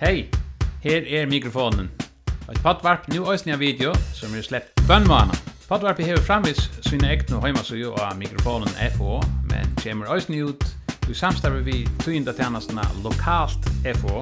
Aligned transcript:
Hei, 0.00 0.28
her 0.82 1.02
er 1.10 1.26
mikrofonen. 1.26 1.88
Et 2.52 2.58
poddvarp 2.62 3.08
nu 3.10 3.24
òsne 3.26 3.56
av 3.56 3.58
video 3.58 3.90
som 4.14 4.30
er 4.38 4.44
sleppt 4.46 4.84
bønnvana. 4.86 5.34
Poddvarpet 5.66 6.06
hever 6.06 6.20
framvis 6.22 6.60
sine 6.86 7.08
egne 7.10 7.40
heimasøy 7.42 7.80
av 7.90 8.12
mikrofonen 8.20 8.70
FO, 8.94 9.16
men 9.50 9.72
kommer 9.82 10.06
òsne 10.14 10.38
ut 10.46 10.62
i 11.10 11.16
samstarve 11.18 11.64
vi 11.66 11.80
tøynda 12.04 12.30
tjenestene 12.30 12.84
lokalt 13.02 13.66
FO 13.98 14.20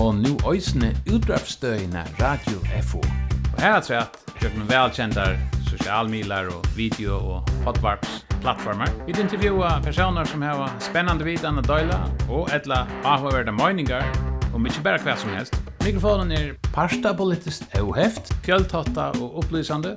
og 0.00 0.18
nu 0.18 0.32
òsne 0.42 0.90
utdrapsstøyene 1.06 2.02
Radio 2.18 2.58
FO. 2.88 3.04
Og 3.52 3.62
her 3.62 3.76
er 3.78 3.86
det 3.86 4.40
kjøkken 4.40 4.66
velkjentar 4.72 5.38
sosialmilar 5.68 6.50
og 6.50 6.66
video 6.74 7.20
og 7.36 7.54
poddvarps 7.62 8.24
plattformar. 8.40 8.90
Vi 9.06 9.14
intervjuar 9.14 9.78
personer 9.86 10.24
som 10.24 10.42
har 10.42 10.66
spännande 10.80 11.24
vidan 11.24 11.58
att 11.58 11.68
døyla 11.68 12.10
og 12.28 12.50
etla 12.50 12.88
avhåverda 13.04 13.52
møyningar 13.52 14.29
om 14.60 14.66
ikke 14.68 14.82
bare 14.84 15.00
hva 15.00 15.14
som 15.16 15.30
helst. 15.32 15.54
Mikrofonen 15.80 16.32
er 16.36 16.48
parsta 16.74 17.14
politisk 17.16 17.62
oheft, 17.80 18.34
fjöltotta 18.44 19.06
og 19.16 19.38
opplysande, 19.40 19.94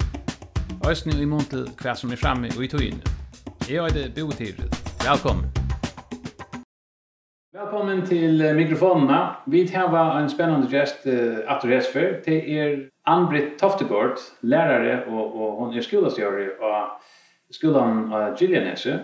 Øysten 0.88 1.20
i 1.20 1.26
mån 1.28 1.44
til 1.52 1.66
hva 1.82 1.96
som 1.96 2.12
er 2.12 2.20
framme 2.20 2.52
og 2.56 2.64
i 2.64 2.70
tøyene. 2.72 3.12
Jeg 3.68 3.84
er 3.84 3.92
det 3.96 4.06
Bo 4.16 4.32
Velkommen. 5.04 5.46
Velkommen 7.54 8.06
til 8.06 8.56
mikrofonene. 8.56 9.20
Vi 9.48 9.66
har 9.74 10.20
en 10.20 10.30
spennende 10.30 10.68
gest 10.72 11.06
uh, 11.06 11.44
at 11.48 11.60
du 11.64 11.68
rest 11.68 11.94
før. 11.94 12.20
Det 12.26 12.40
er 12.60 12.88
Ann-Britt 13.08 13.60
Toftegård, 13.60 14.20
lærere, 14.42 15.04
og, 15.08 15.42
og 15.42 15.66
hun 15.66 15.78
er 15.78 15.82
skolestjører 15.82 16.50
av 16.64 17.00
skolen 17.52 18.14
av 18.14 18.36
Gillianese. 18.40 19.00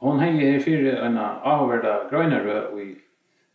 Hon 0.00 0.20
henger 0.20 0.52
her 0.52 0.60
fire 0.60 1.06
en 1.06 1.18
avvärda 1.18 2.08
grönare 2.10 2.68
och 2.72 2.80
i 2.80 2.96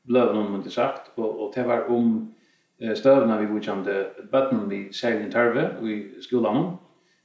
blev 0.07 0.35
någon 0.35 0.55
inte 0.55 0.69
sagt 0.69 1.11
och 1.15 1.41
och 1.41 1.51
det 1.55 1.63
var 1.63 1.89
om 1.89 2.33
eh 2.79 2.93
stövna 2.93 3.39
vi 3.39 3.45
vill 3.45 3.67
jamde 3.67 4.07
button 4.31 4.69
vi 4.69 4.93
säger 4.93 5.27
i 5.27 5.31
tarve 5.31 5.69
vi 5.81 6.21
skolan 6.21 6.77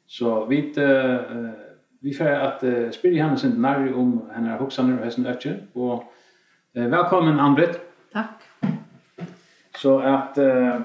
så 0.07 0.45
vi 0.45 0.59
eh 0.77 1.51
vi 2.05 2.13
får 2.13 2.29
att 2.29 2.65
uh, 2.65 2.91
spela 2.91 3.23
henne 3.23 3.37
sin 3.37 3.63
när 3.63 3.95
om 3.95 4.31
henne 4.35 4.57
huxaner 4.57 4.99
och 4.99 5.05
hessen 5.05 5.27
ötje 5.27 5.55
och 5.73 6.05
eh, 6.75 6.87
välkommen 6.87 7.41
Ann-Britt. 7.41 7.81
Tack 8.13 8.43
så 9.77 10.01
att 10.01 10.39
eh, 10.39 10.81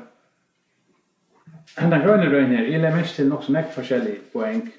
den 1.75 2.01
gröna 2.01 2.25
röjn 2.25 2.55
här 2.55 2.63
jag 2.63 2.95
mest 2.95 3.15
till 3.15 3.27
något 3.27 3.43
som 3.43 3.55
är 3.55 3.63
forskjellig 3.63 4.33
poäng 4.33 4.71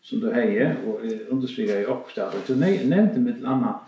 som 0.00 0.20
du 0.20 0.32
hejer 0.32 0.76
och 0.86 1.04
eh, 1.04 1.18
understryker 1.28 1.80
i 1.80 1.86
också 1.86 2.30
du 2.46 2.56
nämnde 2.56 3.20
med 3.20 3.36
ett 3.36 3.44
annat 3.44 3.80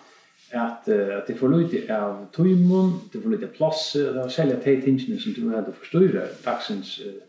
at, 0.52 0.88
at 0.88 1.26
det 1.26 1.38
får 1.38 1.48
lite 1.48 1.94
av 1.94 2.26
tøymon, 2.34 2.92
det 3.12 3.22
får 3.22 3.30
lite 3.30 3.46
av 3.46 3.56
plass, 3.56 3.92
det 3.94 4.14
var 4.16 4.28
særlig 4.28 4.56
at 4.56 4.64
de 4.64 4.76
tingene 4.84 5.20
som 5.20 5.34
du 5.36 5.50
hadde 5.54 5.74
forstyrra 5.78 6.26
dagsens 6.44 6.96
uh, 7.06 7.20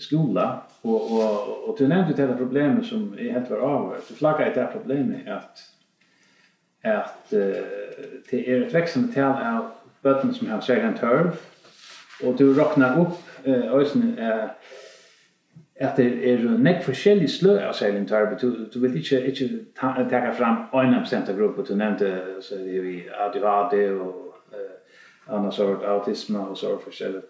skola, 0.00 0.48
og, 0.82 1.12
og, 1.12 1.68
og 1.68 1.76
du 1.78 1.86
nevnte 1.88 2.16
det 2.16 2.36
problemet 2.38 2.86
som 2.88 3.12
jeg 3.18 3.32
helt 3.32 3.50
var 3.52 3.64
av. 3.68 3.94
du 4.08 4.14
flagga 4.16 4.48
i 4.48 4.54
det 4.54 4.68
problemet 4.72 5.28
at, 5.28 5.64
at 6.82 7.32
uh, 7.32 8.04
det 8.30 8.44
er 8.44 8.66
et 8.66 8.74
veksende 8.74 9.12
tal 9.14 9.40
av 9.40 9.72
bøtten 10.02 10.34
som 10.34 10.52
har 10.52 10.60
særlig 10.60 10.90
en 10.90 11.00
tørv, 11.00 11.34
og 12.22 12.38
du 12.38 12.52
råkner 12.52 13.00
opp 13.00 13.18
uh, 13.46 13.72
øyne, 13.78 14.12
uh, 14.18 14.48
at 15.82 15.96
det 15.96 16.32
er 16.32 16.42
nek 16.62 16.82
forskjellig 16.84 17.28
slø 17.30 17.56
av 17.58 17.72
seiling 17.74 18.04
tar, 18.08 18.28
du, 18.40 18.66
du 18.74 18.78
vil 18.80 18.96
ikke, 19.00 19.18
ikke 19.26 19.48
ta, 19.78 19.94
taka 20.10 20.30
fram 20.36 20.66
øyne 20.74 21.00
av 21.00 21.14
av 21.18 21.36
grupper, 21.36 21.62
du 21.62 21.74
nevnte 21.74 22.10
så 22.40 22.54
det 22.54 22.76
er 22.76 22.82
vi 22.82 23.02
ADHD 23.24 23.74
og 23.90 24.34
uh, 24.54 25.34
annars 25.34 25.54
sort 25.54 25.82
autisme 25.84 26.38
og 26.38 26.56
så 26.56 26.78
forskjellig. 26.84 27.22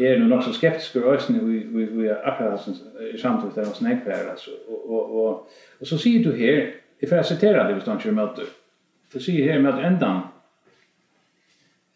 Jeg 0.00 0.12
er 0.12 0.18
nok 0.18 0.42
så 0.42 0.52
skeptisk 0.52 0.92
for 0.92 1.12
øyne 1.12 1.44
vi, 1.46 1.58
vi, 1.58 1.84
vi 1.84 2.06
er 2.06 2.16
akkurat 2.24 2.68
i 3.14 3.18
samtidig 3.18 3.54
der 3.54 3.70
oss 3.70 3.80
nek 3.80 4.02
her, 4.04 4.30
altså. 4.30 4.50
Og, 4.68 4.90
og, 4.90 5.14
og, 5.16 5.48
og, 5.80 5.86
så 5.86 5.98
sier 5.98 6.24
du 6.24 6.32
her, 6.32 6.66
jeg 7.00 7.08
får 7.08 7.22
sitere 7.22 7.66
det 7.66 7.74
hvis 7.74 7.84
du 7.84 7.92
ikke 7.92 8.12
møter, 8.12 8.50
du 9.14 9.20
sier 9.20 9.52
her 9.52 9.60
med 9.60 9.78
endan, 9.86 10.20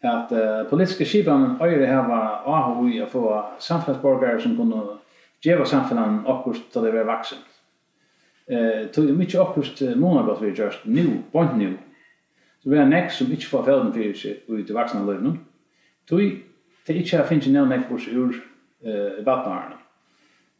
at 0.01 0.31
uh, 0.31 0.69
politiske 0.69 1.05
skipene 1.05 1.57
øyre 1.61 1.85
her 1.85 2.07
var 2.07 2.47
AHU 2.47 2.87
å 3.03 3.11
få 3.11 3.25
samfunnsborgere 3.59 4.39
som 4.41 4.55
kunne 4.55 4.98
geva 5.43 5.65
samfunnan 5.65 6.23
akkurst 6.27 6.71
til 6.73 6.85
det 6.85 6.93
vi 6.93 7.01
er 7.01 7.07
vaksen. 7.07 7.43
Eh, 8.49 8.87
tog 8.93 9.11
mykje 9.13 9.41
akkurst 9.41 9.81
månad 9.95 10.25
gott 10.25 10.41
vi 10.41 10.53
gjørst, 10.53 10.85
nu, 10.85 11.23
bant 11.33 11.57
nu. 11.57 11.75
Så 12.59 12.69
vi 12.69 12.77
er 12.77 12.87
nek 12.89 13.11
som 13.11 13.31
ikkje 13.31 13.49
får 13.49 13.65
felden 13.65 13.93
fyrir 13.95 14.15
seg 14.17 14.49
ut 14.49 14.69
i 14.69 14.75
vaksna 14.75 15.03
løyvnum. 15.05 15.37
Tog 16.09 16.23
det 16.87 16.95
ikkje 16.97 17.21
har 17.21 17.29
finnst 17.29 17.51
nevn 17.53 17.69
nek 17.71 17.87
kurs 17.87 18.07
ur 18.09 18.33
eh, 18.83 19.21
vatnarna. 19.25 19.77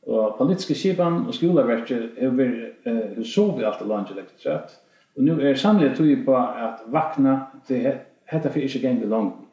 Og 0.08 0.38
politiske 0.38 0.76
skipan 0.78 1.26
og 1.28 1.34
skolaverket 1.36 2.16
er 2.18 2.32
vi 2.38 2.48
eh, 2.88 3.20
sov 3.26 3.60
i 3.60 3.66
alt 3.68 3.82
landet 3.88 4.16
lekt 4.16 4.40
sett. 4.42 4.78
Og 5.18 5.26
nu 5.26 5.40
er 5.42 5.60
samlet 5.60 5.98
tog 5.98 6.12
på 6.26 6.38
at 6.38 6.86
vakna, 6.88 7.40
det 7.68 7.82
hetta 8.32 8.50
fyrir 8.54 8.70
ikkje 8.70 8.82
gengur 8.86 9.12
langt. 9.12 9.49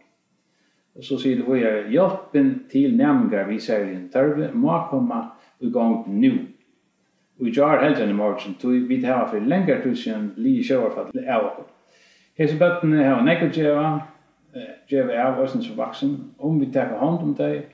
Og 0.97 1.05
så 1.05 1.19
sier 1.21 1.37
det 1.37 1.47
videre, 1.49 1.89
hjelpen 1.93 2.53
til 2.73 2.97
næmningar 2.97 3.49
vi 3.51 3.59
sier 3.61 3.85
i 3.85 3.97
en 3.99 4.09
tørve 4.13 4.49
må 4.55 4.79
komme 4.91 5.23
i 5.61 5.71
gang 5.73 6.07
nu. 6.09 6.33
Og 7.41 7.51
jeg 7.53 7.69
har 7.69 7.83
helst 7.85 8.01
enn 8.01 8.15
i 8.15 8.17
morgen, 8.17 8.57
så 8.61 8.73
vi 8.89 9.01
tar 9.03 9.27
for 9.29 9.45
lenger 9.45 9.83
tusen 9.85 10.31
li 10.41 10.55
i 10.61 10.65
kjøver 10.65 10.95
for 10.95 11.11
sjøvarfatt 11.13 11.35
av 11.35 11.49
oss. 11.51 11.73
Hese 12.37 12.57
bøttene 12.61 13.05
har 13.05 13.25
nekker 13.25 13.53
djeva, 13.53 13.91
djeva 14.89 15.19
av 15.27 15.43
oss 15.45 15.53
som 15.53 15.77
vaksen, 15.77 16.15
om 16.39 16.61
vi 16.61 16.71
tar 16.73 16.97
hånd 17.01 17.25
om 17.25 17.35
deg, 17.37 17.67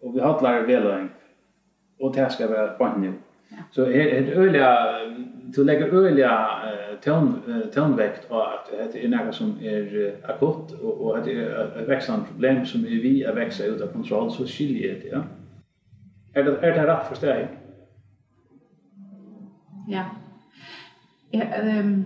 og 0.00 0.14
vi 0.14 0.24
hodlar 0.24 0.64
veløyng, 0.68 1.10
og 2.00 2.14
det 2.16 2.30
skal 2.32 2.48
være 2.52 2.78
bare 2.78 3.00
nu. 3.00 3.12
Så 3.70 3.82
är 3.82 4.22
det 4.22 4.36
øyelig, 4.36 4.60
du 5.56 5.64
lägger 5.64 5.86
öliga 5.86 6.48
ton 7.02 7.42
tonvekt 7.74 8.30
och 8.30 8.54
att 8.54 8.92
det 8.92 9.04
är 9.04 9.08
något 9.08 9.34
som 9.34 9.58
är 9.62 10.14
akutt, 10.24 10.72
och 10.82 11.00
och 11.00 11.18
det 11.24 11.32
är 11.32 11.80
ett 11.82 11.88
växande 11.88 12.26
problem 12.26 12.66
som 12.66 12.84
er 12.84 13.02
vi 13.02 13.22
är 13.22 13.34
växa 13.34 13.64
ut 13.64 13.80
av 13.80 13.86
kontroll 13.86 14.30
så 14.30 14.46
skiljer 14.46 14.94
det 15.02 15.08
ja. 15.08 15.22
Är 16.34 16.42
det 16.44 16.58
er 16.62 16.72
det 16.72 16.86
rätt 16.86 17.06
for 17.08 17.14
steg? 17.14 17.48
Ja. 19.88 20.04
Ja, 21.30 21.42
ehm 21.42 22.04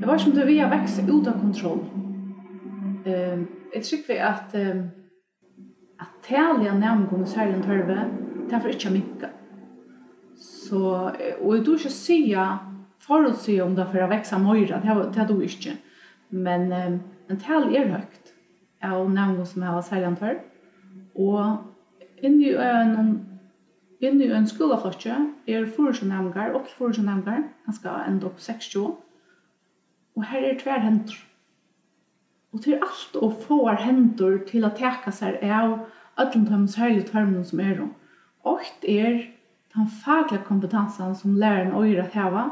Det 0.00 0.06
var 0.06 0.18
som 0.18 0.32
det 0.32 0.46
vi 0.46 0.58
har 0.58 0.70
växt 0.70 1.00
ut 1.08 1.26
av 1.28 1.40
kontroll. 1.40 1.78
Ehm 3.04 3.46
ett 3.74 3.86
skick 3.86 4.08
vi 4.08 4.18
att 4.18 4.54
att 5.98 6.22
tälja 6.22 6.74
nämngon 6.74 7.26
särskilt 7.26 7.64
hörve 7.64 8.04
det 8.48 8.56
er 8.56 8.62
for 8.62 8.72
ikke 8.72 8.92
å. 8.92 9.32
Så, 10.42 10.80
og 10.80 11.54
jeg 11.54 11.64
tror 11.64 11.78
ikke 11.78 11.90
å 11.90 11.94
si, 11.94 12.18
forutsi 13.02 13.58
om 13.62 13.74
det 13.76 13.84
er 13.84 13.90
for 13.92 14.04
å 14.04 14.10
vekse 14.10 14.38
møyre, 14.42 14.80
det 14.82 14.92
er 14.92 15.02
det 15.16 15.26
du 15.30 15.42
ikke. 15.44 15.76
Men 16.32 16.70
um, 16.72 17.00
en 17.30 17.42
tal 17.42 17.68
er 17.74 17.90
høyt, 17.92 18.32
av 18.82 19.04
nevnene 19.06 19.46
som 19.46 19.62
jeg 19.62 19.74
har 19.76 19.84
særlig 19.86 20.08
antår. 20.10 20.38
Og 21.14 22.24
inni 22.24 22.54
en, 22.58 23.12
inni 24.02 24.30
en 24.34 24.48
skolaflotje 24.50 25.18
er 25.46 25.68
forutsenevngar, 25.76 26.54
og 26.56 26.70
forutsenevngar, 26.78 27.44
han 27.66 27.76
skal 27.76 28.06
enda 28.08 28.30
opp 28.30 28.40
60. 28.42 28.96
Og 30.16 30.26
her 30.28 30.48
er 30.48 30.58
tver 30.60 30.82
hendur. 30.82 31.20
Og 32.52 32.64
til 32.64 32.82
alt 32.84 33.16
å 33.16 33.30
få 33.46 33.64
hendur 33.80 34.42
til 34.48 34.66
å 34.66 34.74
teka 34.76 35.12
seg 35.14 35.38
av 35.46 35.78
öllum 36.20 36.44
tømmen 36.48 36.68
særlig 36.68 37.06
tørmene 37.08 37.44
som 37.48 37.62
er 37.64 37.76
rundt. 37.78 38.01
Okt 38.42 38.84
er 38.88 39.22
den 39.74 39.88
faglige 40.04 40.42
kompetensen 40.44 41.14
som 41.14 41.36
læreren 41.38 41.74
øyer 41.78 42.02
at 42.04 42.14
heva 42.16 42.48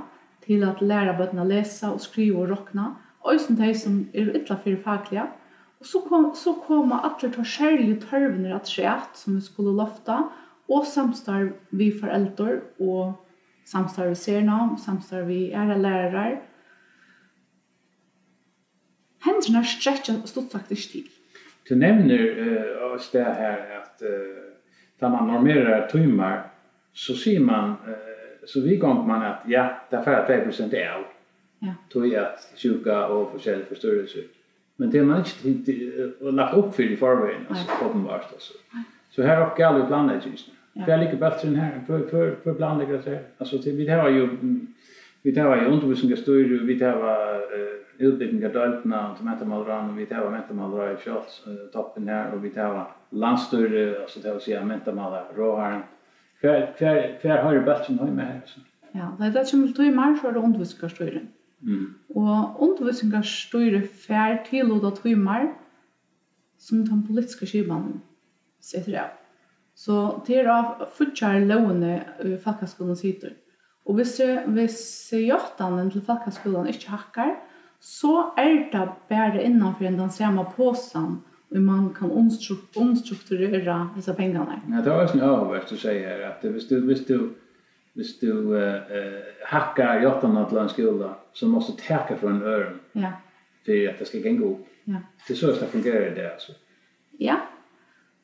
til 0.47 0.65
at 0.65 0.81
lære 0.81 1.17
bøttene 1.19 1.47
lese 1.49 1.87
og 1.87 2.01
skriva 2.01 2.43
og 2.43 2.51
råkne, 2.51 2.87
og 3.21 3.41
som 3.41 3.57
de 3.57 3.75
som 3.77 3.97
er 4.15 4.33
ytla 4.39 4.57
for 4.57 4.83
faglige. 4.85 5.27
Og 5.81 5.87
så, 5.87 6.01
kom, 6.09 6.31
så 6.35 6.53
kommer 6.67 7.05
alle 7.05 7.33
tar 7.35 7.45
særlige 7.45 8.01
tørvene 8.01 8.55
at 8.55 8.69
skjæt 8.69 9.17
som 9.17 9.37
vi 9.37 9.41
skulle 9.41 9.77
lofta, 9.77 10.23
og 10.69 10.87
samstarv 10.87 11.53
vi 11.71 11.91
foreldre 12.01 12.61
og 12.81 13.15
samstarv 13.67 14.09
vi 14.09 14.15
serna, 14.15 14.59
samstarv 14.79 15.27
vi 15.29 15.51
ære 15.53 15.79
lærere. 15.83 16.39
Hendene 19.25 19.65
stretcher 19.65 20.23
stort 20.25 20.53
sagt 20.53 20.71
ikke 20.71 20.89
til. 20.93 21.09
Du 21.69 21.75
nevner 21.75 22.23
uh, 22.41 22.95
oss 22.95 23.11
det 23.11 23.25
her 23.25 23.59
at 23.81 24.07
uh 24.07 24.50
da 25.01 25.09
man 25.09 25.27
normerer 25.27 25.89
timmar 25.89 26.43
så 26.93 27.17
sier 27.17 27.41
man 27.41 27.75
så 28.47 28.61
vi 28.61 28.79
kom 28.79 29.07
man 29.07 29.23
at 29.23 29.49
ja, 29.49 29.69
det 29.91 29.99
er 29.99 30.05
færre 30.05 30.41
5% 30.47 30.75
er 30.75 30.91
av. 30.91 31.05
Ja. 31.63 31.75
Då 31.93 32.07
är 32.07 32.29
sjuka 32.57 33.07
og 33.07 33.33
försäljning 33.33 33.67
förstörelse. 33.69 34.19
Men 34.77 34.91
det 34.91 34.99
er 35.01 35.05
man 35.05 35.25
ikke 35.45 36.13
och 36.21 36.33
lagt 36.33 36.55
opp 36.55 36.75
for 36.75 36.83
i 36.83 36.97
forveien, 36.97 37.47
altså, 37.51 37.65
åpenbart, 37.85 38.33
altså. 38.33 38.53
Så 39.11 39.23
her 39.23 39.37
har 39.37 39.55
jag 39.59 39.69
aldrig 39.69 39.87
blandat 39.87 40.27
just 40.27 40.49
nu. 40.49 40.55
Ja. 40.73 40.87
Det 40.87 40.93
är 40.93 40.99
lika 40.99 41.17
bättre 41.17 41.49
än 41.49 41.57
här 41.57 41.81
för 41.87 42.09
för 42.09 42.37
för 42.45 42.53
blandade 42.53 42.93
grejer. 42.93 43.21
Alltså 43.39 43.59
det 43.59 43.73
vi 43.73 43.89
har 43.89 44.09
ju 44.09 44.29
vi 45.23 45.35
tar 45.35 45.57
ju 45.57 45.67
undervisning 45.67 46.17
styr 46.17 46.67
vi 46.67 46.79
tar 46.79 46.97
eh 47.55 47.81
utbildning 47.99 48.47
av 48.47 48.53
døltene, 48.53 49.15
til 49.17 49.25
mätamalran 49.25 49.91
och 49.91 49.99
vi 49.99 50.07
tar 50.07 50.31
mätamalran 50.31 50.95
i 50.95 50.97
kjort 51.05 51.43
toppen 51.73 52.09
her, 52.09 52.33
og 52.33 52.43
vi 52.43 52.51
tar 52.51 52.97
landstyr, 53.11 53.99
alltså 54.03 54.21
det 54.21 54.33
vill 54.33 54.41
säga 54.41 54.65
mentamala 54.65 55.25
råharen 55.37 55.83
kvar 56.41 56.75
kvar 56.79 57.21
kvar 57.21 57.39
har 57.39 57.53
ju 57.53 57.61
bättre 57.61 57.95
än 57.95 58.15
med 58.15 58.27
här 58.27 58.43
så 58.47 58.61
ja 58.93 59.17
det 59.19 59.41
är 59.41 59.45
som 59.45 59.73
du 59.73 59.83
mer 59.91 60.15
för 60.15 60.37
undervisningsstyre 60.37 61.21
mm. 61.63 61.95
Och 62.09 62.63
undervisningsstyre 62.69 63.83
fär 63.83 64.45
till 64.51 64.73
och 64.73 64.81
då 64.81 64.91
tror 64.91 65.17
mer 65.17 65.55
som 66.59 66.85
den 66.85 67.07
politiska 67.07 67.47
skivan 67.47 68.01
sätter 68.61 68.93
jag 68.93 69.11
så 69.75 70.23
det 70.27 70.35
är 70.35 70.49
av 70.49 70.87
fortsatt 70.93 71.43
låne 71.43 72.05
i 72.25 72.37
fackskolan 72.37 72.97
sitter 72.97 73.33
och 73.85 73.99
hvis 73.99 74.21
hvis 74.47 75.13
jottan 75.13 75.91
till 75.91 76.03
fackskolan 76.03 76.67
inte 76.67 76.91
hackar 76.91 77.37
så 77.81 78.35
är 78.37 78.71
det 78.73 78.93
bara 79.09 79.43
innanför 79.43 79.85
den 79.85 80.11
samma 80.11 80.45
påsen 80.45 81.21
hur 81.51 81.61
man 81.61 81.95
kan 81.95 82.11
omstrukturera 82.75 83.91
dessa 83.97 84.15
pengarna. 84.15 84.61
Ja, 84.69 84.83
det 84.83 84.91
har 84.91 85.01
jag 85.01 85.17
övervärt 85.17 85.73
att 85.73 85.79
säga 85.79 86.29
att 86.29 86.45
hvis 86.45 86.69
du, 86.69 86.81
hvis 86.81 87.07
du, 87.07 87.31
hvis 87.93 88.21
du 88.21 88.33
uh, 88.33 88.81
hackar 89.47 90.01
jottarna 90.01 90.45
till 90.45 90.59
en 90.59 90.69
skola 90.69 91.15
så 91.33 91.47
måste 91.47 91.73
du 91.73 91.79
täcka 91.79 92.17
från 92.17 92.43
öron 92.43 92.81
ja. 92.93 93.13
för 93.65 93.89
att 93.89 93.99
det 93.99 94.05
ska 94.05 94.19
gå 94.19 94.47
upp. 94.47 94.67
Ja. 94.85 94.97
Det 95.27 95.33
är 95.33 95.37
så 95.37 95.51
att 95.51 95.61
det 95.61 95.67
fungerar 95.67 96.15
det 96.15 96.33
alltså. 96.33 96.53
Ja, 97.19 97.41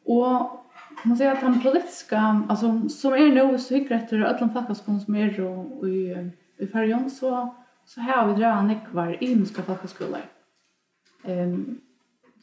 och 0.04 0.64
man 1.02 1.16
säger 1.16 1.32
att 1.32 1.38
han 1.38 1.62
politiska, 1.62 2.44
alltså 2.48 2.88
som 2.88 3.12
är 3.12 3.28
nu 3.28 3.58
så 3.58 3.74
hyggligt 3.74 4.02
efter 4.02 4.20
alla 4.20 4.48
fackaskolor 4.48 4.98
som 4.98 5.14
är 5.14 5.40
och, 5.40 5.88
i, 5.88 6.30
i 6.58 6.66
färgen 6.66 7.10
så, 7.10 7.54
så 7.84 8.00
här 8.00 8.16
har 8.16 8.28
vi 8.28 8.40
dröjt 8.40 8.64
nekvar 8.64 9.16
i 9.20 9.36
muska 9.36 9.62
fackaskolor. 9.62 10.20
Ehm 11.24 11.52
um, 11.52 11.80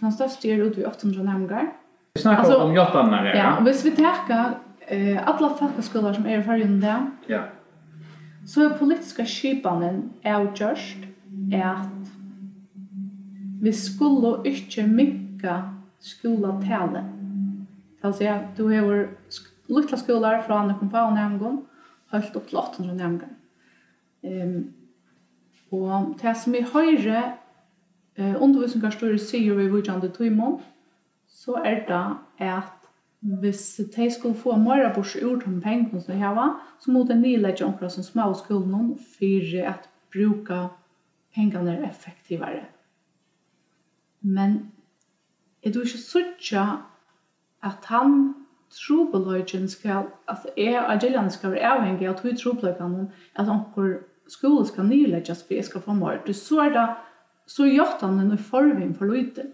Den 0.01 0.11
største 0.11 0.51
er 0.51 0.63
ut 0.65 0.77
ved 0.77 0.87
800 0.87 1.25
nærmere. 1.25 1.65
Vi 2.15 2.21
snakker 2.21 2.43
altså, 2.43 2.57
om 2.57 2.75
jottanene 2.75 3.17
her. 3.17 3.35
Ja, 3.37 3.51
og 3.57 3.63
hvis 3.63 3.85
vi 3.85 3.89
tenker 3.89 4.57
eh, 4.87 5.17
alle 5.27 5.49
folkeskoler 5.59 6.13
som 6.13 6.25
er 6.25 6.39
i 6.39 6.43
fargen 6.43 6.81
der, 6.81 7.07
ja. 7.29 7.41
så 8.45 8.67
er 8.67 8.77
politiske 8.77 9.25
skipene 9.25 9.93
avgjørst 10.23 11.07
at 11.53 12.11
vi 13.63 13.71
skulle 13.71 14.35
ikke 14.45 14.87
mykka 14.87 15.57
skoletale. 16.03 17.03
Altså, 18.03 18.23
ja, 18.23 18.37
du 18.57 18.67
har 18.67 19.07
lukta 19.69 19.97
skolar 19.97 20.41
fra 20.43 20.59
andre 20.61 20.75
kompagn 20.79 21.15
nærmere, 21.15 21.57
helt 22.11 22.35
opp 22.35 22.49
til 22.49 22.57
800 22.57 22.97
nærmere. 22.97 23.29
Um, 24.23 24.73
og 25.71 26.13
det 26.21 26.35
som 26.37 26.53
vi 26.53 26.61
høyre 26.73 27.23
eh 28.17 28.35
undervisningar 28.41 29.17
sier 29.17 29.55
vi 29.55 29.67
vujande 29.67 30.09
tøymon, 30.09 30.61
så 31.27 31.53
er 31.65 31.85
det 31.87 32.17
at 32.39 32.83
hvis 33.21 33.81
de 33.95 34.11
skulle 34.11 34.35
få 34.35 34.55
mer 34.55 34.93
bors 34.93 35.15
ur 35.15 35.35
de 35.35 35.61
pengene 35.61 36.01
som 36.01 36.13
de 36.13 36.19
har, 36.19 36.59
så 36.79 36.91
må 36.91 37.03
de 37.03 37.21
nedlegge 37.21 37.65
omkring 37.65 37.91
som 37.91 38.03
små 38.03 38.33
skolen 38.33 38.97
for 38.97 39.59
at 39.63 39.89
bruka 40.13 40.67
pengene 41.35 41.89
effektivare. 41.89 42.65
Men 44.21 44.71
er 45.63 45.71
du 45.71 45.79
ikke 45.81 45.97
sånn 45.97 46.81
at 47.63 47.85
han 47.87 48.33
trobeløygen 48.73 49.67
skal, 49.69 50.09
at 50.27 50.45
jeg 50.57 50.79
og 50.79 50.99
Gillian 50.99 51.31
skal 51.31 51.53
være 51.53 51.71
avhengig 51.77 52.09
av 52.09 52.17
to 52.19 52.33
trobeløygen, 52.35 53.11
at 53.35 53.47
omkring 53.47 54.01
skolen 54.27 54.65
skal 54.67 54.87
nedlegges 54.89 55.43
for 55.43 55.53
jeg 55.53 55.65
skal 55.65 55.81
få 55.81 55.93
mer. 55.93 56.19
Du 56.27 56.33
så 56.33 56.65
er 56.65 56.73
det 56.73 56.87
så 57.47 57.67
gjort 57.67 58.01
han 58.01 58.19
den 58.19 58.33
i 58.33 58.37
forveien 58.37 58.95
for 58.95 59.11
lite. 59.11 59.45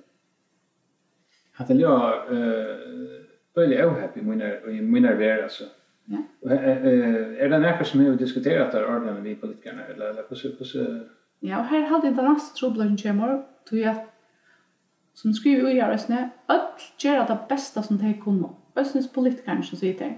Hatt 1.59 1.69
jeg 1.69 1.79
uh, 1.83 3.59
øyelig 3.59 3.81
avhappig 3.83 4.23
i 4.23 4.81
minner 4.81 5.15
vera, 5.15 5.43
altså. 5.43 5.63
Ja. 6.09 6.23
Er 6.49 7.49
det 7.49 7.59
noe 7.61 7.85
som 7.85 7.99
vi 7.99 8.07
har 8.07 8.15
diskuterat 8.17 8.73
der 8.73 8.87
ordentlig 8.87 9.23
vi 9.23 9.35
politikerne, 9.41 9.83
eller, 9.93 10.09
eller 10.09 10.23
på 10.29 10.35
supposera. 10.35 11.03
Ja, 11.41 11.59
og 11.59 11.67
her 11.69 11.85
hadde 11.87 12.07
jeg 12.07 12.15
den 12.17 12.31
neste 12.33 12.55
troblen 12.57 12.97
kommer, 12.97 13.43
tog 13.69 13.79
jeg 13.79 13.99
som 15.15 15.33
skriver 15.33 15.69
i 15.69 15.93
Østene, 15.93 16.31
«Øll 16.49 16.83
gjør 16.99 17.25
det 17.27 17.39
beste 17.49 17.83
som 17.83 17.97
de 17.97 18.13
kunne, 18.21 18.49
Østens 18.79 19.07
politikerne 19.07 19.63
som 19.63 19.77
sier 19.77 19.97
det. 19.99 20.13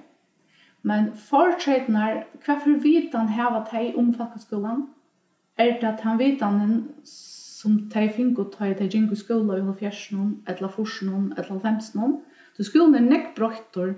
Men 0.84 1.12
fortreden 1.16 1.96
er, 1.96 2.24
hva 2.46 2.58
for 2.62 2.82
vidan 2.82 3.30
heva 3.34 3.64
de 3.72 3.94
om 3.98 4.14
folkeskolen, 4.14 4.88
er 5.58 5.80
det 5.82 5.88
at 5.88 6.02
han 6.06 6.20
vidan 6.20 6.62
en 6.62 6.76
som 7.62 7.78
de 7.78 7.88
fikk 7.94 8.16
finko 8.16 8.48
tar 8.50 8.74
de 8.78 8.88
gjenko 8.90 9.16
skolen 9.18 9.52
i 9.54 9.62
halvfjersen, 9.62 10.30
eller 10.50 10.72
forsen, 10.74 11.32
eller 11.36 11.50
halvfemsen. 11.50 12.16
Så 12.58 12.66
skolen 12.66 12.98
er 12.98 13.06
nekk 13.06 13.36
brøytor 13.38 13.94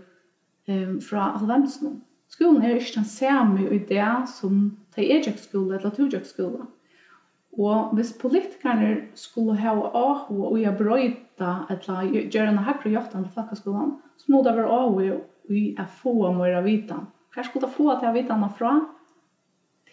um, 0.67 0.97
fra 1.01 1.29
halvfemsen. 1.37 2.01
Skolen 2.33 2.63
er 2.63 2.75
ikke 2.75 2.97
den 2.97 3.07
samme 3.07 3.67
i 3.69 3.79
det 3.87 4.07
som 4.33 4.63
de 4.95 5.09
er 5.15 5.27
skolen 5.37 5.71
eller 5.71 5.79
etla 5.79 5.93
tujak 5.95 6.25
skola. 6.27 6.65
Og 7.53 7.93
hvis 7.93 8.15
politikerne 8.17 8.95
skulle 9.13 9.55
ha 9.61 9.73
ahu 9.77 10.39
og 10.47 10.57
jeg 10.61 10.73
brøyta 10.77 11.51
eller 11.69 12.09
gjøre 12.33 12.49
en 12.49 12.63
hakre 12.65 12.89
joktan 12.89 13.27
til 13.27 13.35
flakkaskolan, 13.35 13.93
så 14.17 14.31
må 14.33 14.41
det 14.43 14.55
være 14.57 14.73
ahu 14.73 15.03
og 15.03 15.53
å 15.53 15.85
få 16.01 16.31
mer 16.33 16.57
av 16.57 16.65
vitan. 16.65 17.05
Hva 17.33 17.45
skulle 17.45 17.67
det 17.67 17.75
få 17.77 17.93
til 17.99 18.09
av 18.09 18.17
vitan 18.17 18.47
fra? 18.57 18.73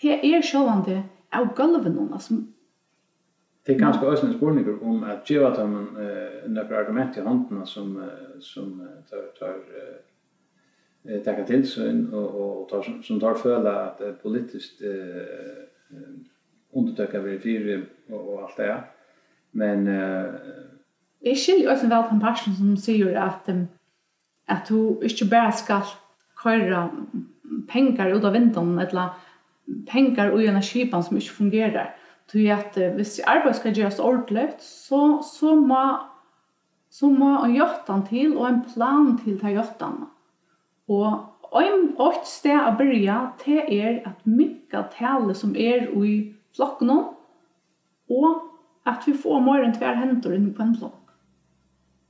Det 0.00 0.16
er 0.24 0.40
sjålande 0.40 1.02
av 1.36 1.52
gulven, 1.56 2.08
altså 2.08 2.40
Det 3.70 3.76
är 3.76 3.78
ganska 3.78 4.06
også 4.06 4.26
en 4.26 4.32
spurning 4.32 4.82
om 4.82 5.04
ge 5.26 5.44
att 5.44 5.58
man 5.58 5.96
eh, 5.96 6.50
några 6.50 6.78
argument 6.78 7.16
i 7.16 7.20
handen 7.20 7.66
som, 7.66 8.02
som 8.40 8.88
tar, 9.10 9.22
tar 9.38 9.54
eh, 11.04 11.22
tackar 11.22 11.44
till 11.44 11.70
sig 11.70 12.06
och, 12.12 12.34
och 12.34 12.68
tar, 12.68 12.82
som, 12.82 13.02
som 13.02 13.20
tar 13.20 13.34
föla 13.34 13.84
att 13.84 14.00
eh, 14.00 14.12
politiskt 14.12 14.82
eh, 14.82 15.64
undertöka 16.72 17.20
verifier 17.20 17.84
och, 18.08 18.34
och 18.34 18.42
allt 18.42 18.56
det. 18.56 18.82
Men... 19.50 19.88
Eh, 19.88 20.24
Jeg 21.22 21.36
skiljer 21.36 21.70
også 21.70 21.88
vel 21.88 22.02
på 22.08 22.14
en 22.14 22.20
person 22.20 22.54
som 22.56 22.76
sier 22.76 23.22
at, 23.22 23.48
um, 23.48 23.68
at 24.48 24.68
du 24.68 25.02
ikke 25.02 25.30
bare 25.30 25.52
skal 25.52 25.82
köra 26.42 26.90
penger 27.68 28.14
ut 28.16 28.24
av 28.24 28.32
vinteren, 28.32 28.78
eller 28.78 29.08
penger 29.86 30.32
ut 30.32 30.48
av 30.48 30.62
skipen 30.62 31.02
som 31.02 31.16
ikke 31.16 31.34
fungerer. 31.34 31.99
Tui 32.30 32.46
at 32.52 32.76
uh, 32.78 32.94
hvis 32.94 33.18
jeg 33.18 33.26
arbeid 33.26 33.58
skal 33.58 33.74
gjøres 33.74 33.98
ordentlig, 33.98 34.48
så, 34.62 35.18
så 35.26 35.54
må 35.58 35.82
så 36.90 37.06
må 37.06 37.36
en 37.44 37.54
jottan 37.54 38.02
til 38.06 38.36
og 38.36 38.48
en 38.48 38.62
plan 38.66 39.12
til 39.18 39.38
ta 39.38 39.52
jottan. 39.54 40.08
Og 40.90 41.62
en 41.62 41.84
åkt 42.02 42.26
sted 42.26 42.58
å 42.58 42.74
begynne 42.78 43.18
til 43.42 43.60
er 43.62 44.00
at 44.10 44.26
mykka 44.26 44.88
tale 44.96 45.36
som 45.38 45.54
er 45.54 45.86
i 45.94 46.14
flokken 46.56 46.90
og 46.90 48.28
at 48.90 49.06
vi 49.06 49.14
får 49.14 49.42
mer 49.46 49.62
enn 49.62 49.76
tver 49.76 50.00
hentor 50.00 50.34
inn 50.34 50.50
på 50.54 50.64
en 50.64 50.74
flokk. 50.80 51.14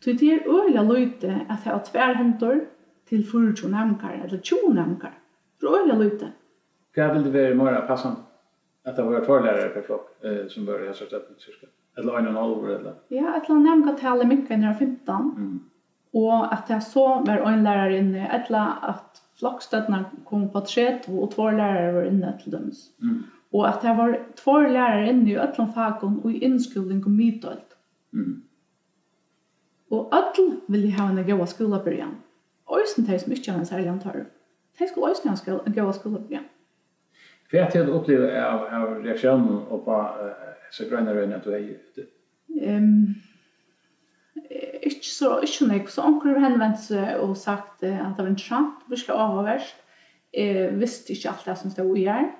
Så 0.00 0.14
det 0.16 0.30
er 0.32 0.48
øyla 0.48 0.84
løyte 0.86 1.28
at 1.28 1.66
jeg 1.66 1.74
har 1.74 1.82
tver 1.84 2.16
hentor 2.16 2.62
til 3.10 3.24
40 3.26 3.68
nemkar, 3.68 4.16
eller 4.24 4.40
20 4.40 4.72
nemkar. 4.74 5.12
Det 5.60 5.68
er 5.68 5.82
øyla 5.82 5.98
løyte. 6.00 6.32
Hva 6.96 7.12
vil 7.12 7.26
det 7.26 7.32
være 7.34 7.54
mer 7.58 7.82
passende? 7.86 8.29
Att 8.84 8.96
det 8.96 9.02
var 9.02 9.24
två 9.24 9.38
lärare 9.38 9.68
per 9.68 9.82
flock 9.82 10.24
eh, 10.24 10.46
som 10.48 10.64
började 10.64 10.86
jag 10.86 10.96
sörsta 10.96 11.18
på 11.18 11.40
cirka. 11.40 11.66
Eller 11.96 12.18
en 12.18 12.24
och 12.24 12.30
en 12.30 12.36
halv 12.36 12.70
eller? 12.70 12.94
Ja, 13.08 13.36
ett 13.36 13.48
land 13.48 13.64
nämnde 13.64 13.92
att 13.92 14.02
jag 14.02 14.10
mycket 14.24 14.58
när 14.58 14.74
15. 14.74 15.34
Mm. 15.36 15.60
Och 16.12 16.52
att 16.54 16.70
jag 16.70 16.82
så 16.82 17.08
var 17.08 17.52
en 17.52 17.64
lärare 17.64 17.98
inne. 17.98 18.28
Ett 18.28 18.50
att 18.82 19.22
flockstötterna 19.38 20.04
kom 20.24 20.50
på 20.50 20.60
trätt 20.60 21.08
och 21.08 21.30
två 21.30 21.50
lärare 21.50 21.92
var 21.92 22.02
inne 22.02 22.38
till 22.42 22.52
döms. 22.52 22.90
Mm. 23.02 23.22
Och 23.50 23.68
att 23.68 23.84
jag 23.84 23.96
var 23.96 24.26
två 24.44 24.60
lärare 24.60 25.10
inne 25.10 25.30
i 25.30 25.34
ett 25.34 25.58
land 25.58 25.74
fakom 25.74 26.18
och 26.18 26.30
i 26.30 26.44
inskolning 26.44 27.04
och 27.04 27.10
mytöld. 27.10 27.60
Mm. 28.12 28.42
Och 29.88 30.14
öll 30.14 30.60
vill 30.66 30.92
ha 30.92 31.08
en 31.08 31.26
goda 31.26 31.46
skola 31.46 31.84
början. 31.84 32.14
Öjsen 32.78 33.06
tar 33.06 33.28
mycket 33.28 33.52
han 33.52 33.60
en 33.60 33.66
särlig 33.66 33.88
antar. 33.88 34.26
Tar 34.78 34.86
skulle 34.86 35.06
öjsen 35.06 35.28
ha 35.28 35.30
en 35.32 35.92
skola 35.92 36.18
början 36.18 36.44
er 37.58 37.70
det 37.70 37.86
du 37.86 37.92
opplever 37.96 38.36
av, 38.38 38.66
av 38.70 38.90
reaksjonen 39.02 39.64
og 39.66 39.82
på 39.84 39.96
uh, 39.98 40.50
så 40.70 40.86
grønne 40.86 41.14
røyne 41.14 41.36
att 41.36 41.44
du 41.44 41.50
er 41.50 41.58
ute. 41.58 42.06
Um, 42.66 43.16
ikke 44.82 45.06
så, 45.06 45.38
ikke 45.42 45.66
noe, 45.66 45.86
så 45.90 46.04
onker 46.06 46.36
har 46.36 46.44
henvendt 46.46 46.82
seg 46.84 47.22
og 47.22 47.36
sagt 47.38 47.82
uh, 47.82 47.90
at 47.90 48.14
det 48.16 48.24
var 48.24 48.30
interessant, 48.30 48.84
virkelig 48.90 49.16
avhåverst. 49.16 49.82
Jeg 50.34 50.76
visste 50.78 51.12
ikke 51.12 51.32
alt 51.32 51.48
det 51.48 51.56
som 51.58 51.74
stod 51.74 51.96
i 51.98 52.06
her. 52.06 52.30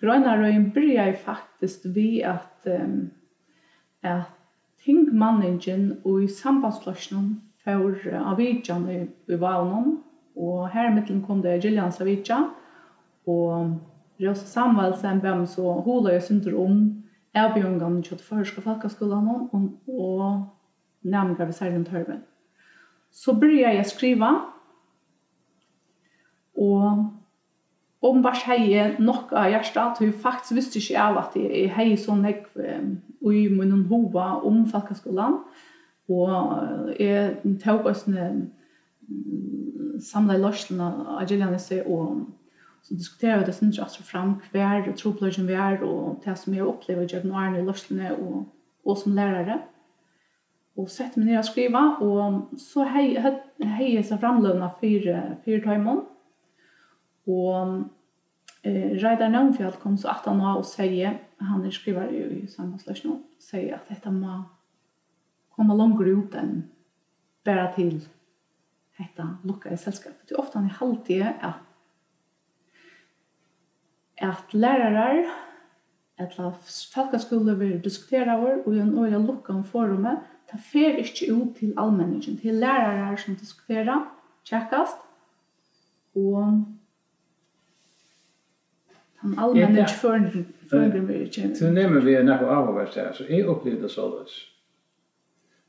Grønna 0.00 0.38
røyen 0.40 0.70
byrja 0.72 1.10
faktisk 1.20 1.84
vi 1.94 2.22
at, 2.24 2.64
um, 2.64 3.10
at 4.02 4.32
tingmanningen 4.84 6.00
og 6.04 6.24
i 6.24 6.28
sambandsplassjonen 6.28 7.36
for 7.64 8.00
uh, 8.08 8.32
avvidjan 8.32 8.88
i, 8.88 9.00
i 9.28 9.40
valen, 9.40 9.98
og 10.36 10.68
her 10.72 10.88
i 10.88 10.94
midten 10.96 11.20
kom 11.26 11.44
det 11.44 11.60
Gillians 11.62 12.00
avvidjan, 12.00 12.48
og 13.26 13.80
Rosa 14.20 14.46
Samuelsen 14.46 15.20
bæm 15.20 15.46
så 15.46 15.72
hula 15.84 16.12
jeg 16.12 16.22
synder 16.22 16.58
om 16.60 17.04
avbjørngene 17.34 18.02
til 18.02 18.18
førske 18.18 18.62
folkeskolene 18.62 19.34
og, 19.52 19.70
og 19.88 20.46
nærmere 21.02 21.46
ved 21.46 21.52
særlig 21.52 21.86
tørven. 21.86 22.22
Så 23.10 23.32
begynte 23.32 23.70
jeg 23.70 23.80
å 23.80 23.88
skrive 23.88 24.30
og 26.54 27.10
om 28.04 28.20
vars 28.24 28.42
hei 28.44 28.94
nok 29.00 29.32
av 29.32 29.48
hjertet, 29.48 29.80
at 29.80 30.00
hun 30.02 30.12
faktisk 30.12 30.58
visste 30.58 30.78
ikke 30.78 31.00
av 31.00 31.18
at 31.22 31.36
jeg 31.40 31.70
hei 31.72 31.94
sånn 31.96 32.26
jeg 32.28 32.42
i 33.24 33.46
munnen 33.48 33.86
hova 33.88 34.34
om 34.44 34.66
folkeskolen, 34.68 35.38
og 36.12 36.90
jeg 37.00 37.56
tok 37.62 37.88
oss 37.88 38.04
samlet 40.04 40.42
løsene 40.42 40.90
av 41.16 41.24
Gjellianese 41.24 41.80
og 41.86 42.26
så 42.84 42.94
diskuterer 42.94 43.38
vi 43.38 43.44
det 43.48 43.54
sin 43.54 43.72
just 43.72 43.96
fram 44.04 44.34
hver 44.52 44.88
og 44.88 44.96
tropløgjen 45.00 45.48
vi 45.48 45.56
er 45.56 45.82
og 45.84 46.20
det 46.24 46.36
som 46.38 46.54
jeg 46.54 46.66
opplever 46.68 47.06
i 47.06 47.12
januaren 47.12 47.56
i 47.56 47.64
løslene 47.64 48.12
og, 48.16 48.44
og 48.84 48.98
som 49.00 49.16
lærere 49.16 49.60
og 50.76 50.90
sett 50.90 51.16
meg 51.16 51.30
ned 51.30 51.40
og 51.40 51.48
skriva 51.48 51.84
og 52.04 52.58
så 52.60 52.84
hei 52.90 53.14
jeg 53.14 54.04
seg 54.04 54.20
framløvna 54.20 54.72
fire, 54.80 55.20
fire 55.44 55.62
timer 55.64 56.02
og 57.30 57.84
eh, 58.66 58.92
Reidar 59.00 59.32
Nøgnfjall 59.32 59.78
kom 59.80 59.96
så 59.96 60.12
at 60.12 60.28
han 60.28 60.42
var 60.44 60.60
og 60.60 60.68
sier 60.68 61.20
han 61.40 61.64
er 61.64 61.72
skriver 61.72 62.12
jo 62.12 62.26
i 62.36 62.44
sammensløs 62.50 63.04
nå 63.06 63.16
sier 63.40 63.78
at 63.78 63.88
dette 63.88 64.12
må 64.12 64.42
komme 65.54 65.76
langer 65.78 66.10
ut 66.18 66.36
enn 66.36 66.58
bare 67.46 67.70
til 67.76 67.96
dette 68.94 69.24
lukka 69.42 69.72
i 69.74 69.78
selskapet. 69.78 70.22
Det 70.28 70.36
er 70.36 70.42
ofte 70.42 70.58
han 70.58 70.68
er 70.68 70.78
halvtid 70.78 71.24
at 71.26 71.62
at 74.18 74.44
lærere, 74.52 75.24
eller 76.18 76.52
folkaskole 76.94 77.58
vil 77.58 77.84
diskutere 77.84 78.36
over, 78.38 78.62
og 78.66 78.74
i 78.74 78.78
en 78.78 78.98
øyne 78.98 79.38
om 79.48 79.64
forumet, 79.64 80.18
ta 80.50 80.56
fer 80.72 80.96
ikke 80.96 81.34
ut 81.34 81.56
til 81.56 81.74
allmenningen, 81.76 82.38
til 82.38 82.54
lærere 82.54 83.18
som 83.18 83.34
diskuterer, 83.34 84.16
tjekkast, 84.44 84.96
og 86.14 86.64
den 89.22 89.38
allmenningen 89.38 89.88
fører 90.70 91.00
vil 91.00 91.20
ikke. 91.20 91.56
Så 91.56 91.70
nemmer 91.70 92.00
vi 92.00 92.14
er 92.14 92.22
nekko 92.22 92.46
avhåverst 92.46 92.94
her, 92.94 93.12
så 93.12 93.24
jeg 93.28 93.48
opplevde 93.48 93.82
det 93.82 93.90
således. 93.90 94.50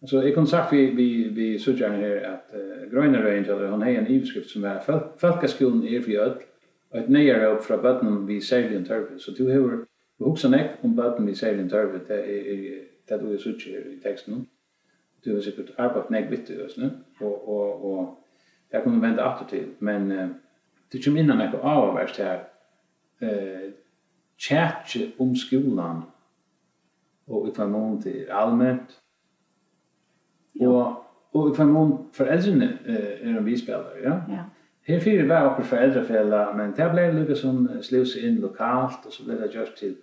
Så 0.05 0.21
jeg 0.21 0.33
kunne 0.33 0.47
sagt 0.47 0.71
vi, 0.71 0.85
vi, 0.85 1.23
vi 1.33 1.59
sørger 1.59 1.95
her 1.95 2.19
at 2.33 2.53
uh, 2.53 2.91
Grønne 2.91 3.17
Rangel, 3.17 3.69
han 3.69 3.81
har 3.81 3.89
en 3.89 4.07
iveskrift 4.07 4.49
som 4.49 4.63
er 4.63 4.79
Folkeskolen 5.17 5.83
er 5.83 6.01
for 6.01 6.21
ødel, 6.21 6.41
ett 6.97 7.09
nyare 7.09 7.47
upp 7.55 7.63
fra 7.63 7.77
bøtten 7.81 8.27
vi 8.27 8.41
særlig 8.41 8.77
en 8.77 8.85
tørve. 8.85 9.19
Så 9.19 9.31
du 9.37 9.49
har 9.49 9.85
hoksa 10.19 10.49
nek 10.49 10.79
om 10.83 10.95
bøtten 10.95 11.27
vi 11.27 11.35
særlig 11.35 11.63
en 11.63 11.69
tørve, 11.69 11.99
det 12.07 12.19
er 12.19 12.83
det 13.09 13.21
du 13.21 13.33
er 13.33 13.37
sutt 13.37 13.63
her 13.67 13.79
i 13.91 13.99
teksten. 14.03 14.47
Du 15.25 15.33
har 15.33 15.41
sikkert 15.41 15.73
arbeidt 15.77 16.09
nek 16.09 16.29
vitt 16.31 16.49
i 16.49 16.59
oss, 16.61 16.77
og, 17.21 17.49
og, 17.49 17.85
og 17.85 18.17
det 18.71 18.83
kommer 18.83 19.07
vente 19.07 19.23
atter 19.23 19.47
til, 19.49 19.71
men 19.79 20.11
uh, 20.11 20.27
det 20.93 21.01
kommer 21.03 21.21
innan 21.21 21.37
nek 21.37 21.55
avverst 21.61 22.17
her, 22.21 22.43
uh, 23.21 23.71
tjatje 24.37 25.11
om 25.19 25.35
skolan 25.35 26.03
og 27.27 27.47
i 27.47 27.51
hver 27.55 27.67
mån 27.67 28.01
til 28.01 28.27
allmænt, 28.29 28.99
og, 30.61 31.03
og 31.33 31.49
i 31.49 31.55
hver 31.55 31.65
mån 31.65 31.95
foreldrene 32.13 32.69
uh, 32.85 32.95
er 32.95 33.37
en 33.37 33.45
vispelare, 33.45 33.97
ja? 34.03 34.19
Ja. 34.29 34.43
Her 34.85 34.99
fyrir 34.99 35.27
var 35.27 35.49
okkur 35.49 35.63
for 35.63 35.81
eldrefella, 35.81 36.53
men 36.53 36.73
det 36.77 36.91
ble 36.91 37.07
lukka 37.13 37.35
som 37.35 37.63
slivs 37.81 38.15
inn 38.21 38.37
lokalt, 38.41 39.05
og 39.05 39.13
så 39.13 39.25
ble 39.25 39.39
det 39.41 39.53
gjort 39.53 39.73
til 39.79 39.95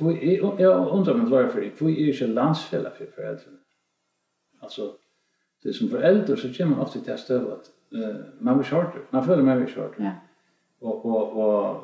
Jeg 0.00 0.40
undrar 0.42 1.16
meg 1.18 1.26
hva 1.26 1.48
for 1.50 1.60
det. 1.60 1.72
Hvor 1.78 1.88
er 1.90 2.12
ikke 2.12 2.26
landsfella 2.26 2.90
for 2.94 3.10
foreldrene? 3.14 3.58
Altså, 4.62 4.92
det 5.64 5.74
som 5.74 5.90
foreldre 5.90 6.36
så 6.36 6.48
kommer 6.58 6.76
man 6.76 6.84
ofte 6.84 7.00
til 7.02 7.12
å 7.12 7.18
støve 7.18 7.56
at 7.56 7.70
uh, 7.96 8.20
man 8.40 8.60
blir 8.60 8.68
kjorter. 8.68 9.02
Man 9.12 9.24
føler 9.26 9.42
man 9.42 9.58
blir 9.58 9.72
kjorter. 9.74 10.04
Ja. 10.04 10.12
Og, 10.82 11.06
og, 11.06 11.36
og 11.36 11.82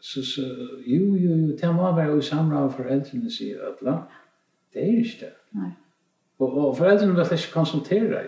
så, 0.00 0.24
så, 0.24 0.44
jo, 0.86 1.16
jo, 1.16 1.36
jo, 1.36 1.56
det 1.56 1.74
må 1.74 1.88
være 1.96 2.12
jo 2.12 2.20
samra 2.20 2.66
av 2.66 2.76
foreldrene 2.76 3.32
sier 3.32 3.64
Øtla. 3.70 3.96
Det 4.72 4.84
er 4.84 5.00
ikke 5.00 5.24
det. 5.24 5.32
Nei. 5.58 5.72
Og, 6.38 6.52
og 6.52 6.76
foreldrene 6.76 7.16
vil 7.16 7.32
ikke 7.38 7.52
konsultere 7.52 8.22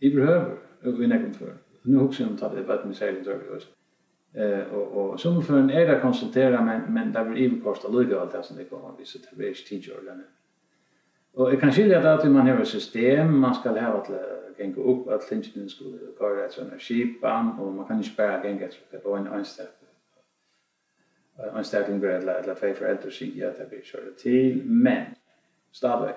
i 0.00 0.10
behøver, 0.14 0.58
og 0.84 0.98
vi 0.98 1.06
nekker 1.06 1.32
før 1.38 1.54
nu 1.86 2.00
också 2.00 2.24
om 2.24 2.38
att 2.40 2.54
det 2.56 2.62
var 2.62 2.84
med 2.84 2.96
sig 2.96 3.22
då 3.24 3.32
eh 4.40 4.60
och 4.74 5.10
och 5.10 5.20
som 5.20 5.42
för 5.42 5.58
en 5.58 5.70
era 5.70 6.00
konsultera 6.00 6.60
men 6.60 6.80
men 6.94 7.12
där 7.12 7.24
blir 7.24 7.42
ju 7.42 7.60
kosta 7.60 7.88
lugga 7.88 8.20
allt 8.20 8.32
det 8.32 8.42
som 8.42 8.56
det 8.56 8.64
kommer 8.64 8.92
vi 8.98 9.04
så 9.04 9.18
det 9.18 9.36
blir 9.36 9.54
tid 9.54 9.92
och 9.96 10.04
lön. 10.04 10.24
Och 11.32 11.52
jag 11.52 11.60
kan 11.60 11.72
skilja 11.72 12.00
det 12.00 12.14
att 12.14 12.30
man 12.30 12.48
har 12.48 12.60
ett 12.60 12.68
system, 12.68 13.38
man 13.38 13.54
ska 13.54 13.70
ha 13.70 13.92
att 14.00 14.10
gänga 14.58 14.76
upp 14.76 15.08
att 15.08 15.28
tingen 15.28 15.68
skulle 15.68 15.98
gå 16.18 16.28
rätt 16.28 16.52
såna 16.52 16.78
skipan 16.78 17.58
och 17.60 17.72
man 17.72 17.86
kan 17.86 17.96
inte 17.96 18.10
bara 18.16 18.44
gänga 18.44 18.68
så 18.70 18.98
på 18.98 19.16
en 19.16 19.26
en 19.26 19.44
step. 19.44 19.76
En 21.56 21.64
step 21.64 21.88
in 21.88 22.00
grad 22.00 22.24
la 22.24 22.40
la 22.46 22.54
fe 22.54 22.74
för 22.74 22.92
att 22.92 23.12
sig 23.12 23.38
ja 23.38 23.50
det 23.58 23.68
blir 23.70 23.82
så 23.82 23.96
det 23.96 24.18
till 24.18 24.62
men 24.64 25.04
stadigt. 25.72 26.16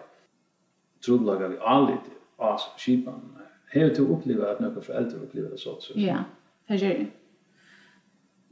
Tror 1.06 1.48
vi 1.50 1.58
aldrig 1.60 1.98
allt 2.38 2.58
av 2.58 2.60
skipan 2.78 3.40
Har 3.74 3.90
du 3.90 4.02
upplevt 4.02 4.44
at 4.44 4.60
några 4.60 4.82
föräldrar 4.82 5.20
upplever 5.24 5.50
det 5.50 5.58
så? 5.58 5.80
Ja, 5.96 6.24
det 6.68 6.76
gör 6.76 6.90
jag. 6.90 7.08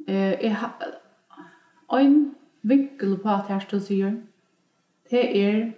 Eh, 0.08 0.46
jag 0.46 0.56
har 1.88 2.00
en 2.00 2.36
vinkel 2.62 3.18
på 3.18 3.30
at 3.30 3.48
här 3.48 3.60
står 3.60 3.80
sig. 3.80 4.24
Det 5.10 5.74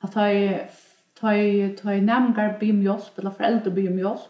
at 0.00 0.04
att 0.04 0.12
ta 0.14 0.58
tar 1.20 1.32
jag 1.32 1.76
tar 1.76 2.00
nämngar 2.00 2.58
be 2.60 2.70
om 2.70 2.82
hjälp 2.82 3.18
eller 3.18 3.30
föräldrar 3.30 3.72
be 3.72 3.88
om 3.88 3.98
hjälp. 3.98 4.20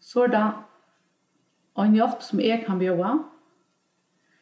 Så 0.00 0.26
då 0.26 0.52
en 1.74 1.94
hjälp 1.94 2.22
som 2.22 2.40
jag 2.40 2.66
kan 2.66 2.78
bjuda. 2.78 3.18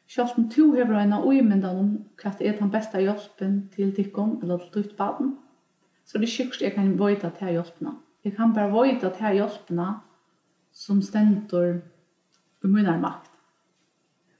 Sjálvt 0.08 0.38
om 0.38 0.50
to 0.50 0.74
hever 0.74 0.94
eina 0.94 1.20
uimyndan 1.22 1.76
om 1.78 1.90
hva 2.18 2.32
det 2.38 2.48
er 2.48 2.56
den 2.58 2.70
beste 2.70 2.98
hjelpen 2.98 3.68
til 3.70 3.92
dikken 3.94 4.40
eller 4.42 4.58
til 4.58 4.82
ditt 4.82 4.96
barn. 4.96 5.36
så 6.04 6.18
det 6.18 6.26
er 6.26 6.32
sjukkst 6.32 6.62
jeg 6.62 6.72
kan 6.72 6.98
vøyta 6.98 7.30
til 7.30 7.52
hjelpene. 7.54 7.90
Mm. 7.90 8.09
Jeg 8.24 8.36
kan 8.36 8.54
bare 8.54 8.72
vite 8.72 9.08
at 9.08 9.20
jeg 9.20 9.40
hjelpene 9.40 9.88
som 10.72 11.02
stender 11.02 11.80
i 12.64 12.66
min 12.66 12.90
makt. 13.00 13.30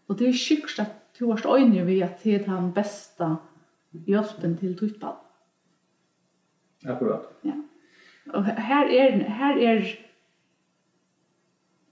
Og 0.09 0.19
det 0.19 0.29
er 0.29 0.37
sikkert 0.37 0.79
at 0.79 1.21
du 1.21 1.31
har 1.31 1.57
øyne 1.57 1.87
ved 1.87 2.03
at 2.03 2.21
det 2.25 2.35
er 2.35 2.45
den 2.45 2.73
beste 2.73 3.37
hjelpen 4.07 4.59
til 4.59 4.77
tøytball. 4.79 5.17
Akkurat. 6.87 7.21
Ja. 7.45 7.57
Og 8.35 8.45
her 8.45 8.85
er, 8.85 9.17
her 9.29 9.57
er, 9.69 9.85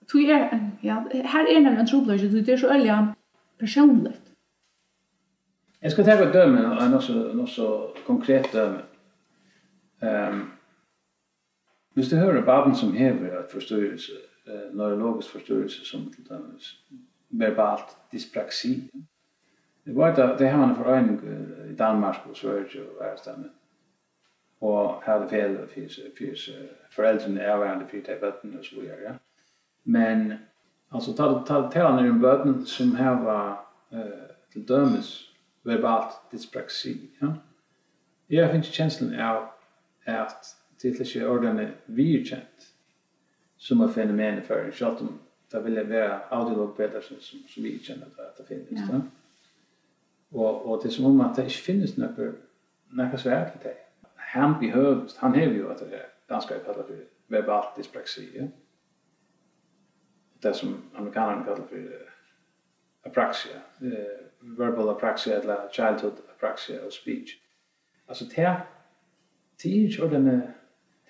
Tu 0.09 0.19
er, 0.19 0.49
ja, 0.83 1.03
her 1.13 1.45
er 1.45 1.61
nemlig 1.61 1.81
en 1.81 1.87
trobladje, 1.87 2.31
du 2.31 2.53
er 2.53 2.57
så 2.57 2.75
ølja 2.75 3.15
personligt. 3.59 4.23
Jeg 5.83 5.93
skal 5.93 6.05
ta 6.05 6.13
et 6.13 6.35
døme, 6.35 6.59
en 6.87 6.95
også, 6.95 7.33
også 7.39 7.87
konkret 8.07 8.49
døme. 8.53 8.81
Um, 10.03 10.51
Hvis 11.99 12.09
du 12.09 12.17
hører 12.17 12.45
på 12.45 12.75
som 12.75 12.93
hever 12.93 13.39
at 13.39 13.51
forstyrrelse, 13.51 14.13
eh, 14.47 14.77
neurologisk 14.77 15.31
forstyrrelse 15.31 15.87
som 15.87 16.13
til 16.13 16.29
dømes, 16.29 16.85
verbalt 17.31 17.97
dyspraxi, 18.13 18.91
Det 19.85 19.97
var 19.97 20.15
det, 20.15 20.39
det 20.39 20.49
har 20.49 20.59
man 20.59 20.69
en 20.69 20.77
forøyning 20.77 21.23
i 21.71 21.75
Danmark 21.75 22.17
og 22.31 22.37
Sverige 22.37 22.83
og 22.83 23.05
Værstemme. 23.05 23.51
Og 24.61 25.03
hadde 25.03 25.29
fel 25.29 25.69
fel 25.75 25.91
fyrs 26.19 26.51
foreldrene 26.91 27.41
er 27.41 27.57
hverandre 27.57 27.89
fyrt 27.89 28.05
til 28.05 28.15
bøtten 28.21 28.59
og 28.59 28.65
så 28.65 28.75
videre. 28.81 28.97
Ja. 29.03 29.13
Men 29.85 30.33
altså 30.93 31.17
ta 31.17 31.23
ta 31.47 31.69
ta 31.71 31.97
ner 31.97 32.13
en 32.13 32.21
bøtten 32.21 32.67
som 32.67 32.95
her 32.97 33.11
var 33.11 33.75
eh, 33.93 34.29
til 34.53 34.69
dømes 34.69 35.35
verbalt 35.65 36.13
dyspraxi, 36.33 37.11
Ja. 37.23 37.29
Jeg 38.31 38.51
finnes 38.51 38.77
kjenslen 38.77 39.15
av 39.15 39.43
at 40.07 40.58
det 40.83 41.01
er 41.01 41.05
ikke 41.05 41.29
ordene 41.29 41.75
virkjent 41.87 42.69
som 43.57 43.81
er 43.81 43.89
fenomenet 43.89 44.45
for 44.45 44.55
en 44.55 44.73
selv 44.73 45.01
om 45.01 45.21
det 45.53 45.65
vil 45.65 45.89
være 45.89 46.21
audiolog 46.31 46.77
bedre 46.77 47.03
som, 47.03 47.21
som, 47.21 47.39
som 47.49 47.65
vi 47.65 47.79
kjenner 47.79 48.07
at 48.19 48.39
det 48.39 48.47
finnes. 48.47 48.81
Ja. 48.91 49.01
Og, 50.31 50.67
og 50.67 50.83
det 50.83 50.89
er 50.89 50.93
som 50.93 51.05
om 51.05 51.21
at 51.21 51.37
det 51.37 51.45
ikke 51.45 51.65
finnes 51.65 51.97
noe, 51.99 52.33
noe 52.93 53.19
svært 53.19 53.53
til 53.53 53.63
det. 53.63 53.77
Han 54.17 54.55
behøves, 54.61 55.17
han 55.17 55.35
har 55.35 55.45
jo 55.45 55.71
at 55.71 55.81
det 55.81 55.95
er 55.95 56.11
danska 56.29 56.55
jeg 56.55 56.63
kallar 56.63 56.87
for 56.87 56.95
verbal 57.29 57.71
dyspraxi. 57.79 58.27
Ja? 58.35 58.47
Det 60.43 60.57
som 60.57 60.85
amerikanerne 60.95 61.45
kallar 61.45 61.67
for 61.71 63.09
apraxia, 63.09 63.63
uh, 63.81 64.59
verbal 64.59 64.89
apraxia 64.89 65.41
eller 65.41 65.57
childhood 65.73 66.21
apraxia 66.37 66.87
of 66.87 66.93
speech. 66.93 67.41
Altså 68.09 68.25
det 68.25 68.45
er 68.45 68.61
ikke 69.65 70.03
ordentlig 70.03 70.55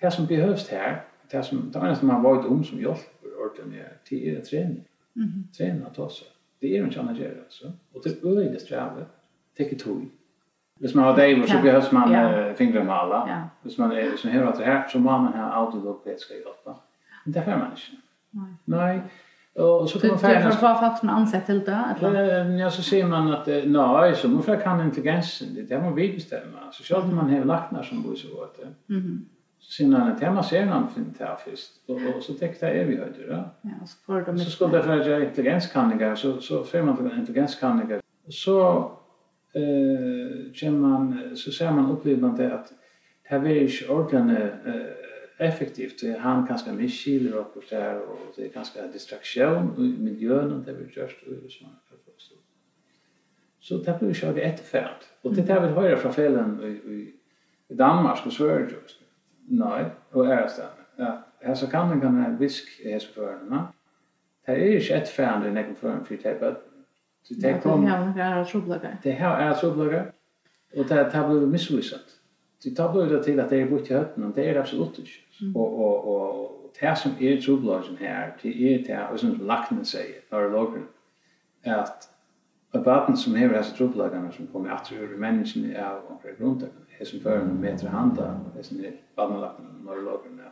det 0.01 0.11
som 0.11 0.25
behövs 0.25 0.69
här, 0.69 1.01
det 1.31 1.43
som 1.43 1.71
det 1.71 1.79
är 1.79 1.85
enda 1.85 1.99
man 2.01 2.23
varit 2.23 2.45
om 2.45 2.63
som 2.63 2.81
hjälp 2.81 2.97
hjälper 3.59 3.79
är 3.79 3.97
till 4.03 4.37
är 4.37 4.41
träning. 4.41 4.83
Mhm. 5.13 5.25
Mm. 5.25 5.47
Träna 5.57 5.87
att 5.87 5.99
oss. 5.99 6.23
Det 6.59 6.77
är 6.77 6.83
en 6.83 6.91
challenge 6.91 7.31
alltså. 7.45 7.71
Och 7.93 8.01
det 8.03 8.09
är 8.09 8.51
det 8.51 8.59
sträva. 8.59 9.05
Take 9.57 9.69
it 9.69 9.79
to. 9.79 10.01
Hvis 10.79 10.95
man 10.95 11.05
har 11.05 11.15
det, 11.15 11.47
så 11.47 11.61
behövs 11.61 11.91
man 11.91 12.11
ja. 12.11 12.53
fingrar 12.53 12.83
med 12.83 12.95
alla. 12.95 13.25
Ja. 13.27 13.49
Hvis 13.61 13.77
man 13.77 13.91
är 13.91 14.15
som 14.17 14.29
hör 14.29 14.43
att 14.43 14.57
det 14.57 14.65
här, 14.65 14.87
så 14.87 14.99
må 14.99 15.11
man 15.11 15.33
ha 15.33 15.51
autodokvet 15.51 16.21
hjälpa. 16.33 16.79
Men 17.25 17.33
det 17.33 17.41
får 17.41 17.51
man 17.51 17.71
inte. 17.71 17.81
Nej. 18.31 18.53
Nej. 18.65 19.01
Och 19.53 19.89
så 19.89 19.99
kan 19.99 20.09
man 20.09 20.19
färdas. 20.19 20.59
Det 20.59 20.67
folk 20.79 20.99
som 20.99 21.09
är 21.09 21.13
ansett 21.13 21.45
till 21.45 21.59
det? 21.59 21.95
Eller? 22.01 22.45
Ja, 22.49 22.69
så 22.69 22.81
ser 22.81 23.05
man 23.05 23.33
att 23.33 23.47
nej, 23.47 24.15
så 24.15 24.29
man 24.29 24.43
får 24.43 24.61
kan 24.61 24.81
intelligensen, 24.81 25.47
det 25.55 25.75
är 25.75 25.81
man 25.81 25.95
vill 25.95 26.13
bestämma. 26.13 26.71
Så 26.71 26.83
själv 26.83 27.13
man 27.13 27.29
har 27.29 27.45
lagt 27.45 27.71
när 27.71 27.83
som 27.83 28.01
bor 28.01 28.15
så 28.15 28.43
åt 28.43 28.57
det. 28.57 28.93
Mm 28.93 29.25
sen 29.59 29.89
när 29.89 30.15
det 30.19 30.25
hemma 30.25 30.43
ser 30.43 30.65
han 30.65 30.89
fint 30.89 31.19
här 31.19 31.35
först 31.35 31.71
och 31.87 32.23
så 32.23 32.33
täckte 32.33 32.67
är 32.67 32.85
vi 32.85 32.95
hörde 32.95 33.27
då. 33.27 33.49
Ja, 33.61 33.85
så 33.85 33.97
får 34.05 34.21
de 34.21 34.37
så 34.37 34.51
skulle 34.51 34.77
det 34.77 34.83
för 34.83 35.23
intelligenskanniga 35.23 36.15
så 36.15 36.41
så 36.41 36.63
får 36.63 36.81
man 36.81 36.97
för 36.97 37.19
intelligenskanniga 37.19 38.01
så 38.29 38.91
eh 39.53 40.53
känner 40.53 40.79
man 40.79 41.35
så 41.35 41.51
ser 41.51 41.71
man 41.71 41.91
upplever 41.91 42.21
man 42.21 42.35
det 42.35 42.53
att 42.53 42.67
det 43.23 43.29
här 43.35 43.45
är 43.45 43.67
ju 43.67 43.87
organ 43.89 44.37
effektivt 45.37 46.17
han 46.19 46.47
kanske 46.47 46.71
misskiler 46.71 47.37
och 47.37 47.63
så 47.69 47.75
där 47.75 48.01
och 48.01 48.33
det 48.35 48.45
är 48.45 48.49
ganska 48.49 48.87
distraktion 48.87 49.75
i 49.77 50.03
miljön 50.03 50.51
och 50.51 50.65
det 50.65 50.73
blir 50.73 50.97
just 50.97 51.17
och 51.23 51.51
så 51.51 51.65
Så 53.59 53.77
det 53.77 53.99
blir 53.99 54.25
ju 54.25 54.33
det 54.33 54.59
fält. 54.59 55.09
Och 55.21 55.35
det 55.35 55.41
där 55.41 55.61
vill 55.61 55.69
höra 55.69 55.97
från 55.97 56.13
fällen 56.13 56.59
i, 56.63 56.91
i, 56.91 57.13
i 57.67 57.73
Danmark 57.73 58.25
och 58.25 58.33
Sverige 58.33 58.69
just. 58.81 58.98
Nei, 59.49 59.83
og 60.11 60.25
er 60.25 60.47
det 60.47 60.67
Ja, 60.99 61.11
her 61.41 61.53
så 61.53 61.67
kan 61.67 61.87
man 61.87 62.01
kan 62.01 62.39
visk 62.39 62.63
i 62.85 62.91
hese 62.91 63.13
førene. 63.13 63.67
Det 64.45 64.57
er 64.57 64.77
ikke 64.79 64.95
et 64.95 65.07
færende 65.07 65.47
i 65.47 65.53
nekken 65.53 65.75
førene, 65.75 66.05
for 66.05 66.13
det 66.13 66.25
er 66.25 66.39
bare... 66.39 66.55
Det 67.29 67.45
er 67.45 67.61
kom... 67.61 67.81
Det 67.81 67.89
her 67.89 68.35
er 68.35 68.43
troblager. 68.43 68.89
Det 69.03 69.13
her 69.13 69.29
er 69.29 69.59
troblager, 69.59 70.03
og 70.77 70.89
det 70.89 70.97
er 70.97 71.27
blevet 71.27 71.49
misvisat. 71.49 72.19
Det 72.63 72.75
tar 72.77 72.93
det 72.93 73.23
til 73.23 73.39
at 73.39 73.49
det 73.49 73.61
er 73.61 73.69
bort 73.69 73.89
i 73.89 73.93
høtten, 73.93 74.23
og 74.23 74.35
det 74.35 74.49
er 74.49 74.59
absolutt 74.59 74.99
ikke. 74.99 75.25
Og, 75.55 75.79
og, 75.79 76.07
og 76.07 76.71
det 76.81 76.97
som 76.97 77.11
er 77.21 77.41
troblager 77.41 77.97
her, 77.99 78.29
det 78.43 78.73
er 78.73 79.07
det 79.11 79.19
som 79.19 79.39
lakene 79.41 79.85
sier, 79.85 80.19
når 80.31 80.41
det 80.41 80.51
lager, 80.51 80.87
at 81.63 82.09
Og 82.73 82.83
baden 82.83 83.17
som 83.17 83.35
hever 83.35 83.57
hese 83.57 83.75
tropelagene 83.77 84.31
som 84.33 84.47
kommer 84.51 84.75
at 84.75 84.91
ur 84.91 85.17
menneskene 85.17 85.73
av 85.81 86.03
omkring 86.09 86.37
som 86.37 86.59
hese 86.99 87.21
førende 87.23 87.53
meter 87.53 87.89
handa, 87.89 88.35
hese 88.55 88.93
badenlagene 89.17 89.69
og 89.69 89.85
norrlagene, 89.85 90.51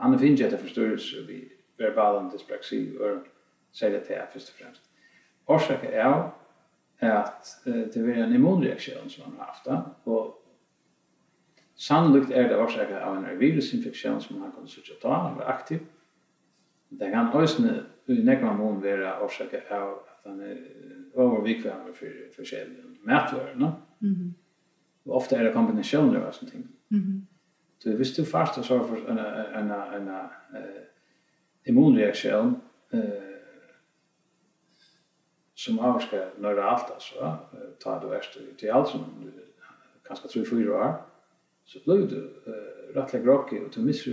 han 0.00 0.18
finner 0.18 0.46
etter 0.46 0.58
forstørrelse 0.58 1.22
vi 1.28 1.44
verbalen 1.78 2.30
dyspraxi 2.32 2.96
og 2.98 3.26
særlig 3.72 4.02
til 4.02 4.16
først 4.32 4.50
og 4.50 4.58
fremst. 4.58 4.82
Årsaken 5.48 5.90
er 5.92 7.18
at 7.22 7.52
det 7.64 7.96
er 7.96 8.24
en 8.24 8.34
immunreaksjon 8.34 9.10
som 9.10 9.24
han 9.24 9.38
har 9.38 9.52
haft, 9.52 9.68
og 10.06 10.38
sannolikt 11.74 12.30
er 12.30 12.48
det 12.48 12.58
årsaken 12.58 12.98
av 12.98 13.16
en 13.16 13.38
virusinfeksjon 13.38 14.20
som 14.20 14.42
han 14.42 14.52
kan 14.54 14.68
sitte 14.68 14.98
ta, 15.02 15.14
han 15.14 15.38
var 15.38 15.54
aktiv. 15.54 15.78
Det 16.90 17.10
kan 17.10 17.32
også 17.32 17.62
i 18.06 18.18
nekva 18.22 18.52
mån 18.52 18.82
være 18.82 19.14
årsaken 19.24 19.70
av 19.70 19.94
at 19.94 20.30
han 20.30 20.40
er 20.40 20.58
över 21.14 21.40
vikvämmer 21.40 21.92
för 21.92 22.30
för 22.36 22.44
själva 22.44 22.82
mätvarorna. 23.02 23.72
Mhm. 23.98 24.34
Och 25.04 25.16
ofta 25.16 25.36
är 25.36 25.44
det 25.44 25.52
kombinationer 25.52 26.20
av 26.20 26.32
sånt. 26.32 26.54
Mhm. 26.54 26.68
Mm 26.90 27.26
så 27.82 27.90
hvis 27.90 28.14
du 28.16 28.24
fast 28.24 28.58
och 28.58 28.64
så 28.64 28.84
for 28.84 29.10
en 29.10 29.18
en 29.18 29.70
en 29.70 30.08
en 30.08 30.18
immunreaktion 31.64 32.60
eh 32.92 33.00
som 35.54 35.78
avskär 35.78 36.30
när 36.38 36.54
det 36.54 36.64
allt 36.64 36.90
alltså 36.90 37.38
ta 37.78 38.00
det 38.00 38.06
värsta 38.06 38.40
till 38.56 38.70
alt 38.70 38.88
som 38.88 39.00
kanske 40.04 40.28
tror 40.28 40.44
fyra 40.44 40.74
år 40.76 40.94
så 41.64 41.78
blir 41.84 42.06
du 42.06 42.20
rättliga 42.94 43.22
grockig 43.22 43.62
och 43.62 43.70
du 43.74 43.80
missar 43.80 44.12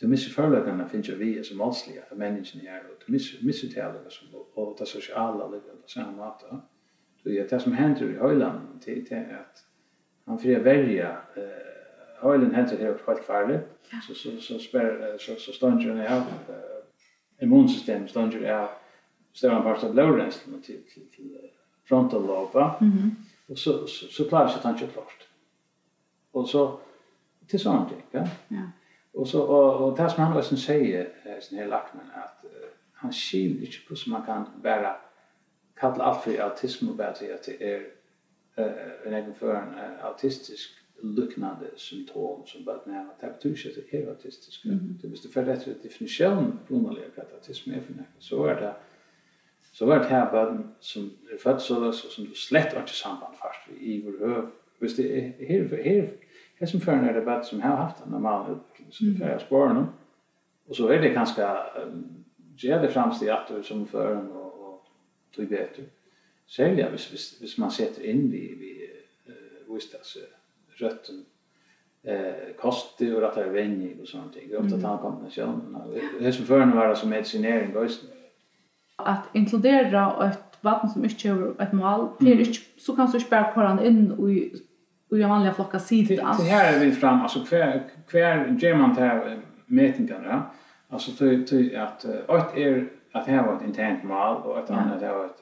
Du 0.00 0.08
misser 0.08 0.30
förläggarna 0.30 0.88
finns 0.88 1.08
ju 1.08 1.14
vi 1.14 1.44
som 1.44 1.58
mänskliga 1.58 2.02
människan 2.12 2.60
här 2.60 2.80
och 2.80 3.04
du 3.06 3.12
misser 3.12 3.44
missar 3.44 3.68
talen 3.68 4.10
som 4.10 4.28
och 4.54 4.76
det 4.78 4.86
sociala 4.86 5.48
ligger 5.48 5.72
på 5.82 5.88
samma 5.88 6.12
mat. 6.12 6.40
Så 7.22 7.28
det 7.28 7.38
är 7.38 7.48
det 7.48 7.60
som 7.60 7.72
händer 7.72 8.10
i 8.10 8.16
höjlan 8.16 8.80
till 8.84 9.06
till 9.06 9.16
att 9.16 9.64
han 10.26 10.38
får 10.38 10.48
välja 10.48 11.08
eh 11.36 11.70
höjlan 12.20 12.54
händer 12.54 12.78
här 12.78 12.92
på 12.92 13.12
ett 13.12 13.24
farle. 13.24 13.60
Så 14.06 14.14
så 14.14 14.40
så 14.40 14.58
spär 14.58 15.16
så 15.18 15.34
så 15.34 15.52
stannar 15.52 15.80
den 15.80 15.96
här 15.96 16.22
immunsystem 17.42 18.08
stannar 18.08 18.32
ju 18.32 18.38
av 18.38 18.44
är 18.44 18.68
större 19.32 19.62
part 19.62 19.84
av 19.84 19.92
blodrenslen 19.92 20.62
till 20.62 20.82
till 20.94 21.10
till 21.10 21.50
frontal 21.84 22.26
lobe. 22.26 22.70
Mhm. 22.80 23.16
Och 23.48 23.58
så 23.58 23.86
så 23.86 24.24
klarar 24.28 24.48
sig 24.48 24.62
tanke 24.62 24.86
klart. 24.86 25.28
Och 26.30 26.48
så 26.48 26.80
till 27.46 27.60
sånt, 27.60 27.92
ja. 28.10 28.26
Ja. 28.48 28.62
Och 29.20 29.28
så 29.28 29.42
och, 29.42 29.88
och 29.88 29.96
det 29.96 30.10
som 30.10 30.24
han 30.24 30.36
också 30.36 30.56
säger 30.56 31.08
sin 31.40 31.58
hela 31.58 31.76
lakmen 31.76 32.06
att 32.14 32.44
uh, 32.44 32.50
han 32.92 33.12
skil 33.12 33.64
inte 33.64 33.88
på 33.88 33.96
som 33.96 34.12
man 34.12 34.26
kan 34.26 34.44
bara 34.62 34.96
kalla 35.76 36.04
allt 36.04 36.24
för 36.24 36.40
autism 36.40 36.88
och 36.88 36.96
bara 36.96 37.14
säga 37.14 37.34
att 37.34 37.42
det 37.42 37.74
är 37.74 37.80
uh, 38.58 39.06
en 39.06 39.14
egen 39.14 39.34
för 39.34 39.54
en 39.54 39.74
uh, 39.74 40.04
autistisk 40.04 40.70
liknande 41.02 41.66
symptom 41.76 42.46
som 42.46 42.64
bara 42.64 42.80
när 42.84 43.00
att 43.00 43.20
det 43.20 43.26
betyder 43.26 43.70
att 43.70 43.90
det 43.90 44.02
är 44.02 44.08
autistisk. 44.08 44.64
Mm 44.64 44.78
-hmm. 44.78 45.02
Det 45.02 45.08
måste 45.08 45.28
för 45.28 45.44
rätt 45.44 45.82
definition 45.82 46.58
på 46.68 46.74
något 46.74 46.94
läge 46.94 47.22
autism 47.34 47.70
är 47.70 47.80
för 47.80 47.92
något. 47.92 48.06
Så 48.18 48.44
är 48.44 48.54
det 48.54 48.74
så 49.72 49.86
vart 49.86 50.06
här 50.06 50.32
barn 50.32 50.74
som 50.80 51.10
är 51.32 51.36
född 51.36 51.62
så 51.62 51.92
som 51.92 52.24
du 52.24 52.34
slett 52.34 52.76
inte 52.76 52.92
samband 52.92 53.36
fast 53.36 53.80
i 53.80 54.02
vår 54.02 54.26
höv. 54.26 54.50
Visst 54.78 54.96
det 54.96 55.18
är 55.18 55.46
här 55.46 55.76
här 55.84 56.10
Det 56.60 56.66
som 56.66 56.80
för 56.80 56.96
när 56.96 57.12
det 57.12 57.20
bad 57.20 57.46
som 57.46 57.60
har 57.60 57.76
haft 57.76 58.04
en 58.04 58.12
normal 58.12 58.50
upplevelse 58.50 59.04
mm. 59.04 59.16
för 59.16 59.38
spåren 59.38 59.76
nu. 59.76 59.86
Och 60.68 60.76
så 60.76 60.88
är 60.88 61.00
det 61.00 61.08
ganska 61.08 61.66
um, 61.86 62.24
ger 62.56 62.80
det 62.80 62.88
främst 62.88 63.22
i 63.22 63.30
att 63.30 63.50
som 63.64 63.86
för 63.86 64.14
en 64.14 64.32
och, 64.32 64.74
och 64.74 64.86
tog 65.34 65.48
bättre. 65.48 65.82
Sälja 66.46 66.90
hvis, 66.90 67.10
hvis, 67.10 67.40
hvis 67.40 67.58
man 67.58 67.70
sätter 67.70 68.06
in 68.06 68.30
vi 68.30 68.54
vi 68.60 68.90
uh, 69.32 69.74
vistas 69.74 70.16
rötten 70.68 71.24
eh 72.02 72.56
kosti 72.58 73.12
och 73.12 73.24
att 73.28 73.34
det 73.34 73.44
är 73.44 73.50
vänning 73.50 74.00
och 74.00 74.08
sånt 74.08 74.34
där. 74.34 74.58
Ofta 74.58 74.80
tar 74.80 74.98
kombinationen. 74.98 75.76
Det 76.18 76.32
som 76.32 76.46
för 76.46 76.60
en 76.60 76.76
var 76.76 76.94
som 76.94 77.10
medicinering 77.10 77.76
och 77.76 77.90
att 78.96 79.28
inkludera 79.32 80.30
ett 80.30 80.58
vatten 80.60 80.90
som 80.90 81.04
inte 81.04 81.28
har 81.28 81.62
ett 81.62 81.72
mål, 81.72 82.08
det 82.20 82.32
är 82.32 82.38
inte, 82.38 82.58
så 82.78 82.96
kan 82.96 83.10
du 83.10 83.18
inte 83.18 83.30
bara 83.30 83.52
kolla 83.54 83.84
in 83.84 84.30
i 84.30 84.52
och 85.10 85.18
jag 85.18 85.28
vanliga 85.28 85.54
flocka 85.54 85.78
sidan. 85.78 86.36
Det 86.38 86.44
här 86.44 86.74
är 86.74 86.80
vi 86.80 86.92
fram 86.92 87.22
alltså 87.22 87.44
kvar 87.44 87.82
kvar 88.08 88.56
German 88.60 88.94
här 88.96 89.40
mätningarna. 89.66 90.28
Ja? 90.28 90.50
Alltså 90.88 91.10
till 91.12 91.46
till 91.46 91.76
att 91.76 92.04
att 92.28 92.56
är 92.56 92.88
att 93.12 93.26
här 93.26 93.46
var 93.46 93.56
ett 93.56 93.62
internt 93.62 94.04
mål 94.04 94.36
och 94.36 94.58
att 94.58 94.68
han 94.68 94.88
hade 94.88 95.06
ett 95.24 95.40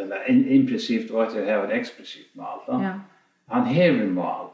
eller 0.00 0.30
implicit 0.30 1.10
och 1.10 1.22
att 1.22 1.34
det 1.34 1.44
här 1.44 1.58
var 1.58 1.64
ett 1.64 1.70
explicit 1.70 2.34
mål 2.34 2.58
då. 2.66 2.72
Ja. 2.72 3.00
Han 3.46 3.64
en 4.02 4.14
mål. 4.14 4.46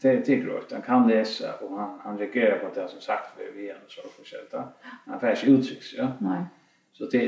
Det 0.00 0.08
det 0.08 0.28
är 0.28 0.36
Han 0.72 0.82
kan 0.82 1.08
läsa 1.08 1.54
och 1.60 1.78
han 1.78 2.00
han 2.02 2.18
reagerar 2.18 2.58
på 2.58 2.80
det 2.80 2.88
som 2.88 3.00
sagt 3.00 3.36
för 3.36 3.44
vi 3.56 3.70
är 3.70 3.76
så 3.88 4.00
försökta. 4.22 4.64
Han 5.06 5.20
färs 5.20 5.44
uttrycks 5.44 5.94
ja. 5.94 6.08
Nej. 6.18 6.44
Så 6.92 7.06
det 7.06 7.18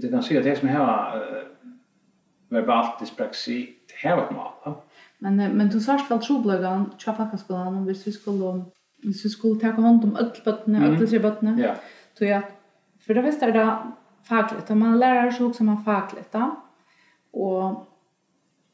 det 0.00 0.08
kan 0.08 0.22
se 0.22 0.38
att 0.38 0.44
det 0.44 0.56
som 0.56 0.68
här 0.68 1.24
verbalt 2.48 3.00
dyspraxi 3.00 3.74
det 3.86 4.08
här 4.08 4.16
var 4.16 4.24
ett 4.24 4.30
mål. 4.30 4.74
Men 5.24 5.36
men 5.36 5.68
du 5.68 5.80
sårst 5.80 6.10
väl 6.10 6.20
troblögan, 6.20 6.90
tjaffa 6.98 7.38
skolan 7.38 7.74
om 7.74 7.86
vi 7.86 7.94
skulle 7.94 8.64
hvis 9.04 9.24
vi 9.24 9.28
skulle 9.28 9.60
ta 9.60 9.70
hand 9.82 10.04
om 10.04 10.16
öll 10.16 10.30
bötterna, 10.44 10.86
öll 10.86 11.08
tre 11.08 11.18
bøttene. 11.18 11.62
Ja. 11.62 11.74
Så 12.18 12.24
ja, 12.24 12.42
för 13.06 13.14
det 13.14 13.20
är 13.20 13.52
det 13.52 13.78
fagligt. 14.28 14.68
Man 14.68 14.98
lär 14.98 15.30
sig 15.30 15.46
också 15.46 15.64
man 15.64 15.84
fagligt 15.84 16.32
då. 16.32 16.56
Och 17.32 17.86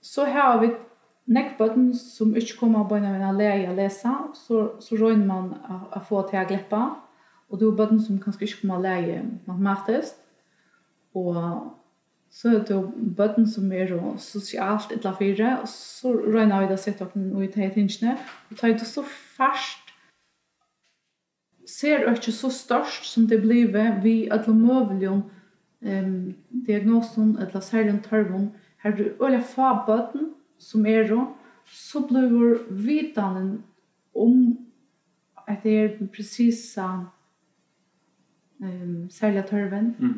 så 0.00 0.26
har 0.26 0.60
vi 0.60 0.76
neckbutton 1.24 1.94
som 1.94 2.36
inte 2.36 2.56
kommer 2.60 2.84
på 2.84 2.98
när 2.98 3.18
man 3.18 3.38
lär 3.38 3.74
läsa 3.74 4.28
så 4.34 4.76
så 4.80 4.96
rör 4.96 5.16
man 5.16 5.54
att 5.90 6.08
få 6.08 6.22
till 6.22 6.44
gläppa 6.48 6.94
och 7.48 7.58
då 7.58 7.72
button 7.72 8.00
som 8.00 8.20
kanske 8.20 8.44
inte 8.44 8.60
kommer 8.60 8.78
lära 8.78 9.22
matematiskt 9.44 10.16
och 11.12 11.34
så 12.30 12.48
er 12.48 12.62
det 12.64 12.78
bøtten 13.16 13.46
som 13.50 13.72
er 13.74 13.90
sosialt 14.22 14.92
et 14.94 15.04
la 15.04 15.12
fire, 15.18 15.56
og 15.62 15.68
så 15.68 16.12
røyner 16.14 16.62
vi 16.62 16.68
det 16.70 16.78
sett 16.78 17.02
opp 17.02 17.16
noe 17.18 17.44
i 17.44 17.50
det 17.50 17.72
tingene, 17.74 18.14
og 18.50 18.60
tar 18.60 18.76
det 18.78 18.86
så 18.86 19.02
fast, 19.02 19.90
ser 21.66 22.04
det 22.04 22.16
ikke 22.18 22.34
så 22.34 22.50
størst 22.54 23.10
som 23.10 23.26
det 23.30 23.40
blir 23.42 23.70
vi 24.02 24.28
alle 24.30 24.44
det 24.46 24.56
møvelige 24.56 25.10
um, 25.10 26.34
diagnosen, 26.66 27.36
eller 27.38 27.60
særlig 27.60 27.96
en 27.96 28.02
tørvom, 28.06 28.50
her 28.82 28.92
er 28.92 28.96
det 28.96 29.12
øye 29.20 29.42
fa 29.42 29.74
bøtten 29.86 30.32
som 30.58 30.86
er 30.86 31.08
det, 31.10 31.20
så 31.66 32.00
blir 32.06 32.58
vidanen 32.70 33.62
om 34.14 34.58
at 35.48 35.62
det 35.62 35.78
er 35.78 36.06
presisa 36.14 36.86
um, 38.60 39.10
særlig 39.10 39.44
tørven, 39.50 39.96
mm 39.98 40.14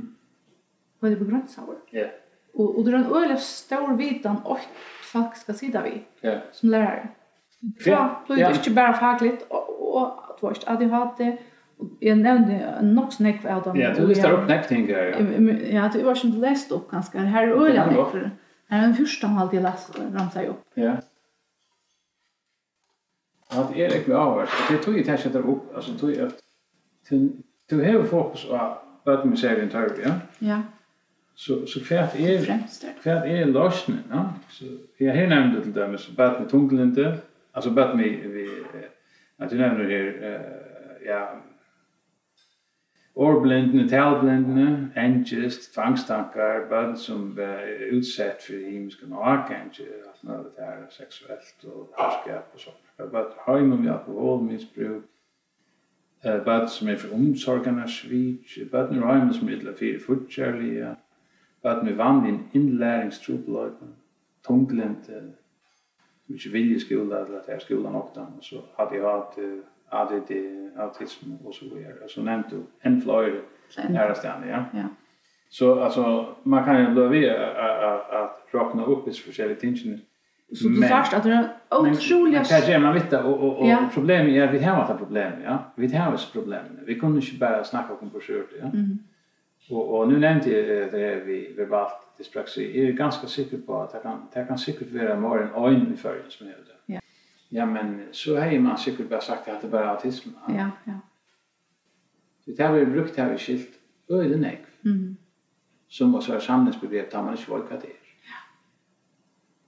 på 1.03 1.09
det 1.09 1.17
på 1.17 1.25
begränsad. 1.25 1.65
Ja. 1.93 2.07
og, 2.55 2.79
og 2.79 2.85
det 2.85 2.95
er 2.95 2.99
en 2.99 3.15
öliga 3.17 3.37
stor 3.37 3.97
vitan 3.97 4.37
och 4.45 4.59
folk 5.13 5.37
skal 5.37 5.55
sitta 5.55 5.83
vi, 5.83 6.05
yeah. 6.23 6.41
som 6.53 6.69
lärare. 6.69 7.09
Ja, 7.87 8.25
då 8.29 8.35
är 8.35 8.49
det 8.49 8.57
inte 8.57 8.71
bara 8.71 8.93
fagligt 8.93 9.47
och, 9.49 9.95
och 9.97 10.31
att 10.31 10.43
vårt 10.43 10.65
ADHD 10.67 11.39
och 11.79 11.89
jag 12.01 12.19
nämnde 12.19 12.83
nog 12.83 13.13
snäck 13.13 13.45
av 13.45 13.63
dem. 13.63 13.77
Ja, 13.81 13.95
du 13.95 14.07
listar 14.07 14.31
upp 14.31 14.49
näck 14.49 14.69
ting 14.69 14.87
där. 14.87 15.05
Ja, 15.05 15.83
ja 15.83 15.91
det 15.93 16.05
var 16.05 16.15
som 16.15 16.31
läst 16.31 16.73
upp 16.73 16.91
ganska. 16.91 17.19
Det 17.19 17.27
här 17.27 17.43
är 17.43 17.51
öliga 17.51 17.87
näck. 17.87 18.13
Det 18.13 18.75
här 18.75 18.83
är 18.83 18.87
den 18.87 18.95
första 18.95 19.27
han 19.27 19.39
alltid 19.39 19.63
läst 19.63 19.99
ramsar 20.15 20.45
upp. 20.45 20.63
Ja. 20.75 20.97
Ja, 23.51 23.69
det 23.75 23.85
är 23.85 23.97
inte 23.97 24.17
avvärt. 24.17 24.49
Det 24.71 24.77
tog 24.77 24.97
ju 24.97 25.05
tärskat 25.05 25.35
upp. 25.35 25.77
Alltså, 25.77 25.93
tog 25.93 26.11
ju 26.11 26.27
att 26.27 26.39
du 27.69 27.97
har 27.97 28.03
fokus 28.03 28.45
på 28.45 28.79
vad 29.05 29.27
man 29.27 29.37
säger 29.37 29.59
i 29.59 29.63
en 29.63 29.69
törv, 29.69 29.93
ja? 30.05 30.13
Ja 30.39 30.63
så 31.35 31.67
så 31.67 31.85
kvärt 31.85 32.15
är 32.15 32.45
kvärt 33.03 33.25
är 33.25 33.47
lösningen 33.47 34.05
ja 34.11 34.35
så 34.51 34.65
jag 34.97 35.15
har 35.15 35.27
nämnt 35.27 35.63
till 35.63 35.73
dem 35.73 35.99
så 35.99 36.13
bad 36.13 36.41
med 36.41 36.51
tunglinte 36.51 37.19
alltså 37.53 37.71
bad 37.71 37.97
med 37.97 38.05
vi 38.05 38.51
att 39.37 39.51
du 39.51 39.59
nämner 39.59 39.85
här 39.85 40.23
eh 40.23 41.07
ja 41.07 41.43
Orblindne, 43.15 43.89
talblindne, 43.89 44.91
angest, 44.97 45.75
tvangstankar, 45.75 46.69
barn 46.71 46.97
som 46.97 47.39
er 47.39 47.91
utsett 47.91 48.43
for 48.43 48.57
himmelske 48.57 49.07
makange, 49.07 49.85
alt 50.07 50.25
når 50.25 50.47
det 50.57 50.65
er 50.65 50.87
seksuelt 50.91 51.67
og 51.69 51.93
herskap 51.99 52.55
og 52.55 52.61
sånt. 52.61 53.13
Barn 53.13 53.35
heim 53.47 53.73
om 53.73 53.89
alkoholmisbruk, 53.89 55.05
barn 56.23 56.69
som 56.69 56.89
er 56.89 56.97
for 56.97 57.13
omsorgene 57.15 57.85
svik, 57.89 58.57
barn 58.73 58.97
er 58.97 59.07
heim 59.07 59.33
som 59.37 59.49
er 59.49 59.61
til 59.61 59.75
å 59.75 59.77
fyre 59.77 60.97
at 61.71 61.87
vi 61.87 61.99
vann 61.99 62.27
inn 62.27 62.41
innlæringstrupeløyden, 62.53 63.95
tunglente, 64.47 65.21
som 66.27 66.35
ikke 66.35 66.53
vilje 66.53 66.81
skola, 66.81 67.25
eller 67.25 67.41
at 67.41 67.49
jeg 67.49 67.61
skola 67.61 67.91
nok 67.91 68.15
den, 68.15 68.35
og 68.39 68.45
så 68.45 68.61
hadde 68.79 68.95
jeg 68.95 69.05
hatt 69.05 69.39
ADD, 69.93 70.31
autism 70.77 71.33
og 71.45 71.55
så 71.55 71.65
videre. 71.65 72.03
Og 72.05 72.11
så 72.11 72.23
nevnte 72.23 72.57
du 72.57 72.63
en 72.85 73.03
fløyre 73.03 73.41
nære 73.89 74.15
stedet, 74.15 74.49
ja. 74.49 74.65
ja. 74.75 74.89
Så 75.51 75.81
alltså 75.81 76.27
man 76.45 76.65
kan 76.65 76.81
ju 76.81 76.95
då 76.95 77.09
vi 77.09 77.31
att 77.31 78.49
räkna 78.55 78.85
upp 78.85 79.09
is 79.09 79.27
olika 79.29 79.55
tingene. 79.61 79.99
Så 80.55 80.69
du 80.69 80.89
sa 80.89 80.99
att 80.99 81.23
det 81.23 81.31
är 81.31 81.49
otroliga 81.71 82.39
Men 82.39 82.45
kanske 82.45 82.79
man 82.79 82.95
vet 82.95 83.13
och 83.13 83.43
och, 83.43 83.59
och 83.59 83.69
ja. 83.69 83.89
problemet 83.95 84.35
är 84.35 84.53
vi 84.53 84.59
har 84.65 84.93
ett 84.93 84.99
problem, 84.99 85.33
ja. 85.45 85.59
Vi 85.77 85.97
har 85.97 86.15
ett 86.15 86.33
problem. 86.33 86.65
Vi 86.87 86.95
kunde 87.01 87.21
ju 87.21 87.39
bara 87.39 87.65
snacka 87.65 87.95
om 88.01 88.11
på 88.11 88.21
skört, 88.21 88.51
ja. 88.61 88.67
Mm. 88.67 88.99
Och 89.71 89.99
och 89.99 90.09
nu 90.09 90.19
nämnde 90.19 90.51
jag 90.51 90.93
det 90.93 91.23
vi 91.25 91.53
verbalt 91.53 92.19
dyspraxi. 92.19 92.81
Jag 92.81 92.89
är 92.89 92.93
ganska 92.93 93.27
säker 93.27 93.59
på 93.59 93.81
att 93.81 93.93
det 93.93 93.99
kan 93.99 94.29
det 94.35 94.45
kan 94.45 94.59
säkert 94.59 94.91
vara 94.93 95.21
mer 95.21 95.39
än 95.39 95.75
en 95.75 95.95
i 95.95 95.97
förhållande 95.97 96.31
som 96.31 96.47
det. 96.47 96.55
Ja. 96.87 97.01
Ja, 97.49 97.67
men 97.67 98.09
så 98.11 98.37
har 98.39 98.59
man 98.59 98.79
säkert 98.79 99.09
bara 99.09 99.21
sagt 99.21 99.49
att 99.49 99.63
det 99.63 99.69
bara 99.69 99.91
autism. 99.91 100.29
Ja, 100.49 100.71
ja. 100.85 100.99
Så 102.45 102.51
det 102.51 102.63
har 102.63 102.75
vi 102.75 102.87
brukt 102.87 103.17
här 103.17 103.35
i 103.35 103.39
skilt 103.39 103.71
öde 104.09 104.37
nej. 104.37 104.65
Mhm. 104.81 105.17
Som 105.89 106.15
också 106.15 106.33
är 106.33 106.41
samlingsbegrepp 106.41 107.11
där 107.11 107.23
man 107.23 107.37
inte 107.37 107.51
vet 107.51 107.71
vad 107.71 107.81
det 107.81 107.87
är. 107.87 108.03
Ja. 108.31 108.39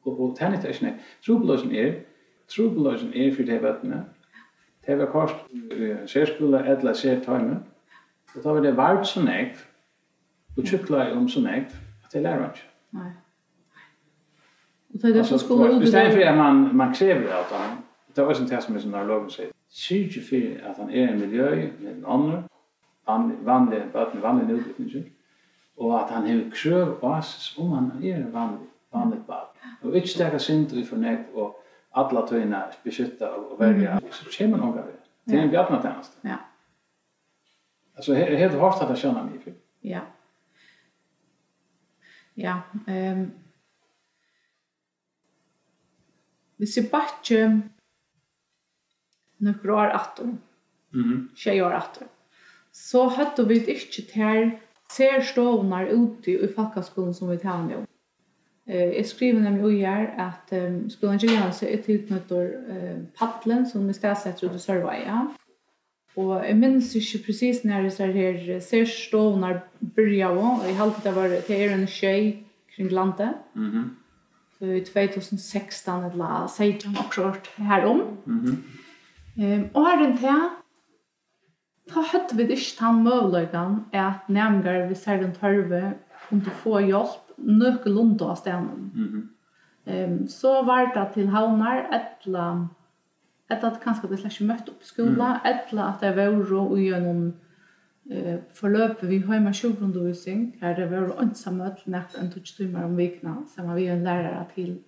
Och 0.03 0.21
och 0.21 0.37
det 0.39 0.45
är 0.45 0.83
nek. 0.85 0.95
Trublosen 1.25 1.73
är 1.73 2.05
trublosen 2.57 3.15
är 3.15 3.31
för 3.31 3.43
det 3.43 3.59
vattnet. 3.59 4.07
Det 4.87 4.97
var 4.97 5.07
kost 5.07 5.35
särskola 6.13 6.65
eller 6.65 6.93
särtime. 6.93 7.57
Och 8.35 8.43
då 8.43 8.55
var 8.55 8.61
det 8.61 8.73
vart 8.73 9.07
så 9.07 9.23
nek 9.23 9.57
og 10.57 10.65
tjukla 10.65 11.13
om 11.13 11.29
så 11.29 11.41
negv 11.41 11.77
att 12.05 12.13
det 12.13 12.23
lærer 12.23 12.45
inte. 12.45 12.61
Nej. 12.91 13.13
Och 14.95 14.99
det 15.01 15.09
är 15.09 15.15
det 15.15 15.25
som 15.25 15.39
skulle 15.39 15.77
ut... 15.77 15.83
I 15.83 15.87
stedet 15.87 16.13
for 16.13 16.23
att 16.23 16.37
man, 16.37 16.77
man 16.77 16.95
kräver 16.95 17.21
det 17.21 17.35
at 17.35 17.53
han, 17.53 17.79
det 18.17 18.23
var 18.23 18.35
sånt 18.35 18.53
en 18.53 18.63
som 18.63 18.77
er 18.77 18.81
som 18.81 18.91
neurologen 18.91 19.31
sier, 19.31 19.51
syrke 19.69 20.21
för 20.21 20.71
att 20.71 20.79
han 20.79 20.91
er 20.91 21.09
en 21.09 21.21
miljö 21.21 21.57
med 21.81 21.93
en 21.93 22.05
annen, 22.07 22.45
vanlig, 23.07 23.39
vanlig, 23.93 24.23
vanlig 24.23 24.55
utvikling, 24.55 25.05
Och 25.77 26.05
att 26.05 26.11
han 26.11 26.23
har 26.23 26.51
krøv 26.51 27.01
basis 27.01 27.59
om 27.59 27.73
han 27.73 28.05
är 28.05 28.15
en 28.17 28.33
vanlig, 28.33 28.69
vanlig 28.93 29.19
bad. 29.27 29.47
Och 29.83 29.97
ikke 29.97 30.09
stäcka 30.09 30.39
synd 30.39 30.73
ut 30.73 30.89
for 30.89 30.97
negv 30.97 31.25
og 31.35 31.57
alla 31.93 32.27
tøyna 32.27 32.63
beskytta 32.85 33.31
och 33.31 33.61
välja 33.61 34.01
så 34.11 34.25
kommer 34.39 34.59
någon 34.59 34.79
av 34.79 34.87
det. 34.87 34.93
Det 35.25 35.39
är 35.39 35.43
en 35.43 35.51
bjarnatjeneste. 35.51 36.17
Ja. 36.21 36.37
Alltså 37.97 38.15
helt 38.15 38.55
hårt 38.55 38.83
att 38.83 38.89
jag 38.89 38.99
känner 38.99 39.23
mig 39.23 39.39
för. 39.39 39.53
Ja. 39.81 40.01
Ja, 42.37 42.61
ehm 42.89 43.21
um, 43.21 43.31
Hvis 46.57 46.77
jeg 46.77 46.87
bare 46.91 47.63
noen 49.39 49.71
år 49.71 49.91
etter, 49.95 50.37
Mhm. 50.93 51.31
tjej 51.37 51.61
år 51.63 51.73
etter, 51.77 52.07
så 52.73 53.09
hade 53.09 53.49
vi 53.49 53.59
inte 53.59 54.03
till 54.13 54.53
ser 54.91 55.21
stovnar 55.21 55.87
ute 55.87 56.31
i 56.31 56.49
fakkaskolen 56.49 57.15
som 57.15 57.31
vi 57.31 57.37
tar 57.39 57.63
nu. 57.63 57.87
Eh, 58.67 58.97
jag 58.97 59.07
skriver 59.07 59.41
nemlig 59.41 59.65
og 59.65 59.73
gjør 59.73 60.15
att 60.19 60.53
um, 60.53 60.91
skolen 60.91 61.19
Gjellanse 61.19 61.69
er 61.71 61.83
tilknyttet 61.83 62.69
eh, 62.69 62.99
paddelen 63.19 63.67
som 63.67 63.87
vi 63.87 63.93
stedsetter 63.93 64.47
ut 64.47 64.55
i 64.55 64.59
Sørveia. 64.59 65.05
Ja 65.07 65.44
Og 66.17 66.47
jeg 66.47 66.57
minns 66.57 66.93
ikke 66.95 67.25
precis 67.27 67.65
når 67.67 67.89
jeg 67.89 67.93
ser 67.93 68.13
her 68.15 68.61
særstående 68.63 69.61
byrja 69.97 70.31
og 70.31 70.63
jeg 70.67 70.77
halte 70.79 71.03
det 71.05 71.15
var 71.17 71.33
til 71.47 71.57
er 71.57 71.75
en 71.75 71.87
tjej 71.87 72.37
kring 72.77 72.93
landet. 72.93 73.35
Mm 73.55 73.71
-hmm. 73.71 73.89
Så 74.59 74.65
i 74.65 74.85
2016 74.85 76.05
eller 76.05 76.47
16 76.47 76.97
akkurat 76.99 77.51
herom. 77.57 78.01
Mm 78.27 78.45
-hmm. 78.45 78.57
um, 79.45 79.69
og 79.75 79.87
her 79.87 80.05
rundt 80.05 80.21
her, 80.21 80.63
da 81.95 82.01
hadde 82.01 82.37
vi 82.37 82.43
ikke 82.43 82.77
ta 82.79 82.93
møvløygan 82.93 83.85
at 83.93 84.29
nærmere 84.29 84.89
vi 84.89 84.95
ser 84.95 85.17
den 85.17 85.33
tørve 85.33 85.95
kunne 86.29 86.45
få 86.45 86.79
hjelp 86.79 87.25
nøkke 87.39 87.91
lundet 87.91 88.23
av 88.23 88.37
stenen. 88.37 88.93
Mm 88.95 89.05
-hmm. 89.87 90.05
um, 90.05 90.29
så 90.29 90.63
var 90.63 90.93
det 90.95 91.15
til 91.15 91.29
havnar 91.29 91.87
etla 91.93 92.69
eller 93.55 93.71
at 93.71 93.81
kanskje 93.83 94.11
det 94.11 94.21
slags 94.21 94.41
møtt 94.41 94.69
opp 94.69 94.85
skola, 94.85 95.31
mm. 95.35 95.49
eller 95.51 95.83
at 95.85 96.01
det 96.01 96.13
var 96.17 96.37
ro 96.51 96.77
i 96.77 96.89
gjør 96.89 97.09
eh, 98.11 98.39
forløp 98.55 99.03
vi 99.03 99.19
har 99.19 99.41
med 99.41 99.55
sjukrundvisning, 99.55 100.57
her 100.61 100.77
det 100.77 100.91
var 100.91 101.15
ønsomme 101.23 101.71
til 101.79 101.93
nett 101.93 102.19
en 102.21 102.31
tog 102.31 102.45
timer 102.45 102.85
om 102.85 102.97
vikna, 102.97 103.37
som 103.55 103.75
vi 103.75 103.87
er 103.87 103.97
en 103.97 104.05
lærere 104.05 104.45
til 104.55 104.79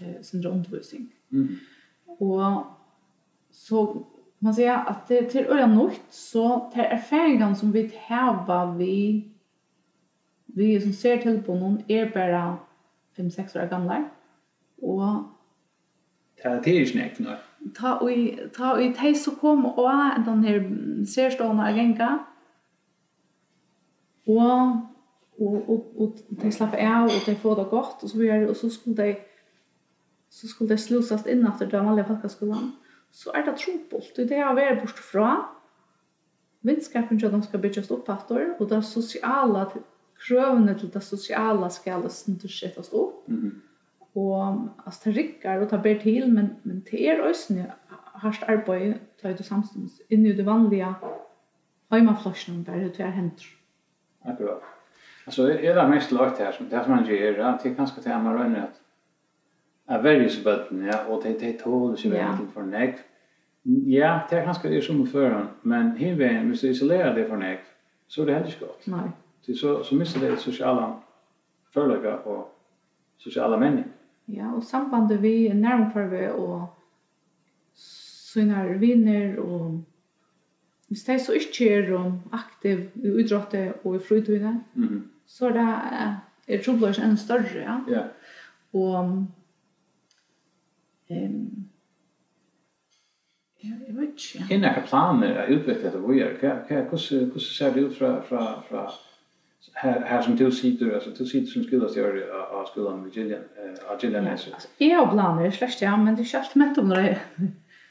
eh, 0.00 0.22
sin 0.22 0.46
undervisning. 0.46 1.12
Mm. 1.30 1.56
Og 2.20 2.66
så 3.52 4.06
man 4.38 4.54
säga 4.54 4.78
att 4.78 5.08
det 5.08 5.30
till 5.30 5.46
öra 5.46 5.66
något 5.66 6.00
så 6.10 6.70
till 6.72 6.82
erfaringen 6.82 7.56
som 7.56 7.72
vi 7.72 7.92
har 8.08 8.76
vi 8.76 9.24
vi 10.46 10.80
som 10.80 10.92
ser 10.92 11.18
till 11.18 11.42
på 11.42 11.54
någon 11.54 11.82
är 11.88 12.10
bara 12.10 12.58
5-6 13.16 13.62
år 13.62 13.68
gamla 13.68 14.08
och 14.76 15.22
det 16.36 16.48
är 16.48 16.80
inte 16.80 16.92
knäck 16.92 17.18
något 17.18 17.38
ta 17.74 17.96
og 18.02 18.38
ta 18.54 18.72
og 18.76 18.94
tei 18.98 19.14
så 19.14 19.34
kom 19.40 19.64
og 19.66 19.88
den 20.26 20.44
her 20.44 20.60
serstående 21.06 21.66
agenga 21.66 22.10
og 24.26 24.82
og 25.38 25.70
og 25.70 26.00
og 26.00 26.20
de 26.42 26.52
slapp 26.52 26.74
av 26.74 27.10
og 27.10 27.26
de 27.26 27.34
får 27.36 27.54
det 27.54 27.68
godt 27.70 28.02
og 28.02 28.10
så 28.10 28.18
videre 28.18 28.48
og 28.48 28.56
så 28.56 28.70
skulle 28.70 28.96
de 28.96 29.16
så 30.30 30.48
skulle 30.48 30.70
de 30.70 30.78
slusas 30.78 31.26
inn 31.26 31.46
etter 31.46 31.68
den 31.70 31.86
vanlige 31.86 32.08
folkeskolen 32.08 32.72
så 33.10 33.30
er 33.34 33.44
det 33.44 33.58
trobult 33.60 34.16
det 34.16 34.38
har 34.38 34.56
vært 34.56 34.80
bort 34.80 34.98
fra 34.98 35.28
vinskapen 36.66 37.20
som 37.20 37.32
de 37.32 37.46
skal 37.46 37.62
bygges 37.62 37.90
opp 37.90 38.08
etter 38.08 38.54
og 38.58 38.68
det 38.70 38.82
sosiale 38.84 39.66
krøvene 40.16 40.74
til 40.78 40.90
det 40.92 41.02
sosiale 41.04 41.70
skal 41.70 42.10
snuttes 42.10 42.92
opp 42.92 43.28
mm 43.28 43.36
-hmm. 43.42 43.54
Og 44.16 44.68
altså, 44.86 45.00
det 45.04 45.16
rikker 45.16 45.60
og 45.60 45.70
det 45.70 45.82
ber 45.82 45.98
til, 46.00 46.32
men, 46.32 46.50
men 46.64 46.84
det 46.90 47.08
er 47.08 47.22
også 47.22 47.54
hardt 48.14 48.44
arbeid, 48.48 48.94
det 49.22 49.24
er 49.24 49.36
jo 49.38 49.44
samstånds, 49.44 50.00
inni 50.10 50.32
det 50.36 50.46
vanlige 50.46 50.94
heimaflasjonen 51.92 52.64
der 52.66 52.88
det 52.88 53.00
er 53.00 53.10
hendt. 53.10 53.44
Akkurat. 54.24 54.64
Altså, 55.26 55.58
er 55.62 55.74
det 55.74 55.90
mest 55.90 56.12
lagt 56.12 56.38
her, 56.38 56.52
som 56.52 56.66
det 56.66 56.84
som 56.84 56.90
man 56.94 57.04
gjør, 57.04 57.58
det 57.62 57.70
er 57.70 57.74
kanskje 57.74 58.02
til 58.02 58.10
man 58.22 58.38
røyner 58.38 58.62
at 58.62 58.80
er 59.88 60.02
verje 60.02 60.30
så 60.30 60.44
bøtten, 60.44 60.84
ja, 60.86 60.96
og 61.08 61.22
det 61.22 61.42
er 61.42 61.58
tålet 61.62 61.98
som 61.98 62.12
er 62.12 62.36
til 62.36 62.48
for 62.54 62.62
nek. 62.62 62.98
Ja, 63.66 64.18
det 64.30 64.38
er 64.38 64.44
kanskje 64.44 64.70
det 64.70 64.84
som 64.84 65.00
er 65.00 65.46
men 65.62 65.96
hinveien, 65.96 66.46
hvis 66.46 66.60
du 66.60 66.66
isolerer 66.66 67.14
det 67.14 67.28
for 67.28 67.36
nek, 67.36 67.58
så 68.08 68.22
er 68.22 68.24
det 68.26 68.34
heller 68.34 68.48
ikke 68.48 68.66
godt. 68.66 68.86
Nei. 68.86 69.08
Så, 69.54 69.82
så 69.82 69.94
mister 69.94 70.20
det 70.20 70.38
sosiale 70.38 70.86
følelser 71.74 72.12
og 72.12 72.48
sosiale 73.18 73.60
menninger. 73.60 73.90
Ja, 74.28 74.52
og 74.54 74.64
sambandet 74.64 75.22
vi 75.22 75.48
nærmfarve 75.54 76.32
og 76.34 76.66
sånne 77.74 78.78
vinner, 78.78 79.38
og 79.38 79.84
hvis 80.88 81.04
de 81.06 81.18
så 81.18 81.32
ikke 81.32 81.70
er 81.74 81.92
aktiv 82.32 82.78
i 83.02 83.12
utrådte 83.22 83.72
og 83.84 83.96
i 83.96 83.98
fritøyene, 84.08 84.64
mm 84.74 84.84
-hmm. 84.84 85.02
så 85.26 85.48
er 85.48 85.52
det 85.52 85.68
er 86.48 86.62
trobløs 86.62 86.98
enn 86.98 87.16
større, 87.16 87.58
ja. 87.58 87.78
Ja. 87.88 88.02
Og 88.72 89.04
um, 91.10 91.64
jeg 93.62 93.96
vet 93.96 94.08
ikke, 94.08 94.44
ja. 94.50 94.56
Er 94.56 94.74
det 94.74 94.84
planer 94.88 95.40
å 95.42 95.48
utvikle 95.56 95.92
det 95.92 96.02
vi 96.08 96.18
gjør? 96.20 96.38
Hvordan 96.68 97.40
ser 97.40 97.74
det 97.74 97.84
ut 97.84 97.96
fra, 97.96 98.20
fra, 98.22 98.62
fra 98.68 98.86
här 99.72 100.00
här 100.00 100.22
som 100.22 100.36
du 100.36 100.50
sitter 100.50 100.94
alltså 100.94 101.10
du 101.10 101.26
sitter 101.26 101.52
som 101.52 101.64
skulle 101.64 101.88
göra 101.88 102.46
av 102.46 102.64
skolan 102.64 103.02
med 103.02 103.16
Gillian 103.16 103.42
av 103.88 104.04
Gillian 104.04 104.24
Nesser. 104.24 104.54
Ja, 104.78 104.86
jag 104.86 105.10
planerar 105.10 105.50
slash 105.50 105.76
ja, 105.80 105.96
men 105.96 106.16
det 106.16 106.24
känns 106.24 106.54
med 106.54 106.78
om 106.78 106.88
det. 106.88 107.18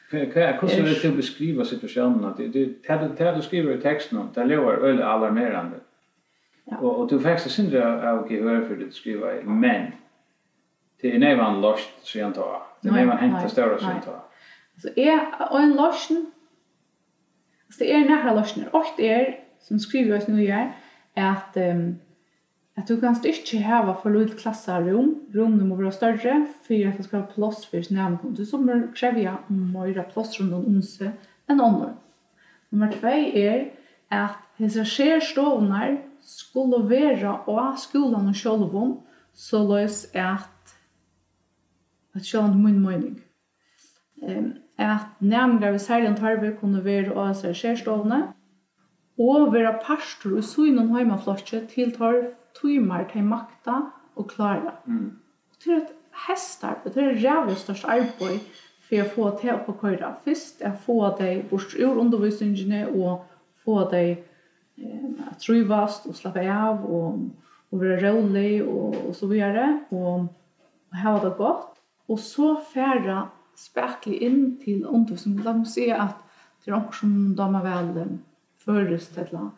Kan 0.10 0.42
jag 0.42 0.60
kosta 0.60 0.82
det 0.82 1.16
beskriva 1.16 1.66
situationen 1.66 2.26
att 2.26 2.38
det 2.38 2.48
det 2.48 3.16
det 3.18 3.36
du 3.36 3.42
skriver 3.42 3.78
i 3.78 3.82
texten 3.82 4.18
om 4.18 4.30
det 4.34 4.46
lever 4.46 4.78
väl 4.78 5.02
alarmerande. 5.02 5.78
Och 6.66 7.00
och 7.00 7.10
du 7.10 7.20
faktiskt 7.20 7.56
syns 7.56 7.72
det 7.72 7.78
jag 7.78 8.32
gehör 8.32 8.62
för 8.62 8.76
det 8.76 8.92
skriva 8.92 9.28
men 9.44 9.92
det 11.02 11.16
är 11.16 11.20
nävan 11.20 11.62
lost 11.62 11.90
så 12.02 12.18
jag 12.18 12.26
antar. 12.26 12.62
Det 12.82 12.90
är 12.90 12.94
nävan 12.94 13.18
hämtar 13.18 13.48
större 13.48 13.80
så 13.80 13.86
jag 13.86 13.92
antar. 13.92 14.20
Så 14.82 14.90
är 14.96 15.20
en 15.62 15.76
loschen 15.76 16.32
Så 17.70 17.84
det 17.84 17.94
är 17.94 18.10
nära 18.10 18.34
loschen. 18.34 18.64
Och 18.72 18.86
det 18.98 19.14
är 19.14 19.40
som 19.60 19.80
skriver 19.80 20.18
oss 20.18 20.28
nu 20.28 20.44
gör 20.44 20.72
at 21.16 21.58
um, 21.58 21.96
att 22.78 22.88
du 22.88 23.02
kan 23.02 23.16
inte 23.26 23.58
hava 23.58 23.96
för 23.96 24.10
lite 24.10 24.82
rum 24.82 25.26
rummen 25.32 25.68
måste 25.68 25.84
vara 25.84 25.92
större 25.92 26.48
för 26.64 26.88
att 26.88 26.98
det 26.98 27.04
ska 27.04 27.18
ha 27.18 27.26
plats 27.26 27.66
för 27.66 27.82
sina. 27.82 28.18
Du 28.24 28.46
som 28.46 28.94
kräver 28.96 29.38
mera 29.48 30.04
plats 30.04 30.40
rundt 30.40 30.54
om 30.54 30.66
unse 30.66 31.12
än 31.48 31.62
andra. 31.62 31.94
Nummer 32.70 32.92
2 32.92 33.08
är 33.08 33.72
att 34.08 34.38
hesa 34.58 34.86
skär 34.86 35.20
stovnar 35.20 36.02
skulle 36.22 36.78
vara 36.78 37.38
och 37.38 37.80
skolan 37.80 38.28
og 38.28 38.36
självom 38.36 39.02
så 39.34 39.68
lös 39.68 40.16
att 40.16 40.76
att 42.14 42.34
er 42.34 42.54
min 42.54 42.82
mening. 42.82 43.22
Ehm 44.22 44.54
att 44.78 45.22
nämnda 45.22 45.72
vi 45.72 45.80
særlig 45.80 46.20
har 46.20 46.36
vi 46.38 46.58
kunde 46.58 46.82
vara 46.82 47.30
och 47.30 47.36
skär 47.36 47.76
stovnar 47.76 48.34
og 49.20 49.54
vera 49.54 49.78
pastor 49.84 50.38
og 50.38 50.44
så 50.44 50.68
innan 50.70 50.92
heimaflotje 50.96 51.62
til 51.72 51.94
tar 51.96 52.18
tøymar 52.56 53.08
til 53.12 53.24
makta 53.24 53.80
og 54.16 54.28
klara. 54.32 54.76
Mm. 54.86 55.12
Til 55.64 55.72
at 55.80 55.94
hestar, 56.28 56.82
det 56.84 56.98
er 56.98 57.20
rævlig 57.24 57.58
størst 57.58 57.88
arbeid 57.88 58.40
for 58.86 59.02
å 59.02 59.10
få 59.16 59.30
til 59.42 59.56
å 59.56 59.76
køyra. 59.80 60.14
Fyrst 60.24 60.62
er 60.64 60.76
få 60.86 61.00
deg 61.20 61.48
bort 61.50 61.76
ur 61.80 62.00
undervisningene 62.02 62.86
og 62.92 63.26
få 63.66 63.84
deg 63.92 64.12
eh, 64.78 65.32
trivast 65.42 66.08
og 66.08 66.16
slappe 66.16 66.44
av 66.52 66.86
og, 66.86 67.24
og 67.72 67.82
være 67.82 68.12
rolig 68.12 68.64
og, 68.64 69.00
og 69.08 69.16
så 69.18 69.30
videre 69.32 69.68
og, 69.90 70.28
og 70.92 71.02
ha 71.02 71.18
det 71.24 71.34
godt. 71.40 71.82
Og 72.08 72.20
så 72.22 72.54
færa 72.74 73.26
spekli 73.58 74.20
inn 74.28 74.58
til 74.62 74.86
undervisning. 74.86 75.42
La 75.44 75.56
meg 75.58 75.68
si 75.72 75.90
at 75.90 76.20
det 76.62 76.72
er 76.72 76.78
noen 76.78 76.94
som 76.94 77.14
damer 77.38 77.66
vel 77.66 77.92
førest 78.66 79.18
eller 79.22 79.52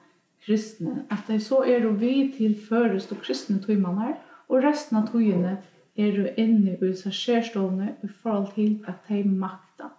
kristne, 0.45 1.05
at 1.11 1.27
det 1.27 1.41
så 1.43 1.63
er 1.63 1.83
det 1.83 1.95
vi 2.01 2.13
til 2.37 2.55
førest 2.69 3.11
og 3.11 3.23
kristne 3.23 3.59
tøymene, 3.63 4.15
og 4.47 4.63
resten 4.63 5.01
av 5.01 5.09
tøyene 5.11 5.57
er 5.97 6.13
du 6.13 6.27
inne 6.37 6.77
i 6.77 6.93
seg 6.95 7.15
skjerstående 7.15 7.93
i 8.05 8.09
forhold 8.21 8.51
til 8.55 8.77
at 8.87 9.07
de 9.09 9.23
makta. 9.27 9.91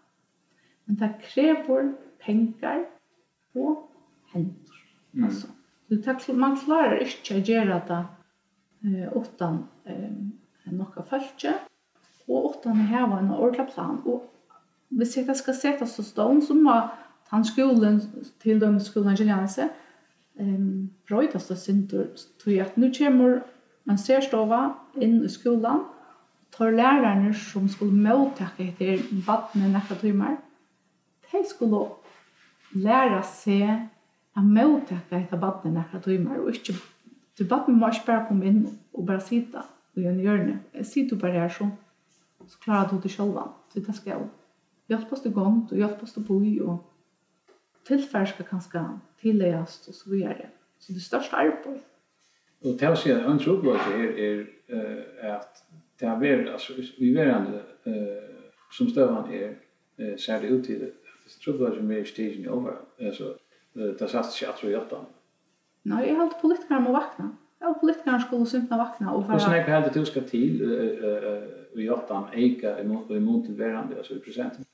Men 0.87 1.01
det 1.01 1.11
krever 1.27 1.93
penger 2.23 2.85
og 3.59 3.89
hender. 4.33 4.79
Mm. 5.13 5.25
Altså, 5.25 5.49
det, 5.89 6.37
man 6.37 6.57
klarer 6.57 7.03
ikke 7.05 7.39
å 7.39 7.43
gjøre 7.45 7.81
det 7.89 8.03
eh, 8.87 9.11
utan 9.17 9.65
eh, 9.89 10.15
noe 10.71 11.05
følge, 11.11 11.55
og 12.29 12.55
utan 12.55 12.85
å 12.85 12.89
ha 12.93 13.05
en 13.19 13.35
ordentlig 13.35 13.69
plan. 13.73 14.01
Og 14.07 14.29
hvis 14.89 15.17
jeg 15.17 15.37
skal 15.37 15.57
sette 15.57 15.89
så 15.89 16.05
stående, 16.05 16.47
så 16.47 16.57
må 16.57 16.77
jeg 16.77 17.08
han 17.31 17.45
skolen 17.45 18.01
til 18.43 18.61
dem 18.61 18.81
skolen 18.81 19.17
gjenanse 19.17 19.69
ehm 20.41 20.89
brøytast 21.09 21.49
det 21.49 21.59
sintur 21.59 22.11
tog 22.43 22.59
at 22.65 22.77
nu 22.77 22.91
kommer 22.99 23.41
man 23.85 23.99
ser 23.99 24.21
stova 24.21 24.75
inn 25.01 25.23
i 25.25 25.29
skolan 25.29 25.85
tar 26.53 26.71
lærerne 26.71 27.35
som 27.35 27.69
skulle 27.69 27.97
mottakke 28.09 28.69
etter 28.69 29.03
vattnet 29.27 29.73
nekka 29.73 30.01
timer 30.01 30.37
de 31.33 31.45
skulle 31.49 31.87
læra 32.75 33.23
seg 33.23 33.89
at 34.37 34.45
mottakke 34.45 35.23
etter 35.23 35.41
vattnet 35.41 35.75
nekka 35.75 36.01
timer 36.05 36.41
og 36.41 36.55
ikke 36.55 36.77
Du 37.39 37.45
vattnet 37.47 37.79
må 37.79 37.87
ikke 37.87 38.07
bare 38.07 38.27
komme 38.27 38.49
inn 38.51 38.63
og 38.95 39.05
bare 39.07 39.23
sitte 39.23 39.63
i 39.95 40.07
en 40.11 40.19
hjørne. 40.19 40.57
Jeg 40.75 40.87
sitter 40.87 41.19
bare 41.19 41.45
her 41.45 41.53
så, 41.55 41.69
så 42.47 42.59
klarer 42.65 42.89
du 42.91 42.99
det 43.03 43.13
selv. 43.15 43.39
Så 43.71 43.83
det 43.87 43.95
skal 43.95 44.11
jeg. 44.11 44.25
Hjelp 44.91 45.13
oss 45.13 45.23
til 45.23 45.35
gång 45.37 45.61
og 45.71 45.77
hjelp 45.77 46.03
oss 46.03 46.17
til 46.17 46.25
bo 46.27 46.41
i, 46.43 46.57
og 46.61 46.81
tilfær 47.89 48.29
skal 48.29 48.47
kanskje 48.49 48.85
tilleggjast 49.23 49.89
og 49.89 49.95
så 49.95 50.11
videre. 50.11 50.51
Så 50.79 50.93
det 50.93 51.03
største 51.03 51.37
arbeid. 51.37 51.81
Og 52.65 52.79
til 52.79 52.95
å 52.95 52.99
si 52.99 53.11
at 53.15 53.27
en 53.27 53.39
tropplåse 53.39 53.97
er, 53.99 54.45
er 54.69 55.35
at 55.37 55.63
det 56.01 56.09
har 56.09 56.19
vært, 56.21 56.49
altså, 56.53 56.75
vi 56.99 57.11
verande 57.15 57.61
uh, 57.87 58.55
som 58.75 58.89
støvann 58.91 59.31
er 59.35 59.53
uh, 59.99 60.15
særlig 60.19 60.53
ut 60.55 60.65
til 60.67 60.81
det. 60.85 60.93
Tropplåse 61.45 61.79
er 61.79 61.87
mer 61.87 62.07
stegen 62.07 62.47
i 62.47 62.51
over. 62.51 62.81
Altså, 62.99 63.35
uh, 63.79 63.93
det 63.99 64.11
satt 64.11 64.35
ikke 64.35 64.53
at 64.53 64.63
så 64.63 64.73
hjelpte 64.73 65.03
han. 65.03 65.13
Nei, 65.89 66.05
jeg 66.09 66.19
halte 66.19 66.41
politikere 66.43 66.83
må 66.83 66.95
vakna. 66.95 67.31
Ja, 67.63 67.73
politikerne 67.81 68.21
skulle 68.23 68.47
synd 68.47 68.71
vakna. 68.71 69.15
Og 69.15 69.27
fara... 69.27 69.39
snakker 69.43 69.67
det 69.67 69.79
helt 69.79 69.93
til 69.97 70.07
skal 70.07 70.27
til 70.31 70.63
uh, 70.63 71.15
uh, 71.19 71.83
i 71.83 71.89
åttan 71.95 72.31
eika 72.35 72.77
i 72.83 72.87
mån 72.87 73.45
til 73.47 73.59
verande, 73.59 73.99
altså 73.99 74.19
i 74.19 74.23
presenten 74.25 74.67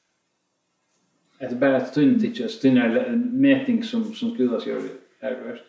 att 1.45 1.51
det 1.51 1.57
bara 1.57 1.77
att 1.77 1.95
tunn 1.95 2.21
till 2.21 2.41
just 2.41 2.63
den 2.63 2.77
här 2.77 3.11
mätning 3.17 3.83
som 3.83 4.05
som 4.05 4.31
skulle 4.31 4.45
göra 4.45 4.83
här 5.21 5.39
först. 5.43 5.65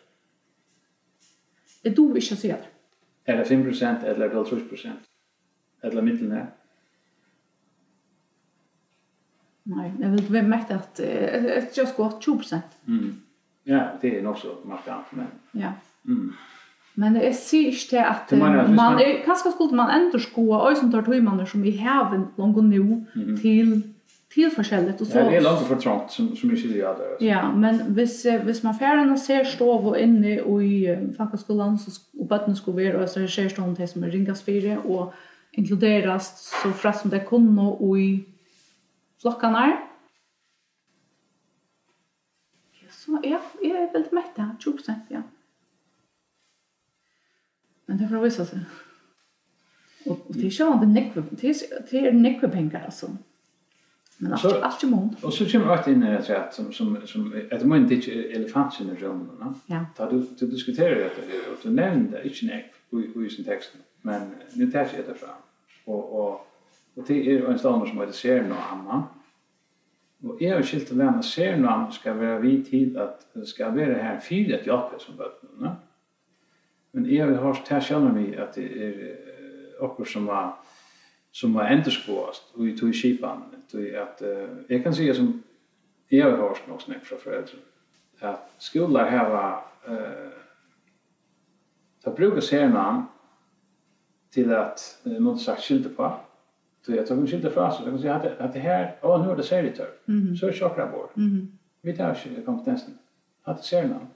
Det 1.82 1.90
du 1.90 2.12
vill 2.12 2.22
se 2.22 2.48
det. 2.48 3.32
Är 3.32 3.36
det 3.36 3.44
5 3.44 3.72
eller 4.04 4.44
12 4.44 4.60
eller 5.82 6.02
mitten 6.02 6.32
här? 6.32 6.46
Nej, 9.62 9.92
jag 10.00 10.08
vill 10.08 10.22
vem 10.28 10.48
mäta 10.48 10.74
att 10.74 11.00
ett 11.00 11.76
just 11.76 11.96
går 11.96 12.20
2 12.20 12.40
Mm. 12.86 13.16
Ja, 13.64 13.88
det 14.00 14.18
är 14.18 14.22
nog 14.22 14.38
så 14.38 14.56
markant 14.64 15.06
men. 15.10 15.26
Ja. 15.52 15.72
Mm. 16.04 16.32
Men 16.94 17.12
det 17.12 17.28
är 17.28 17.32
sikkert 17.32 17.90
det 17.90 18.06
att 18.06 18.30
man, 18.30 19.00
kanske 19.24 19.50
skulle 19.50 19.76
man 19.76 19.90
ändå 19.90 20.18
skoa, 20.18 20.70
og 20.70 20.76
som 20.76 20.92
tar 20.92 21.20
man 21.20 21.46
som 21.46 21.62
vi 21.62 21.76
haven 21.76 22.26
langt 22.36 22.56
nå 22.56 23.04
till 23.42 23.82
till 24.36 24.50
forskjelligt 24.50 25.00
och 25.00 25.06
så. 25.06 25.18
Ja, 25.18 25.24
det 25.24 25.36
är 25.36 25.40
långt 25.40 25.66
för 25.66 25.76
trångt 25.76 26.10
som 26.10 26.36
som 26.36 26.50
inte 26.50 26.68
det 26.68 26.78
där. 26.78 27.16
Ja, 27.20 27.52
men 27.52 27.94
hvis 27.94 28.26
hvis 28.44 28.62
man 28.62 28.78
färden 28.78 29.18
ser 29.18 29.44
stov 29.44 29.86
och 29.88 29.98
inne 29.98 30.40
och 30.40 30.64
i 30.64 30.98
fackskolan 31.16 31.78
så 31.78 31.90
och 32.20 32.26
barnen 32.26 32.56
skulle 32.56 32.92
vara 32.92 33.06
så 33.06 33.20
här 33.20 33.26
ser 33.26 33.48
stov 33.48 33.74
till 33.74 33.88
som 33.88 34.04
är 34.04 34.10
ringas 34.10 34.42
fyra 34.42 34.78
och 34.80 35.14
inkluderas 35.52 36.52
så 36.62 36.72
fast 36.72 37.00
som 37.00 37.10
det 37.10 37.20
kunde 37.20 37.62
och 37.62 37.98
i 37.98 38.24
flockarna. 39.20 39.78
Ja, 42.72 42.88
så 42.90 43.20
ja, 43.22 43.40
jag 43.62 43.82
är 43.82 43.92
väldigt 43.92 44.12
mätt 44.12 44.36
där, 44.36 44.56
20 44.60 44.78
ja. 45.08 45.22
Men 47.86 47.98
det 47.98 48.08
får 48.08 48.16
visa 48.16 48.44
sig. 48.44 48.60
Och 50.06 50.18
det 50.28 50.46
är 50.46 50.50
ju 50.50 50.72
inte 50.72 50.86
nekve, 50.86 51.22
det 51.90 51.98
är 51.98 52.12
nekve 52.12 52.48
pengar 52.48 52.84
alltså. 52.84 53.06
Mm. 53.06 53.18
Men 54.18 54.32
allt 54.32 54.40
så, 54.40 54.60
allt 54.60 54.84
i 54.84 54.86
mån. 54.86 55.16
Och 55.22 55.32
så 55.32 55.46
kommer 55.46 55.66
jag 55.66 55.88
in 55.88 56.02
i 56.02 56.06
ett 56.06 56.54
som 56.54 56.72
som 56.72 57.06
som 57.06 57.34
ett 57.50 57.62
moment 57.62 57.92
inte 57.92 58.12
elefanten 58.12 58.90
i 58.90 58.94
rummet, 58.94 59.30
va? 59.38 59.54
Ja. 59.66 59.84
Då 59.96 60.06
du 60.10 60.26
du 60.38 60.46
diskuterar 60.46 60.94
det 60.94 61.50
och 61.50 61.58
du 61.62 61.70
nämnde 61.70 62.28
inte 62.28 62.46
nek 62.46 62.64
i 62.92 63.26
i 63.26 63.30
sin 63.30 63.44
text, 63.44 63.72
men 64.02 64.20
nu 64.52 64.70
tar 64.70 64.78
jag 64.78 64.88
det 65.08 65.14
fram. 65.14 65.40
Och 65.84 66.20
och 66.20 66.46
och 66.94 67.04
det 67.06 67.32
är 67.32 67.46
en 67.50 67.58
stavn 67.58 67.88
som 67.88 68.00
heter 68.00 68.12
ser 68.12 68.42
nå 68.48 68.54
amma. 68.72 69.04
Och 70.22 70.42
är 70.42 70.56
ju 70.56 70.62
skilt 70.62 70.90
att 70.90 70.96
vänna 70.96 71.22
ser 71.22 71.56
nå 71.56 71.68
amma 71.68 71.90
ska 71.90 72.14
vara 72.14 72.38
vid 72.38 72.70
tid 72.70 72.96
att 72.96 73.26
ska 73.46 73.70
vara 73.70 73.94
här 74.02 74.20
fyra 74.20 74.58
till 74.58 74.66
jag 74.66 74.90
som 74.98 75.16
bötten, 75.16 75.48
va? 75.58 75.76
Men 76.90 77.10
är 77.10 77.26
har 77.26 77.54
tar 77.54 77.80
själva 77.80 78.12
vi 78.12 78.36
att 78.36 78.52
det 78.52 78.84
är 78.86 79.16
också 79.80 80.04
som 80.04 80.26
var 80.26 80.54
som 81.36 81.54
var 81.54 81.68
endurskoast 81.68 82.54
og 82.54 82.68
i 82.68 82.76
tog 82.76 82.94
kipan 82.94 83.42
tog 83.68 83.82
at 83.82 84.22
uh, 84.22 84.70
jeg 84.70 84.82
kan 84.82 84.94
sige 84.94 85.14
som 85.14 85.42
jeg 86.10 86.24
har 86.24 86.36
hørt 86.36 86.68
något 86.68 86.82
snakk 86.82 87.06
fra 87.06 87.16
foreldre 87.16 87.58
at 88.20 88.38
skolor 88.58 89.04
här 89.04 89.30
var 89.30 89.64
eh, 89.88 90.32
ta 92.04 92.10
brukar 92.10 92.40
se 92.40 92.68
namn 92.68 93.02
till 94.30 94.54
att 94.54 94.98
eh, 95.04 95.12
något 95.12 95.40
sagt 95.40 95.62
skilde 95.62 95.88
på 95.88 96.20
så 96.82 96.92
jeg 96.92 97.06
tog 97.06 97.18
en 97.18 97.26
skilde 97.26 97.50
fra 97.50 97.70
så 97.70 97.82
jag 97.82 97.92
kan 97.92 98.00
si 98.00 98.08
at, 98.08 98.24
at 98.24 98.52
det 98.52 98.60
här, 98.60 98.96
åh 99.02 99.24
nu 99.24 99.30
er 99.30 99.36
det 99.36 99.44
serietör 99.44 99.88
mm. 100.06 100.20
-hmm. 100.20 100.36
så 100.36 100.46
er 100.46 100.50
det 100.50 100.58
tjockare 100.58 100.90
vår 100.90 101.10
mm. 101.14 101.58
vi 101.82 101.96
tar 101.96 102.14
ikke 102.14 102.42
kompetensen 102.44 102.98
at 103.44 103.56
det 103.56 103.64
ser 103.64 103.88
namn 103.88 104.08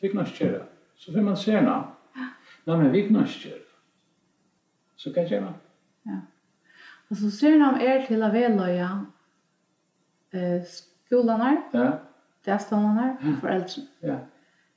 vi 0.00 0.08
kan 0.08 0.26
ikke 0.26 0.44
göra 0.44 0.64
så 0.96 1.12
får 1.12 1.20
man 1.20 1.36
se 1.36 1.60
Nei, 2.66 2.76
men 2.76 2.92
vi 2.92 3.00
kan 3.02 3.26
ikke 3.26 3.48
göra 3.48 3.60
så 4.96 5.12
kan 5.12 5.22
jag 5.22 5.32
göra 5.32 5.54
Og 7.10 7.16
så 7.20 7.30
ser 7.30 7.58
han 7.60 7.80
er 7.80 8.04
til 8.06 8.22
å 8.24 8.30
veløye 8.32 8.88
eh, 10.34 10.62
skolene 10.68 11.50
her, 11.50 11.58
ja. 11.74 11.88
delstående 12.46 12.94
her, 13.00 13.12
ja. 13.20 13.34
foreldrene. 13.42 13.88
Ja. 14.02 14.18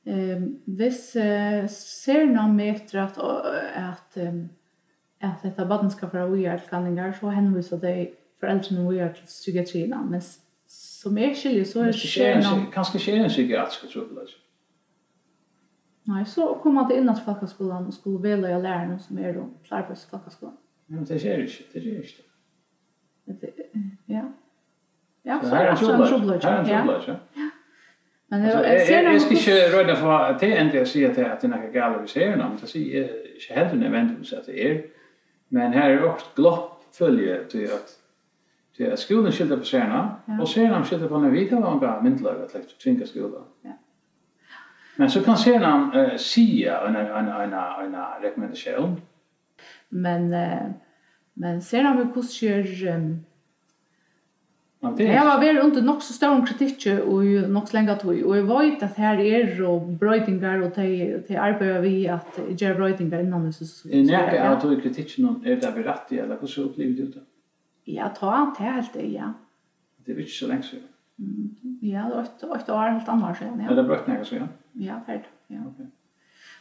Eh, 0.07 0.43
hvis 0.79 1.01
eh, 1.19 1.63
ser 1.71 2.27
han 2.35 2.55
meter 2.55 3.03
at, 3.05 3.21
at, 3.21 4.19
at 5.21 5.45
dette 5.45 5.69
baden 5.69 5.91
skal 5.91 6.11
være 6.13 6.31
ugjørtkanninger, 6.35 7.15
så 7.19 7.31
henviser 7.35 7.81
det 7.83 7.95
foreldrene 8.39 8.85
ugjørt 8.87 9.21
til 9.21 9.31
psykiatrien. 9.31 9.95
Men 10.09 10.21
som 10.67 11.17
er 11.17 11.33
skilje, 11.35 11.65
så 11.65 11.85
er 11.85 11.95
det 11.95 12.01
skjer 12.03 12.43
noen... 12.43 12.67
Kanskje 12.73 13.01
skjer 13.01 13.23
en 13.23 13.31
psykiatrisk 13.31 13.89
trøbbel, 13.93 14.35
Nei, 16.07 16.21
så 16.23 16.53
kommer 16.63 16.85
det 16.87 17.01
inn 17.01 17.11
at 17.11 17.19
folkeskolen 17.19 17.89
skulle 17.91 18.21
veløye 18.23 18.61
lærerne 18.63 18.95
som 19.03 19.17
er 19.19 19.41
om 19.41 19.49
klarbrøst 19.67 20.07
folkeskolen. 20.07 20.55
Men 20.87 21.05
det 21.05 21.19
skjer 21.21 21.43
ikke, 21.43 21.63
det 21.73 21.81
skjer 21.83 22.01
ikke. 22.01 22.23
Ja. 24.09 24.23
Ja, 25.25 25.39
så 25.43 25.55
er 25.55 25.63
det 25.63 25.71
en 25.71 26.07
trobladje. 26.07 26.49
Her 26.49 26.57
er 26.57 26.59
en 26.59 26.65
trobladje, 26.65 27.19
ja. 27.37 27.49
Men 28.29 28.43
jeg 28.43 29.21
skal 29.21 29.37
ikke 29.37 29.77
røyde 29.77 29.95
for 29.95 30.11
at 30.11 30.41
det 30.41 30.49
endelig 30.59 30.79
jeg 30.79 30.87
sier 30.87 31.09
at 31.09 31.41
det 31.41 31.47
er 31.47 31.51
noe 31.53 31.69
galt 31.71 32.01
vi 32.01 32.07
ser 32.11 32.35
nå, 32.35 32.47
men 32.47 32.57
det 32.59 32.69
sier 32.69 33.05
ikke 33.35 33.55
helt 33.55 33.79
nødvendigvis 33.79 34.33
at 34.33 34.49
det 34.49 34.65
er. 34.67 34.81
Men 35.49 35.73
her 35.73 35.93
er 35.93 36.03
også 36.09 36.33
glopp 36.35 36.83
følge 36.97 37.37
til 37.49 37.69
at 37.71 37.95
til 38.77 38.83
at 38.83 38.99
skolen 38.99 39.31
skilder 39.31 39.57
på 39.57 39.63
serna, 39.65 40.01
og 40.39 40.47
serna 40.47 40.83
skilder 40.83 41.07
på 41.07 41.19
når 41.19 41.29
vi 41.29 41.45
kan 41.45 41.61
være 41.61 42.03
myndelag 42.03 42.43
at 42.43 42.53
lektor 42.53 42.75
tvinga 42.79 43.05
skolen. 43.05 43.47
Men 44.97 45.09
så 45.09 45.23
kan 45.23 45.37
serna 45.37 45.71
uh, 45.77 46.17
sia 46.17 46.77
en, 46.87 46.95
en, 46.95 47.05
en, 47.05 47.27
en, 47.27 47.53
en 47.85 47.95
rekommendasjon, 48.23 48.99
Men 49.89 50.33
eh, 50.33 50.71
men 51.39 51.61
ser 51.61 51.83
han 51.83 51.97
hur 51.97 52.13
kus 52.13 52.31
kör 52.31 52.87
um, 52.87 53.25
Jag 54.97 55.25
var 55.25 55.39
väl 55.39 55.57
under 55.57 55.81
nog 55.81 56.01
så 56.01 56.13
stor 56.13 56.45
kritik 56.45 56.87
och 57.07 57.25
ju 57.25 57.47
nog 57.47 57.67
så 57.67 57.77
länge 57.77 57.95
tog 57.95 58.23
och 58.25 58.37
jag 58.37 58.43
vet 58.43 58.83
att 58.83 58.97
här 58.97 59.19
är 59.19 59.63
och 59.63 59.81
brötingar 59.87 60.61
och 60.61 60.73
till 60.73 61.23
till 61.27 61.37
arbetar 61.37 61.81
vi 61.81 62.07
att 62.07 62.61
göra 62.61 62.75
brötingar 62.75 63.19
innan 63.19 63.53
så 63.53 63.65
så. 63.65 63.89
Är 63.89 64.03
nära 64.03 64.49
att 64.49 64.61
du 64.61 64.81
kritiken 64.81 65.25
om 65.25 65.45
är 65.45 65.55
det 65.55 65.83
rätt 65.83 66.11
eller 66.11 66.37
hur 66.39 66.47
så 66.47 66.61
upplevde 66.61 67.01
du 67.01 67.07
det? 67.11 67.23
Ja, 67.83 68.09
ta 68.09 68.55
det 68.57 68.63
helt 68.63 68.93
det 68.93 69.07
ja. 69.07 69.33
Det 70.05 70.11
är 70.11 70.19
inte 70.19 70.31
så 70.31 70.47
länge 70.47 70.63
sedan. 70.63 70.79
Ja, 71.81 72.25
det 72.39 72.47
var 72.47 72.55
ett 72.55 72.69
år 72.69 72.89
helt 72.89 73.09
annars 73.09 73.37
sedan. 73.37 73.65
Ja, 73.69 73.75
det 73.75 73.83
bröt 73.83 74.07
något 74.07 74.27
så 74.27 74.35
ja. 74.35 74.47
Ja, 74.73 75.01
färdigt. 75.05 75.25
Ja. 75.47 75.59
Okej. 75.67 75.87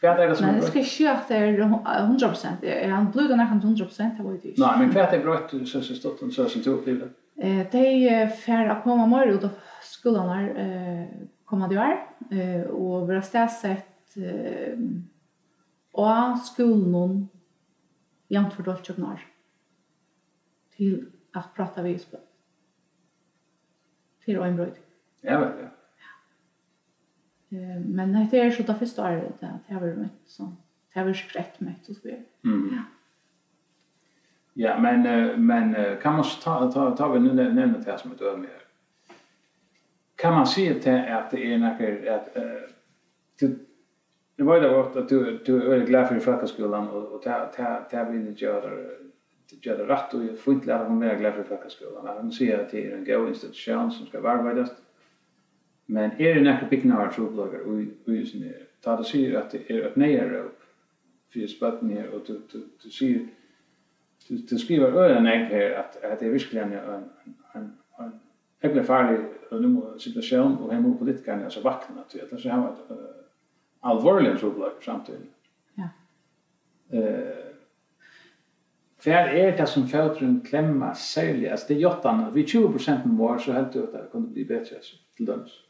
Vad 0.01 0.19
är 0.19 0.27
det 0.27 0.35
som 0.35 0.45
Nej, 0.45 0.55
det 0.55 0.61
ska 0.61 0.83
skjuta 0.83 1.33
där 1.33 1.57
100%. 1.57 2.65
Är 2.65 2.89
han 2.89 3.11
blöd 3.11 3.37
när 3.37 3.43
han 3.43 3.61
100% 3.61 4.17
ju 4.31 4.37
det. 4.37 4.53
Nej, 4.57 4.79
men 4.79 4.91
vad 4.91 5.13
är 5.13 5.23
brott 5.23 5.53
så 5.67 5.81
så 5.81 5.93
stått 5.95 6.21
och 6.21 6.33
så 6.33 6.49
som 6.49 6.61
du 6.61 6.69
upplevde? 6.69 7.09
det. 7.35 7.59
Eh, 7.59 7.67
de 7.69 8.69
att 8.69 8.83
komma 8.83 9.07
mer 9.07 9.27
ut 9.27 9.43
av 9.43 9.49
skolan 9.81 10.29
här 10.29 10.49
eh 10.55 11.27
komma 11.45 11.67
det 11.67 11.75
är 11.75 12.61
eh 12.61 12.61
och 12.61 13.07
våra 13.07 13.21
städsett 13.21 14.17
eh 14.17 14.79
och 15.91 16.37
skolan 16.37 17.27
jämt 18.27 18.53
för 18.53 18.63
dolt 18.63 18.89
jag 18.89 19.27
till 20.75 21.05
att 21.33 21.53
prata 21.55 21.81
vid 21.81 22.01
språk. 22.01 22.21
Till 24.25 24.37
och 24.39 24.47
en 24.47 24.55
bröd. 24.55 24.75
Ja, 25.21 25.39
väl. 25.39 25.51
Ja. 25.61 25.67
Eh 27.49 27.79
men 27.85 28.27
det 28.31 28.37
är 28.39 28.51
så 28.51 28.63
det 28.63 28.75
första 28.75 29.03
året 29.03 29.43
att 29.43 29.67
det 29.67 29.73
har 29.73 29.81
varit 29.81 29.97
så 30.25 30.55
det 30.93 30.99
har 30.99 31.05
varit 31.05 31.17
med 31.59 31.69
mig 31.69 31.79
så 31.81 31.93
vi. 32.03 32.25
Mm. 32.43 32.69
Ja. 32.73 32.81
Ja, 34.53 34.79
men 34.79 35.01
men 35.45 35.97
kan 36.01 36.13
man 36.13 36.25
ta 36.43 36.71
ta 36.71 36.95
ta 36.95 37.07
vi 37.07 37.19
nu 37.19 37.33
nämna 37.33 37.77
det 37.77 37.91
här 37.91 37.97
som 37.97 38.11
ett 38.11 38.21
ömme. 38.21 38.47
Kan 40.15 40.33
man 40.33 40.47
se 40.47 40.73
det 40.83 41.17
att 41.17 41.31
det 41.31 41.53
är 41.53 41.57
några 41.57 42.15
att 42.15 42.37
du 43.39 43.59
Det 44.35 44.43
var 44.43 44.61
det 44.61 44.69
vart 44.69 44.95
att 44.95 45.09
du 45.09 45.41
du 45.45 45.61
är 45.61 45.69
väldigt 45.69 45.89
glad 45.89 46.07
för 46.07 46.19
frukostskolan 46.19 46.87
och 46.87 47.11
och 47.11 47.21
ta 47.21 47.45
ta 47.45 47.87
ta 47.91 48.03
vill 48.03 48.27
inte 48.27 48.43
göra 48.43 48.69
det 49.49 49.65
göra 49.67 49.93
rätt 49.93 50.13
och 50.13 50.23
ju 50.23 50.37
inte 50.47 50.67
lära 50.67 50.89
mig 50.89 51.09
mer 51.09 51.19
glad 51.19 51.33
för 51.33 51.43
frukostskolan. 51.43 52.07
Han 52.07 52.31
säger 52.31 52.59
att 52.59 52.71
det 52.71 52.91
är 52.91 52.97
en 52.97 53.05
god 53.05 53.27
institution 53.27 53.91
som 53.91 54.05
ska 54.05 54.21
värvas 54.21 54.69
Men 55.87 56.11
er 56.19 56.33
det 56.33 56.43
nekka 56.43 56.67
byggnavar 56.69 57.11
troblagar 57.15 57.63
og 57.65 58.11
i 58.11 58.25
sin 58.25 58.43
er, 58.43 58.65
da 58.83 58.97
du 58.99 59.03
sier 59.07 59.39
at 59.39 59.51
det 59.51 59.63
er 59.71 59.85
et 59.87 59.97
neier 59.97 60.27
råp 60.33 60.63
fyrir 61.31 61.47
spötten 61.51 61.91
her, 61.95 62.09
og 62.13 62.27
du 62.27 62.89
sier, 62.91 63.25
du 64.27 64.35
du 64.49 64.57
skriver 64.59 64.95
øyla 64.95 65.19
nek 65.23 65.51
her 65.51 65.77
at 65.79 66.19
det 66.19 66.27
er 66.27 66.31
virkelig 66.31 66.61
en 66.61 66.73
en 66.73 67.73
en 68.05 68.13
egle 68.63 68.83
farlig 68.83 69.19
situasjon, 69.97 70.57
og 70.57 70.73
hemmo 70.73 70.97
politikarne 70.97 71.43
altså 71.43 71.63
vakna 71.63 72.03
til 72.09 72.19
at 72.19 72.31
det 72.31 72.45
er 72.45 72.67
et 72.67 72.97
alvorlig 73.83 74.39
troblagar 74.39 74.81
samtidig. 74.81 75.29
Ja. 75.77 75.89
Hver 79.03 79.25
er 79.25 79.57
det 79.57 79.69
som 79.69 79.87
fjøtren 79.87 80.41
klemmer 80.45 80.93
særlig, 80.93 81.51
altså 81.51 81.65
det 81.69 81.77
er 81.77 81.81
jottan, 81.81 82.35
vi 82.35 82.43
20% 82.43 83.07
må, 83.07 83.37
så 83.39 83.53
helt 83.53 83.73
det 83.73 83.81
at 83.81 83.93
det 83.93 84.09
kunne 84.11 84.33
bli 84.33 84.43
bedre 84.43 84.81
til 85.17 85.27
døms. 85.27 85.63
Ja 85.63 85.66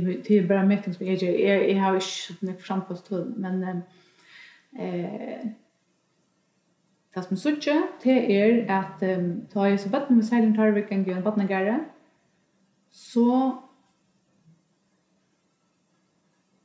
det 0.00 0.30
är 0.30 0.48
bara 0.48 0.66
mäkting 0.66 0.94
som 0.94 1.06
jag 1.06 1.16
gör. 1.16 1.32
Jag 1.32 1.82
har 1.82 1.92
ju 1.92 1.94
mycket 1.94 2.38
sådana 2.40 2.58
frampostull, 2.58 3.34
men 3.36 3.62
eh, 4.78 5.48
det 7.14 7.22
som 7.22 7.36
sutje, 7.36 7.82
det 8.02 8.42
är 8.42 8.70
att 8.70 9.02
um, 9.02 9.46
ta 9.52 9.68
i 9.68 9.78
så 9.78 9.88
vatten 9.88 10.16
med 10.16 10.26
sejlen 10.26 10.56
tar 10.56 10.70
vi 10.70 10.82
kan 10.82 11.04
göra 11.04 11.16
en 11.16 11.22
vattnagare, 11.22 11.84
så 12.90 13.56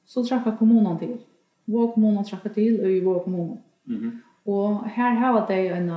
så 0.06 0.26
träffar 0.26 0.58
kommunen 0.58 1.00
till. 1.00 1.18
Vår 1.66 1.94
kommunen 1.94 2.26
trackar 2.26 2.50
till 2.50 2.82
och 2.82 2.92
i 2.92 3.00
vår 3.00 3.24
kommun. 3.24 3.58
mhm 3.84 3.98
-hmm. 3.98 4.18
Och 4.44 4.86
här 4.86 5.12
har 5.12 5.48
det 5.48 5.68
en 5.68 5.92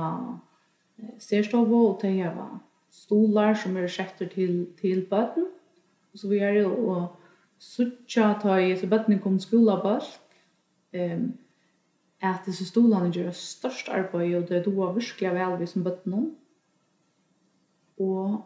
särstova 1.19 1.77
och 1.77 1.99
det 2.01 2.21
har 2.21 2.59
stolar 2.89 3.53
som 3.53 3.77
är 3.77 3.87
skätter 3.87 4.25
till, 4.25 4.65
till 4.81 5.07
böten. 5.09 5.51
Och 6.13 6.19
så 6.19 6.27
vi 6.27 6.39
är 6.39 6.53
ju 6.53 6.65
och 6.65 7.19
suttja 7.65 8.33
ta 8.41 8.59
i 8.61 8.75
så 8.77 8.87
bøttene 8.89 9.19
kom 9.23 9.39
skola 9.41 9.77
bølt, 9.83 10.19
um, 10.95 11.27
at 12.25 12.47
disse 12.47 12.65
stolene 12.69 13.11
gjør 13.13 13.33
størst 13.35 13.89
arbeid, 13.93 14.35
og 14.37 14.47
det 14.49 14.59
er 14.59 14.65
doa 14.65 14.91
virkelig 14.95 15.33
vel 15.35 15.57
vi 15.59 15.67
som 15.69 15.85
bøttene 15.85 16.21
om. 16.21 16.29
Og 18.01 18.37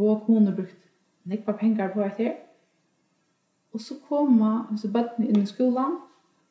vår 0.00 0.20
kone 0.26 0.54
brukt 0.56 0.86
nekva 1.28 1.54
penger 1.58 1.90
på 1.94 2.04
etter. 2.04 2.36
Og 3.74 3.82
så 3.82 3.96
kommer 4.08 4.66
disse 4.70 4.90
bøttene 4.92 5.28
inn 5.30 5.42
i 5.42 5.48
skolan, 5.48 5.98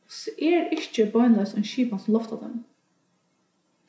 og 0.06 0.16
så 0.22 0.34
er 0.42 0.72
ikke 0.76 1.10
bøgnløs 1.14 1.56
en 1.56 1.68
skipan 1.68 2.02
som 2.02 2.16
lofta 2.16 2.40
dem. 2.42 2.64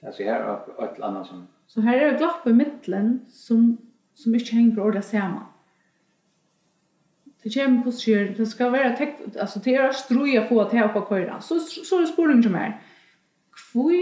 Ja, 0.03 0.13
så 0.13 0.25
her 0.25 0.43
er 0.43 0.55
et 0.57 0.95
eller 0.95 1.07
annet 1.11 1.29
som... 1.29 1.47
Så 1.67 1.85
her 1.85 1.99
er 1.99 2.11
det 2.11 2.19
glapp 2.19 2.47
i 2.49 2.53
mittlen 2.57 3.21
som, 3.31 3.79
som 4.15 4.35
ikke 4.35 4.57
henger 4.57 4.83
ordet 4.83 5.05
sammen. 5.05 5.50
Det 7.43 7.55
kommer 7.55 7.83
på 7.83 7.93
skjer, 7.93 8.35
det 8.37 8.47
ska 8.47 8.71
vara 8.71 8.97
tek, 8.97 9.21
altså 9.41 9.61
det 9.65 9.75
är 9.75 9.93
struja 9.93 10.45
på 10.49 10.61
att 10.61 10.73
hjälpa 10.73 11.07
köra. 11.09 11.41
Så 11.41 11.59
så 11.61 12.01
är 12.01 12.07
spårning 12.07 12.43
som 12.43 12.55
er, 12.55 12.81
hvor 13.73 13.93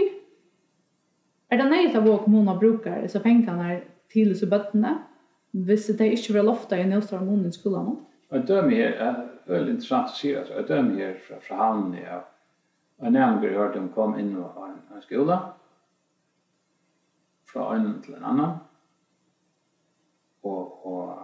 är 1.49 1.57
det 1.57 1.69
nej 1.69 1.97
av 1.97 2.03
våk 2.03 2.27
måna 2.27 2.55
brukar 2.55 3.07
så 3.07 3.19
pengene 3.19 3.81
till 4.11 4.39
så 4.39 4.45
bøttene, 4.45 4.97
Visst 5.51 5.97
det 5.97 6.03
är 6.03 6.11
inte 6.11 6.33
väl 6.33 6.49
ofta 6.49 6.77
i 6.77 6.85
nästa 6.85 7.21
månad 7.21 7.45
i 7.45 7.51
skolan. 7.51 8.05
Och 8.29 8.45
döm 8.45 8.71
är 8.71 9.29
väldigt 9.45 9.73
intressant 9.73 10.05
att 10.05 10.15
se 10.15 10.37
att 10.37 10.67
döm 10.67 10.97
här 10.97 11.13
från 11.13 11.39
från 11.41 11.57
han 11.57 11.97
ja. 12.05 12.25
En 12.97 13.13
nämnde 13.13 13.49
hörde 13.49 13.79
de 13.79 13.89
kom 13.89 14.19
in 14.19 14.37
och 14.37 14.67
en, 14.67 14.95
en 14.95 15.01
skola. 15.01 15.53
Från 17.45 17.75
en 17.75 18.01
till 18.01 18.13
en 18.13 18.23
annan. 18.23 18.57
Och 20.41 20.85
och 20.85 21.19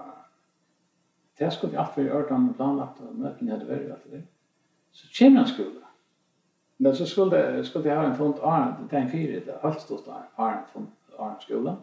Det 1.40 1.54
skulle 1.54 1.72
vi 1.72 1.78
alltid 1.78 2.04
være 2.04 2.18
ordan 2.24 2.50
og 2.50 2.56
planlagt 2.56 3.02
og 3.04 3.16
møtene 3.20 3.52
hadde 3.52 3.68
vært 3.68 3.92
alt 3.92 4.12
det. 4.12 4.22
Så 4.92 5.08
kommer 5.18 5.40
han 5.40 5.48
skola. 5.48 5.86
Men 6.78 6.96
så 6.96 7.06
skulle, 7.06 7.66
skulle 7.66 7.90
jeg 7.90 8.00
ha 8.00 8.06
en 8.08 8.16
fond 8.16 8.40
Arne, 8.44 8.88
det 8.92 8.98
er 8.98 9.02
en 9.02 9.10
fire, 9.10 9.40
det 9.40 9.54
er 9.54 9.68
alt 9.68 9.82
stort 9.82 10.08
Arne, 10.38 10.64
fond 10.74 10.88
Arne 11.20 11.42
skola. 11.42 11.76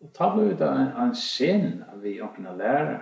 Og 0.00 0.10
ta 0.14 0.28
ble 0.34 0.50
det 0.56 0.68
en, 0.68 0.92
en 1.02 1.14
sin 1.14 1.82
av 1.92 2.02
vi 2.02 2.20
åkne 2.22 2.56
lærere. 2.56 3.00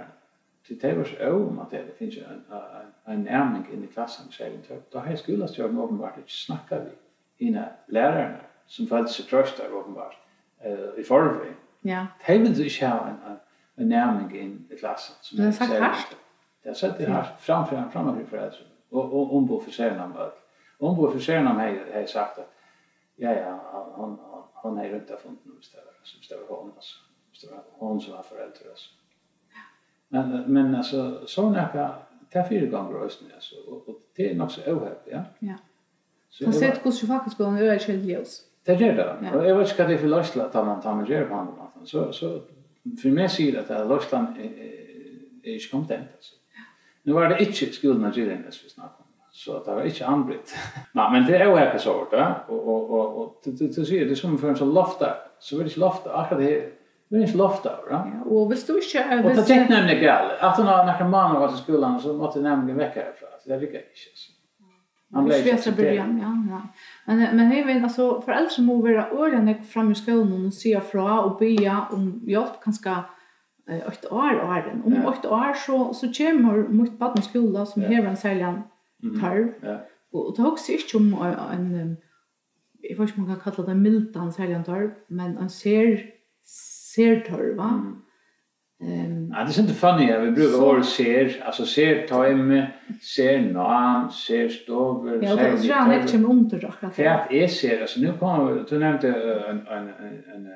Så 0.67 0.75
det 0.83 0.99
var 0.99 1.05
så 1.05 1.31
om 1.31 1.59
at 1.59 1.71
det 1.71 1.95
finnes 1.99 2.17
en, 2.17 2.43
en, 2.51 3.12
en 3.12 3.21
nærming 3.23 3.67
inn 3.73 3.85
i 3.85 3.91
klassen, 3.93 4.33
sier 4.33 4.51
vi. 4.51 4.79
Da 4.93 5.05
har 5.05 5.17
skolastjøren 5.17 5.79
åpenbart 5.79 6.19
ikke 6.19 6.33
snakket 6.33 6.89
vi 6.89 7.47
inne 7.47 7.69
lærerne, 7.89 8.41
som 8.67 8.89
følte 8.89 9.12
seg 9.12 9.29
trøster 9.31 9.71
åpenbart, 9.71 10.17
uh, 10.67 10.99
i 10.99 11.05
forveien. 11.05 11.55
Ja. 11.87 12.07
De 12.27 12.39
ville 12.39 12.64
ikke 12.64 12.89
ha 12.89 13.11
en, 13.11 13.21
en 13.31 13.39
en 13.79 13.89
nærming 13.89 14.37
inn 14.37 14.55
i 14.70 14.79
klassen. 14.79 15.14
Som 15.22 15.37
det 15.37 15.47
er 15.47 15.51
sagt 15.51 15.72
hardt. 15.72 16.16
Det 16.62 16.70
er 16.70 16.74
sagt 16.74 16.99
det 16.99 17.09
hardt, 17.09 17.41
framfor 17.41 17.77
han, 17.77 17.91
framfor 17.91 18.12
han, 18.12 18.27
framfor 18.27 18.66
og, 18.91 19.14
og 19.14 19.37
ombo 19.37 19.61
for 19.61 19.70
seren 19.70 20.01
om 20.01 20.16
alt. 20.16 20.39
Ombo 20.81 21.11
for 21.11 21.22
seren 21.22 21.47
om 21.47 21.59
hei 21.61 22.07
sagt 22.07 22.39
at 22.39 22.53
ja, 23.18 23.33
ja, 23.33 23.53
hon 23.97 24.16
han, 24.33 24.43
han 24.62 24.79
hei 24.79 24.93
rundt 24.93 25.11
av 25.11 25.20
funden 25.22 25.57
om 25.57 25.62
stedet, 25.62 25.95
som 26.05 26.22
stedet 26.22 26.45
hon, 26.49 26.72
altså. 26.77 26.97
Hon 27.81 28.01
som 28.01 28.14
var 28.14 28.22
foreldre, 28.22 28.70
altså. 28.70 28.91
Men, 30.09 30.45
men 30.53 30.74
alltså, 30.74 31.27
sån 31.27 31.55
är 31.57 31.72
det 31.72 31.91
det 32.33 32.39
är 32.39 32.49
fyra 32.49 32.66
gånger 32.66 32.99
rösten, 32.99 33.29
alltså. 33.35 33.55
Och, 33.68 33.89
och 33.89 34.01
det 34.16 34.31
är 34.31 34.35
nog 34.35 34.51
så 34.51 34.61
ohäppigt, 34.72 35.12
ja. 35.12 35.22
Ja. 35.39 35.55
Så 36.29 36.45
man 36.45 36.53
ser 36.53 36.72
att 36.72 36.87
hur 36.87 36.91
så 36.91 37.07
faktiskt 37.07 37.37
på 37.37 37.45
en 37.45 37.59
öra 37.59 37.74
i 37.74 37.97
ljus. 37.97 38.43
Det 38.64 38.72
är 38.72 38.97
det. 38.97 39.16
Ja. 39.22 39.39
Och 39.39 39.47
jag 39.47 39.57
vet 39.57 39.70
inte 39.70 39.83
vad 39.83 39.91
det 39.91 39.95
är 39.95 39.99
för 39.99 40.07
lösla 40.07 40.45
att 40.45 40.55
man 40.55 40.81
tar 40.81 40.95
med 40.95 41.09
gärna 41.09 41.29
på 41.29 41.35
handen. 41.35 41.87
Så, 41.87 42.12
så 42.12 42.41
för 43.03 43.09
mig 43.09 43.28
säger 43.28 43.61
att 43.61 43.68
det 43.68 43.74
här 43.74 43.84
Lorsland 43.84 44.26
är, 44.39 44.43
är 45.49 45.55
inte 45.55 45.68
kontent. 45.68 46.09
Alltså. 46.14 46.34
Nu 47.03 47.12
var 47.12 47.28
det 47.28 47.39
inte 47.39 47.53
skolan 47.53 48.05
i 48.05 48.07
Nigeria 48.07 48.37
nästan 48.37 48.61
vi 48.64 48.70
snackade 48.70 48.95
om. 48.99 49.07
Så 49.32 49.64
det 49.64 49.74
var 49.74 49.84
inte 49.84 50.07
anbrytt. 50.07 50.57
Nej, 50.93 51.12
men 51.12 51.26
det 51.26 51.37
är 51.37 51.47
ju 51.47 51.57
här 51.57 51.78
sort. 51.78 52.09
Ja? 52.12 52.45
Och, 52.49 52.68
och, 52.68 52.91
och, 52.91 53.22
och 53.22 53.41
du, 53.45 53.53
du, 53.53 53.84
ser, 53.84 54.05
det 54.05 54.11
är 54.11 54.14
som 54.14 54.39
för 54.39 54.49
en 54.49 54.57
sån 54.57 54.74
lofta. 54.74 55.16
Så 55.39 55.57
vill 55.57 55.64
det 55.64 55.70
inte 55.70 55.80
lofta. 55.80 56.14
Akkurat 56.14 56.41
det 56.41 56.59
är 56.59 56.70
Det 57.09 57.16
är 57.16 57.20
inte 57.20 57.37
lofta. 57.37 57.70
av, 57.76 57.84
va? 57.91 58.12
Ja, 58.14 58.30
och 58.30 58.53
visst 58.53 58.66
du 58.66 58.72
inte... 58.72 59.28
Och 59.28 59.37
det 59.37 59.43
tänkte 59.43 59.74
nämligen 59.74 60.05
gall. 60.05 60.30
Att 60.41 60.57
hon 60.57 60.66
har 60.66 60.84
några 60.84 61.09
man 61.09 61.41
var 61.41 61.49
till 61.49 61.57
skolan 61.57 62.01
så 62.01 62.12
måste 62.12 62.41
nämligen 62.41 62.78
väcka 62.78 63.01
härifrån. 63.01 63.28
Det 63.47 63.55
är 63.55 63.61
lika 63.61 63.78
inte. 63.78 64.37
Han 65.12 65.24
blev 65.24 65.49
inte 65.49 65.62
så 65.62 65.72
början, 65.72 66.18
ja, 66.18 66.57
ja. 66.57 66.68
Men 67.07 67.37
men 67.37 67.57
jag 67.57 67.67
vet 67.67 67.83
alltså 67.83 68.21
föräldrar 68.21 68.63
må 68.63 68.83
vara 68.83 69.11
ordna 69.11 69.55
fram 69.55 69.93
i 69.93 69.95
skolan 69.95 70.47
och 70.47 70.55
se 70.55 70.81
fra 70.81 71.21
och 71.21 71.39
be 71.39 71.87
om 71.91 72.23
hjälp 72.27 72.61
kanske 72.63 72.91
eh 73.69 73.89
åtta 73.89 74.15
år 74.15 74.41
och 74.41 74.49
åren. 74.49 74.83
Om 74.85 75.07
åtta 75.07 75.31
år 75.31 75.55
så 75.55 75.95
så 75.95 76.07
kommer 76.13 76.69
mot 76.69 76.99
barn 76.99 77.23
skola 77.23 77.67
som 77.67 77.83
ja. 77.83 77.89
en 77.89 78.17
säljan 78.17 78.63
tarv. 79.21 79.53
Ja. 79.61 79.87
Och 80.13 80.35
det 80.37 80.43
också 80.43 80.73
inte 80.73 80.97
om 80.97 81.15
en 81.53 81.97
jag 82.89 82.99
vet 82.99 83.09
inte 83.09 83.21
man 83.21 83.37
kan 83.37 83.53
kalla 83.53 83.69
det 83.69 83.75
mildan 83.75 84.33
säljan 84.33 84.65
tarv, 84.65 84.91
men 85.09 85.39
en 85.39 85.51
ser 85.51 86.11
ser 86.95 87.21
tarv 87.21 87.57
va. 87.57 87.69
Mm. 87.69 88.03
Ehm, 88.81 89.33
ja, 89.35 89.45
det 89.45 89.59
är 89.59 89.61
inte 89.61 89.74
funny. 89.74 90.18
Vi 90.20 90.31
brukar 90.31 90.61
vara 90.61 90.83
ser, 90.83 91.43
alltså 91.47 91.64
ser 91.66 92.07
time, 92.07 92.70
ser 93.01 93.41
namn, 93.41 94.11
ser 94.11 94.49
stover, 94.49 95.20
ser. 95.20 95.27
Ja, 95.29 95.37
det 95.37 95.43
är 95.72 95.93
ju 95.93 96.01
inte 96.01 96.09
som 96.09 96.31
under 96.31 96.61
då. 96.61 96.72
Ja, 96.97 97.27
är 97.31 97.47
ser 97.49 97.81
alltså 97.81 98.01
nu 98.01 98.12
kommer 98.18 98.64
du 98.68 98.79
nämnde 98.79 99.09
en 99.49 99.66
en 99.66 99.89
en 100.35 100.49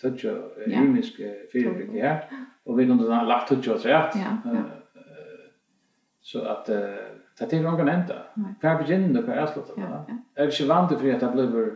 touch 0.00 0.24
rymisk 0.66 1.16
feedback 1.52 1.88
ja. 1.92 2.16
Och 2.64 2.80
vi 2.80 2.86
kunde 2.86 3.14
ha 3.14 3.22
lagt 3.22 3.48
touch 3.48 3.68
åt 3.68 3.86
rätt. 3.86 4.14
Ja. 4.14 4.52
Så 6.20 6.42
att 6.44 6.66
det 6.66 7.52
är 7.52 7.62
någon 7.62 7.88
ända. 7.88 8.14
Kvar 8.60 8.82
begynna 8.82 9.22
på 9.22 9.32
att 9.32 9.52
slå 9.52 9.62
det. 9.76 9.82
Jag 10.34 10.46
är 10.46 10.60
ju 10.60 10.66
vant 10.66 11.00
för 11.00 11.12
att 11.12 11.20
det 11.20 11.28
blir 11.28 11.72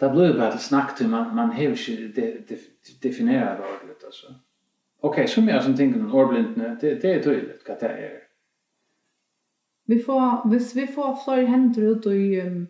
Det 0.00 0.10
blir 0.10 0.34
bara 0.34 0.48
ett 0.48 0.60
snack 0.60 0.96
till 0.96 1.08
man, 1.08 1.36
man 1.36 1.50
har 1.50 1.62
ju 1.62 1.68
inte 1.68 2.20
de, 2.20 2.44
de, 2.48 2.58
det 3.00 3.12
ordentligt 3.58 4.04
alltså. 4.04 4.34
Okej, 5.00 5.28
så 5.28 5.34
som 5.34 5.48
jag 5.48 5.64
som 5.64 5.76
tänker 5.76 6.00
om 6.00 6.14
ordblindne, 6.14 6.78
det, 6.80 6.94
det 6.94 7.14
är 7.14 7.22
tydligt 7.22 7.68
vad 7.68 7.80
det 7.80 7.88
är. 7.88 8.20
Vi 9.86 9.98
får, 9.98 10.48
hvis 10.50 10.76
vi 10.76 10.86
får 10.86 11.24
fler 11.24 11.44
händer 11.44 11.82
ut 11.82 12.06
i 12.06 12.40
um, 12.40 12.66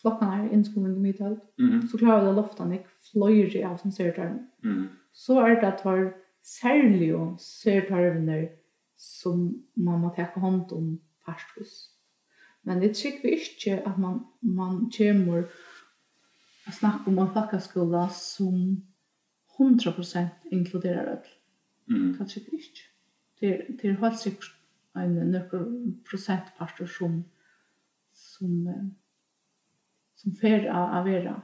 klockan 0.00 0.30
här, 0.30 0.52
inskommande 0.52 1.00
middag, 1.00 1.36
mm. 1.58 1.88
så 1.88 1.98
klarar 1.98 2.20
vi 2.20 2.26
det 2.26 2.32
loftan 2.32 2.72
i 2.72 2.80
fler 3.12 3.66
av 3.66 3.76
som 3.76 3.92
ser 3.92 4.14
där. 4.14 4.46
Mm. 4.64 4.88
Så 5.12 5.40
är 5.40 5.60
det 5.60 5.68
att 5.68 5.84
vara 5.84 6.10
särlig 6.42 7.16
och 7.16 7.40
ser 7.40 7.90
där 7.90 8.48
som 8.96 9.64
man 9.74 10.00
måste 10.00 10.26
ta 10.34 10.40
hand 10.40 10.72
om 10.72 11.00
fast. 11.26 11.90
Men 12.62 12.80
det 12.80 12.94
tycker 12.94 13.22
vi 13.22 13.34
inte 13.34 13.88
att 13.90 13.98
man, 13.98 14.26
man 14.40 14.90
kommer 14.96 15.44
att 16.66 16.74
snacka 16.74 17.10
om 17.10 17.18
en 17.18 17.32
pakkaskola 17.32 18.08
som 18.08 18.86
100% 19.58 20.28
inkluderar 20.44 21.04
det. 21.04 21.24
Mm. 21.94 22.18
Kanske 22.18 22.40
inte. 22.40 22.56
Det 23.40 23.46
är, 23.46 23.66
det 23.68 23.88
är 23.88 23.92
helt 23.92 24.18
säkert 24.18 24.54
en 24.94 25.14
nøkker 25.14 25.66
procentparter 26.10 26.86
som 26.86 27.24
som 28.12 28.74
som 30.14 30.34
fer 30.34 30.66
av 30.66 30.90
av 30.98 31.04
vera 31.04 31.42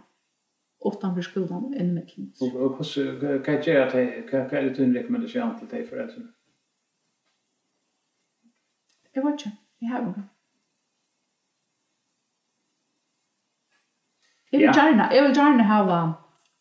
åttan 0.78 1.14
för 1.14 1.22
skolan 1.22 1.74
en 1.74 1.94
mittlen. 1.94 2.32
Och 2.40 2.52
vad 2.52 3.44
kan 3.44 3.54
jag 3.54 3.88
att 3.88 4.30
kan 4.30 4.50
kan 4.50 4.64
du 4.64 4.84
en 4.84 4.94
rekommendation 4.94 5.58
till 5.58 5.68
dig 5.68 5.86
för 5.86 5.96
det? 5.96 6.28
Jag 9.12 9.24
vet 9.24 9.32
inte. 9.32 9.56
Jag 9.78 9.88
har 9.88 10.08
inte. 10.08 10.22
Jeg 14.52 14.60
vil 14.60 14.72
gjerne, 14.72 15.10
jeg 15.12 15.22
vil 15.24 15.34
gjerne 15.36 15.64
hava 15.68 16.00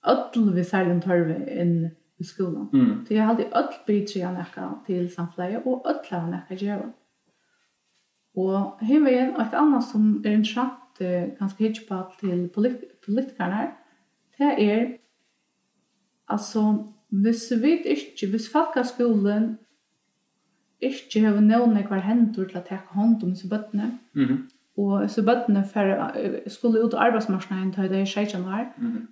öll 0.07 0.53
vi 0.55 0.63
særlig 0.63 1.01
tørve 1.03 1.38
inn 1.61 1.89
i 2.19 2.23
skolan. 2.23 2.69
Mm. 2.73 3.05
Så 3.05 3.13
jeg 3.13 3.23
har 3.23 3.33
alltid 3.33 3.53
öll 3.55 3.77
brytri 3.85 4.21
av 4.21 4.33
nekka 4.35 4.67
til 4.88 5.09
samfleie, 5.11 5.61
og 5.65 5.88
öll 5.88 6.13
av 6.17 6.29
nekka 6.31 6.57
djeva. 6.59 6.89
Og 8.38 8.83
her 8.85 8.99
var 9.01 9.17
en, 9.17 9.33
et 9.41 9.57
annet 9.57 9.83
som 9.83 10.09
er 10.25 10.38
interessant, 10.38 10.83
ganske 11.39 11.61
hittig 11.63 11.85
på 11.89 11.97
til 12.19 12.47
polit 12.53 12.83
politikerne, 13.05 13.69
det 14.38 14.53
er, 14.61 14.85
altså, 16.27 16.63
hvis 17.09 17.51
vi 17.61 17.77
ikke, 17.85 18.29
hvis 18.29 18.49
folk 18.51 18.77
av 18.77 18.85
skolen 18.89 19.57
ikke 20.81 21.21
har 21.21 21.39
noen 21.41 21.77
hver 21.77 22.03
hendur 22.05 22.45
til 22.45 22.59
å 22.59 22.65
teka 22.65 22.97
hånd 22.97 23.23
om 23.23 23.33
disse 23.33 23.49
bøttene, 23.49 23.97
mm 24.13 24.25
-hmm 24.25 24.57
Og 24.78 25.09
så 25.09 25.23
bøttene 25.25 25.63
for, 25.65 26.11
skulle 26.53 26.84
ut 26.86 26.93
av 26.93 27.07
arbeidsmarsjonen 27.07 27.71
til 27.73 27.89
det 27.89 28.01
er 28.03 28.05
16 28.05 28.43
år. 28.45 28.67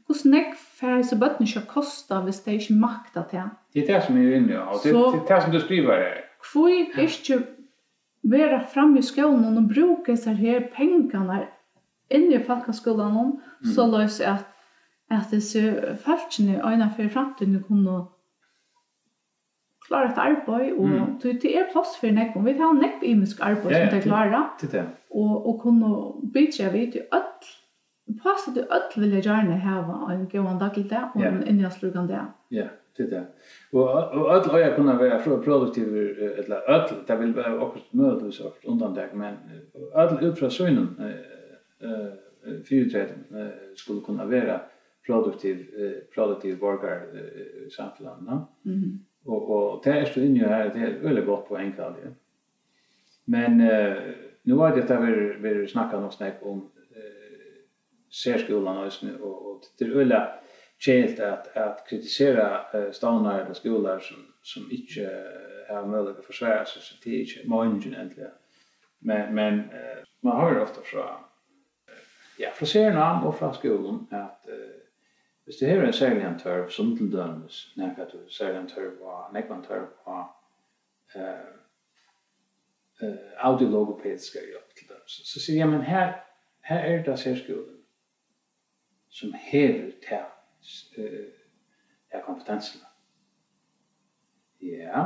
Hvordan 0.05 0.31
nek 0.31 0.51
for 0.79 1.01
så 1.01 1.17
bøttene 1.17 1.49
ikke 1.49 1.65
kosta 1.71 2.19
hvis 2.21 2.43
det 2.45 2.59
ikke 2.59 2.77
makta 2.83 3.25
til? 3.29 3.49
Det 3.73 3.83
er 3.83 3.93
det 3.93 4.03
som 4.05 4.17
er 4.17 4.35
inne, 4.37 4.61
og 4.61 4.83
det 4.83 4.93
er 4.93 5.19
det 5.31 5.41
som 5.43 5.51
du 5.51 5.59
skriver 5.59 6.03
her. 6.03 6.21
Hvor 6.51 6.69
er 6.69 7.01
ikke 7.07 7.41
være 8.23 8.61
fremme 8.73 8.99
i 8.99 9.05
skolen 9.05 9.57
og 9.57 9.69
bruke 9.73 10.17
seg 10.17 10.37
her 10.41 10.67
pengene 10.75 11.47
inne 12.13 12.37
i 12.37 12.43
folkeskolen, 12.45 13.39
mm. 13.39 13.73
så 13.73 13.89
løs 13.89 14.19
at 14.21 14.45
at 15.09 15.31
disse 15.31 15.75
falskene 16.05 16.61
øyne 16.65 16.91
for 16.95 17.09
fremtiden 17.13 17.63
kunne 17.63 18.03
klara 19.87 20.09
ett 20.09 20.17
arbete 20.17 20.73
og 20.77 20.87
mm. 20.87 21.17
det 21.23 21.57
er 21.57 21.67
plass 21.71 21.97
for 21.99 22.13
nekk, 22.13 22.37
vi 22.45 22.53
har 22.59 22.73
nekk 22.77 23.03
imisk 23.03 23.41
arbeid 23.41 23.75
ja, 23.75 23.83
som 23.83 23.93
det 23.95 24.03
klara, 24.03 24.41
til, 24.59 24.71
det. 24.71 24.85
og, 25.11 25.35
og 25.47 25.59
kunna 25.61 25.91
bidra 26.33 26.71
vi 26.73 26.87
til 26.91 27.05
öll, 27.13 27.51
passa 28.23 28.53
til 28.53 28.65
öll 28.77 29.01
vill 29.01 29.13
jag 29.13 29.23
gärna 29.23 29.57
hava 29.57 30.13
en 30.13 30.27
god 30.31 30.59
dag 30.59 30.77
i 30.77 30.83
det, 30.83 31.03
og 31.13 31.21
yeah. 31.21 31.35
en 31.35 31.47
innjastlugan 31.47 32.07
det. 32.07 32.25
Ja, 32.51 32.67
til 32.97 33.09
det. 33.11 33.25
Og, 33.73 33.87
och 33.89 34.35
öll 34.35 34.51
har 34.51 34.59
jag 34.59 34.75
kunna 34.75 34.97
vara 34.97 35.19
för 35.19 35.41
produktiv, 35.41 35.87
eller 36.37 36.59
öll, 36.67 36.89
det 37.07 37.19
vil 37.19 37.35
være 37.35 37.61
akkurat 37.61 37.93
mødelig 37.93 38.33
sort 38.33 38.65
undantag, 38.65 39.13
men 39.13 39.33
öll 39.95 40.23
ut 40.23 40.39
från 40.39 40.51
synen 40.51 40.95
eh 40.99 41.87
uh, 41.87 42.13
fyrirtreden, 42.69 43.25
skulle 43.75 44.01
kunna 44.01 44.25
vara 44.25 44.59
produktiv, 45.07 45.57
produktiv 46.15 46.59
borgare 46.59 47.01
i 47.67 47.69
samfunnet. 47.69 48.45
Mm 48.63 48.99
Och 49.25 49.49
og 49.49 49.81
det 49.83 49.91
är 49.91 50.17
ju 50.17 50.25
inne 50.25 50.47
här 50.47 50.69
det 50.69 50.79
är 50.79 50.99
veldig 50.99 51.25
gott 51.25 51.47
på 51.47 51.57
enkla 51.57 51.95
ja. 52.03 52.09
Men 53.25 53.61
eh 53.61 53.97
nu 54.43 54.53
var 54.53 54.75
det 54.75 54.87
där 54.87 54.99
vi 54.99 55.49
vi 55.49 55.67
snackar 55.67 56.01
noe 56.01 56.11
snakk 56.11 56.35
om 56.41 56.71
eh 56.95 57.61
särskolan 58.09 58.77
og, 58.77 58.91
og, 59.03 59.21
och 59.21 59.51
och 59.51 59.61
det 59.79 59.85
är 59.85 59.89
veldig 59.89 60.21
chans 60.79 61.19
att 61.19 61.57
att 61.57 61.87
kritisera 61.89 62.65
uh, 62.75 62.91
stannar 62.91 63.39
eller 63.39 63.53
skolor 63.53 63.99
som 63.99 64.17
som 64.41 64.71
inte 64.71 65.23
har 65.69 65.85
möjlighet 65.85 66.19
å 66.19 66.23
forsvare 66.23 66.65
seg, 66.65 66.83
så 66.83 66.95
det 67.03 67.09
är 67.09 67.19
inte 67.19 67.49
mange 67.49 67.87
egentligen. 67.87 68.31
Men 68.99 69.35
men 69.35 69.59
uh, 69.59 70.03
man 70.21 70.41
hör 70.41 70.61
ofta 70.61 70.81
uh, 70.97 71.05
ja, 72.39 72.49
fra 72.53 72.65
serien 72.65 73.23
og 73.23 73.35
fra 73.35 73.53
skolen 73.53 74.07
att 74.11 74.45
uh, 74.49 74.84
Hvis 75.45 75.55
det 75.55 75.69
er 75.69 75.81
en 75.85 75.93
særlig 75.93 76.23
en 76.25 76.39
tørv, 76.39 76.69
som 76.69 76.97
til 76.97 77.11
dømes, 77.11 77.73
nekka 77.77 78.03
du 78.03 78.29
særlig 78.29 78.59
en 78.61 78.67
tørv 78.67 79.01
og 79.01 79.33
nekka 79.33 79.53
en 79.53 79.63
tørv 79.63 79.87
og 80.05 80.25
uh, 81.15 81.21
uh, 83.01 83.15
audiologopediska 83.37 84.39
hjelp 84.39 84.75
til 84.77 84.87
dømes, 84.89 85.21
så 85.25 85.39
sier 85.39 85.57
jeg, 85.57 85.67
men 85.67 85.81
her, 85.81 86.13
her 86.63 86.79
er 86.79 87.03
det 87.03 87.19
særskolen 87.19 87.77
som 89.09 89.33
hever 89.51 89.91
til 90.07 90.25
uh, 90.97 91.25
til 92.11 92.21
kompetensene. 92.25 92.83
Ja. 94.61 95.05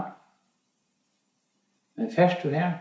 Men 1.95 2.11
først 2.11 2.43
du 2.43 2.49
her. 2.49 2.71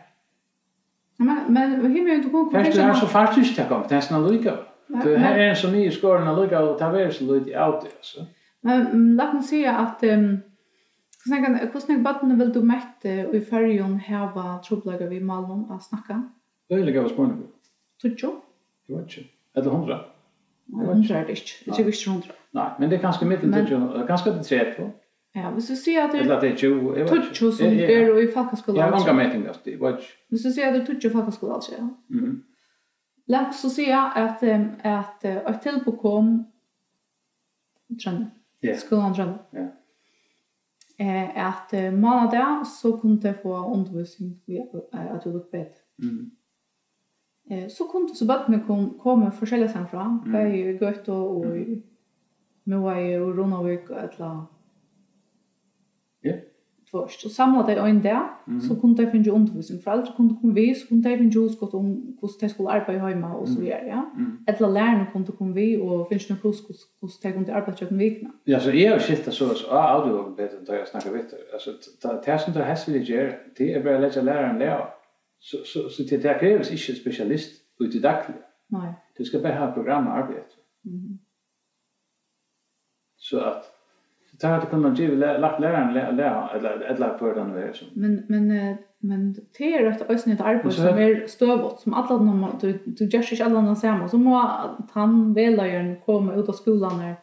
Men, 1.18 1.52
men 1.52 1.92
himmel 1.92 2.18
er 2.18 2.22
du 2.22 2.30
god 2.30 2.44
kompetensene. 2.44 2.64
Først 2.64 2.76
du 2.76 2.82
her, 2.82 2.94
så 2.94 3.12
faktisk 3.12 3.54
til 3.54 3.68
kompetensene 3.68 4.32
likevel. 4.32 4.64
Det 4.88 5.18
här 5.18 5.38
är 5.38 5.48
en 5.48 5.56
sån 5.56 5.72
ny 5.72 5.90
skåren 5.90 6.28
och 6.28 6.42
lycka 6.42 6.62
och 6.62 6.78
ta 6.78 6.90
väl 6.90 7.12
så 7.12 7.24
lite 7.24 7.64
out 7.64 7.80
det 7.80 7.90
alltså. 7.96 8.26
Men 8.60 9.16
låt 9.16 9.32
mig 9.34 9.42
säga 9.42 9.76
att 9.76 10.02
ehm 10.02 10.38
snacka 11.28 11.68
hur 11.72 11.80
snägg 11.80 12.02
botten 12.02 12.38
vill 12.38 12.52
du 12.52 12.62
mätta 12.62 13.08
i 13.08 13.40
färjan 13.40 13.98
här 13.98 14.34
var 14.34 14.58
trubbelaga 14.58 15.06
vi 15.06 15.20
Malmö 15.20 15.74
att 15.74 15.82
snacka. 15.82 16.22
Det 16.68 16.74
är 16.74 16.84
lika 16.84 17.02
vad 17.02 17.10
spåren. 17.10 17.42
Tutjo? 18.02 18.30
Det 18.86 18.92
var 18.92 19.00
inte. 19.00 19.20
Eller 19.56 19.70
hundra? 19.70 20.00
Hundra 20.72 21.18
er 21.18 21.24
det 21.26 21.32
ikke. 21.32 21.64
Det 21.64 21.80
er 21.80 21.86
ikke 21.86 22.10
hundra. 22.10 22.34
Nei, 22.52 22.68
men 22.78 22.90
det 22.90 22.98
er 22.98 23.02
ganske 23.02 23.26
mitt 23.26 23.40
tutjo. 23.40 23.78
Ganska 24.06 24.30
det 24.30 24.74
på. 24.76 24.90
Ja, 25.36 25.50
hvis 25.50 25.66
du 25.68 25.76
sier 25.76 26.04
at 26.04 26.12
det 26.12 26.20
er 26.24 26.56
tutjo 27.06 27.50
som 27.52 27.66
er 27.66 28.18
i 28.18 28.28
falkaskolen. 28.32 28.80
Ja, 28.80 28.90
mange 28.90 29.12
metingar. 29.12 29.58
Hvis 30.28 30.42
du 30.42 30.52
sier 30.52 30.68
at 30.68 30.74
det 30.74 30.82
er 30.82 30.86
tutjo 30.86 31.10
falkaskolen, 31.10 31.54
altså, 31.54 31.72
ja. 31.78 31.88
Mhm. 32.08 32.42
Lagt 33.28 33.54
så 33.54 33.70
säger 33.70 33.90
at, 33.96 34.16
att 34.16 34.42
att 34.84 35.24
att 35.24 35.56
et 35.56 35.62
tilbud 35.62 35.98
kom 35.98 36.44
trend. 38.04 38.26
Ja. 38.60 38.76
Skolan 38.76 39.14
trend. 39.14 39.38
Ja. 39.50 39.68
Eh 40.98 41.46
att 41.46 41.72
månadag 41.92 42.66
så 42.66 42.98
kunde 43.00 43.28
jeg 43.28 43.42
få 43.42 43.74
undervisning 43.74 44.40
att 44.90 45.24
du 45.24 45.30
upp 45.30 45.50
bedt. 45.50 45.76
Mm. 46.02 46.30
Eh 47.50 47.68
så 47.68 47.84
kunde 47.84 48.14
så 48.14 48.26
bara 48.26 48.48
med 48.48 48.66
kom 48.66 48.98
komma 48.98 49.30
olika 49.30 49.68
sen 49.68 49.88
fram. 49.88 50.32
Det 50.32 50.38
är 50.38 50.54
ju 50.54 50.78
gött 50.80 51.08
och 51.08 51.36
och 51.36 51.46
nu 52.64 52.76
är 52.88 53.00
ju 53.00 53.34
et 53.90 54.14
eller 54.14 54.26
annet. 54.26 54.48
Ja 56.20 56.32
först 56.90 57.24
och 57.24 57.30
samlade 57.30 57.74
det 57.74 57.80
en 57.80 58.02
där 58.02 58.28
mm. 58.46 58.60
så 58.60 58.80
kunde 58.80 59.02
jag 59.02 59.12
finna 59.12 59.32
undervisning. 59.32 59.80
För 59.82 59.90
alla 59.90 60.12
kunde 60.16 60.34
komma 60.40 60.52
vi 60.52 60.74
så 60.74 60.86
kunde 60.88 61.10
jag 61.10 61.18
finna 61.18 61.32
just 61.32 61.60
gott 61.60 61.74
om 61.74 62.16
hur 62.20 62.40
det 62.40 62.48
skulle 62.48 62.68
arbeta 62.68 62.92
hemma 62.92 63.34
och 63.34 63.48
så 63.48 63.60
vidare 63.60 63.86
ja. 63.86 64.10
Mm. 64.16 64.38
eller 64.46 64.68
lärarna 64.68 65.06
kunde 65.06 65.32
komma 65.32 65.54
vi 65.54 65.76
och 65.76 66.08
finna 66.08 66.20
några 66.28 66.40
plus 66.40 66.86
hur 67.00 67.10
det 67.22 67.32
kunde 67.32 67.54
arbeta 67.54 67.86
på 67.86 67.94
veckan 67.94 68.32
ja 68.44 68.60
så 68.60 68.70
är 68.70 68.90
det 68.90 69.00
skifta 69.00 69.30
så 69.30 69.54
så 69.54 69.66
ja 69.70 69.88
audio 69.88 70.22
var 70.22 70.30
bättre 70.30 70.58
då 70.66 70.74
jag 70.74 70.88
snackar 70.88 71.10
vet 71.10 71.34
alltså 71.52 71.70
det 72.02 72.26
här 72.26 72.38
som 72.38 72.52
det 72.52 72.64
häst 72.64 72.88
vill 72.88 73.08
göra 73.08 73.32
det 73.56 73.74
är 73.74 73.84
bara 73.84 73.98
lägga 73.98 74.22
läraren 74.22 74.58
lära 74.58 74.88
så 75.38 75.56
så 75.64 75.88
så 75.88 76.02
det 76.02 76.16
där 76.16 76.38
krävs 76.38 76.70
inte 76.70 77.00
specialist 77.00 77.52
ut 77.80 77.94
i 77.94 77.98
daglig. 77.98 78.36
Nej 78.66 78.94
du 79.16 79.24
ska 79.24 79.38
bara 79.38 79.58
ha 79.58 79.72
program 79.72 80.08
arbete 80.08 80.54
mhm. 80.84 81.18
Så 83.20 83.40
att 83.40 83.77
Det 84.40 84.46
här 84.46 84.60
kunde 84.60 84.88
man 84.88 84.96
ju 84.96 85.16
lagt 85.16 85.60
läraren 85.60 86.16
lära 86.16 86.48
eller 86.48 86.80
eller 86.80 87.18
för 87.18 87.34
den 87.34 87.54
vägen. 87.54 87.74
Men 87.92 88.24
men 88.28 88.76
men 89.00 89.36
det 89.58 89.74
är 89.74 89.84
rätt 89.84 90.10
ösn 90.10 90.30
ett 90.30 90.40
arbete 90.40 90.70
som 90.70 90.98
är 90.98 91.26
stövot 91.26 91.80
som 91.80 91.94
alla 91.94 92.18
de 92.18 92.50
du 92.60 92.78
du 92.86 93.04
gör 93.04 93.32
inte 93.32 93.44
alla 93.44 93.60
de 93.60 93.76
samma 93.76 94.08
så 94.08 94.18
må 94.18 94.36
han 94.92 95.34
välja 95.34 95.82
ju 95.82 96.00
komma 96.00 96.34
ut 96.34 96.48
av 96.48 96.52
skolan 96.52 96.98
när 96.98 97.14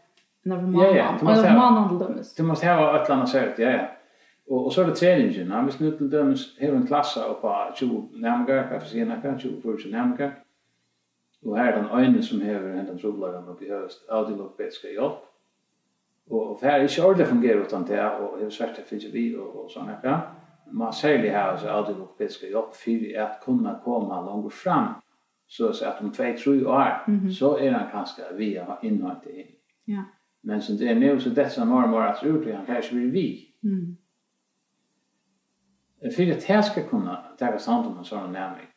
när 0.43 0.61
man 0.61 0.82
Ja, 0.82 0.95
ja, 0.95 1.16
du 1.20 1.26
måste 1.26 2.05
dömes. 2.05 2.36
Du 2.36 2.43
måste 2.43 2.68
ha 2.68 3.03
ett 3.03 3.09
annat 3.09 3.30
sätt, 3.30 3.53
ja 3.57 3.70
ja. 3.70 3.88
Och 4.47 4.66
och 4.66 4.74
så 4.74 4.82
är 4.82 4.86
det 4.86 4.95
träningen. 4.95 5.51
Han 5.51 5.66
måste 5.66 5.84
nu 5.84 5.97
till 5.97 6.09
döms 6.09 6.57
här 6.59 6.72
en 6.72 6.88
klass 6.88 7.18
på 7.41 7.72
20 7.76 8.09
närmare 8.13 8.68
kanske 8.70 8.89
sena 8.89 9.22
kanske 9.22 9.49
20 9.49 9.89
närmare. 9.91 10.32
Och 11.45 11.57
här 11.57 11.72
den 11.72 12.05
ene 12.05 12.22
som 12.22 12.41
häver 12.41 12.70
den 12.70 12.97
trubblaren 12.97 13.47
uppe 13.47 13.66
i 13.66 13.70
höst, 13.70 14.09
alltid 14.09 14.39
upp 14.39 14.57
bättre 14.57 14.89
jobb 14.89 15.13
og 16.40 16.60
för 16.60 16.68
är 16.68 16.80
ju 16.80 17.04
ordentligt 17.04 17.28
fungerer 17.28 17.62
utan 17.62 17.86
det 17.86 18.10
og 18.10 18.40
det 18.40 18.46
är 18.46 18.50
svårt 18.50 18.80
att 18.80 18.90
fylla 18.90 19.10
vi 19.14 19.36
og 19.38 19.72
sånn 19.72 19.88
här. 19.88 20.22
Man 20.72 20.94
särskilt 20.94 21.34
här 21.34 21.58
så 21.58 21.68
att 21.68 21.88
det 21.88 21.94
går 21.94 22.10
fiska 22.18 22.48
upp 22.48 22.76
för 22.76 23.20
att 23.20 23.42
kunna 23.46 23.80
komma 23.84 24.22
långt 24.22 24.54
fram 24.54 24.94
så 25.48 25.74
så 25.74 25.86
at 25.86 26.02
om 26.02 26.12
2 26.12 26.24
3 26.24 26.66
år 26.66 27.30
så 27.32 27.58
er 27.60 27.72
han 27.72 27.92
kanske 27.92 28.22
via 28.34 28.78
inåt 28.82 29.26
in. 29.26 29.48
Ja. 29.86 30.04
Men 30.44 30.62
så 30.62 30.74
det 30.74 30.90
er 30.90 30.96
nu 30.96 31.20
så 31.20 31.30
dessa 31.30 31.66
normer 31.66 31.98
att 31.98 32.24
utrymma 32.24 32.66
kanske 32.66 32.96
vill 32.96 33.12
vi. 33.12 33.56
Mm. 33.64 33.98
För 36.16 36.32
att 36.32 36.44
här 36.44 36.62
ska 36.62 36.82
kunna 36.82 37.24
ta 37.40 37.54
oss 37.54 37.68
hand 37.68 37.88
om 37.88 37.98
en 37.98 38.06
sån 38.06 38.32
nämning. 38.32 38.68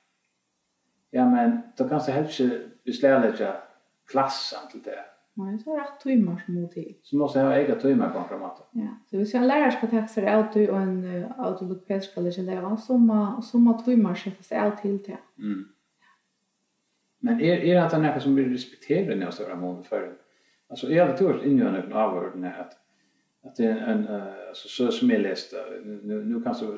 Ja, 1.10 1.30
men 1.30 1.62
då 1.76 1.88
kanske 1.88 2.12
helst 2.12 2.40
vi 2.84 2.92
släller 2.92 3.60
klassen 4.06 4.70
till 4.70 4.82
det. 4.82 5.04
Nej, 5.38 5.58
så 5.58 5.74
är 5.74 5.80
det 5.80 6.02
timmar 6.02 6.42
som 6.46 6.54
må 6.54 6.68
till. 6.68 6.94
Så 7.02 7.16
måste 7.16 7.38
jag 7.38 7.46
ha 7.46 7.56
egna 7.56 7.74
timmar 7.74 8.10
på 8.10 8.18
en 8.18 8.28
framåt. 8.28 8.68
Ja, 8.72 8.88
så 9.10 9.16
hvis 9.16 9.28
ska 9.28 9.40
lära 9.40 9.70
ska 9.70 9.86
ta 9.86 10.06
sig 10.06 10.40
ut 10.40 10.70
och 10.70 10.78
en 10.78 11.04
uh, 11.04 11.40
autolokpes 11.40 12.04
ska 12.04 12.20
lära 12.20 12.42
lära 12.42 12.76
så 12.76 13.58
må 13.58 13.72
timmar 13.72 14.14
så 14.14 14.30
fast 14.30 14.52
ut 14.52 14.76
till 14.82 15.02
det. 15.02 15.18
Mm. 15.38 15.68
Men 17.20 17.40
är 17.40 17.56
är 17.56 17.90
det 17.90 17.98
något 17.98 18.22
som 18.22 18.34
blir 18.34 18.48
respekterat 18.48 19.18
när 19.18 19.30
stora 19.30 19.56
mål 19.56 19.84
för 19.84 20.12
alltså 20.68 20.90
är 20.90 21.06
det 21.06 21.18
tur 21.18 21.44
inne 21.44 21.62
i 21.62 21.66
en 21.66 21.92
avord 21.92 22.36
när 22.36 22.60
att 22.60 22.72
att 23.42 23.56
det 23.56 23.64
är 23.64 23.76
en 23.76 24.08
uh, 24.08 24.48
alltså 24.48 24.68
så 24.68 24.92
som 24.92 25.10
jag 25.10 25.20
läste 25.20 25.56
nu 25.84 26.24
nu 26.24 26.42
kan 26.42 26.54
så 26.54 26.76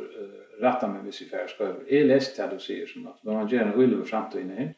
rätta 0.60 0.88
mig 0.88 1.02
hvis 1.02 1.32
jag 1.32 1.50
ska. 1.50 1.74
Jag 1.88 2.06
läste 2.06 2.46
det 2.46 2.54
du 2.54 2.58
säger 2.58 2.86
som 2.86 3.06
att 3.06 3.24
man 3.24 3.48
gör 3.48 3.60
en 3.60 3.74
ulv 3.74 4.04
framåt 4.04 4.34
inne 4.34 4.74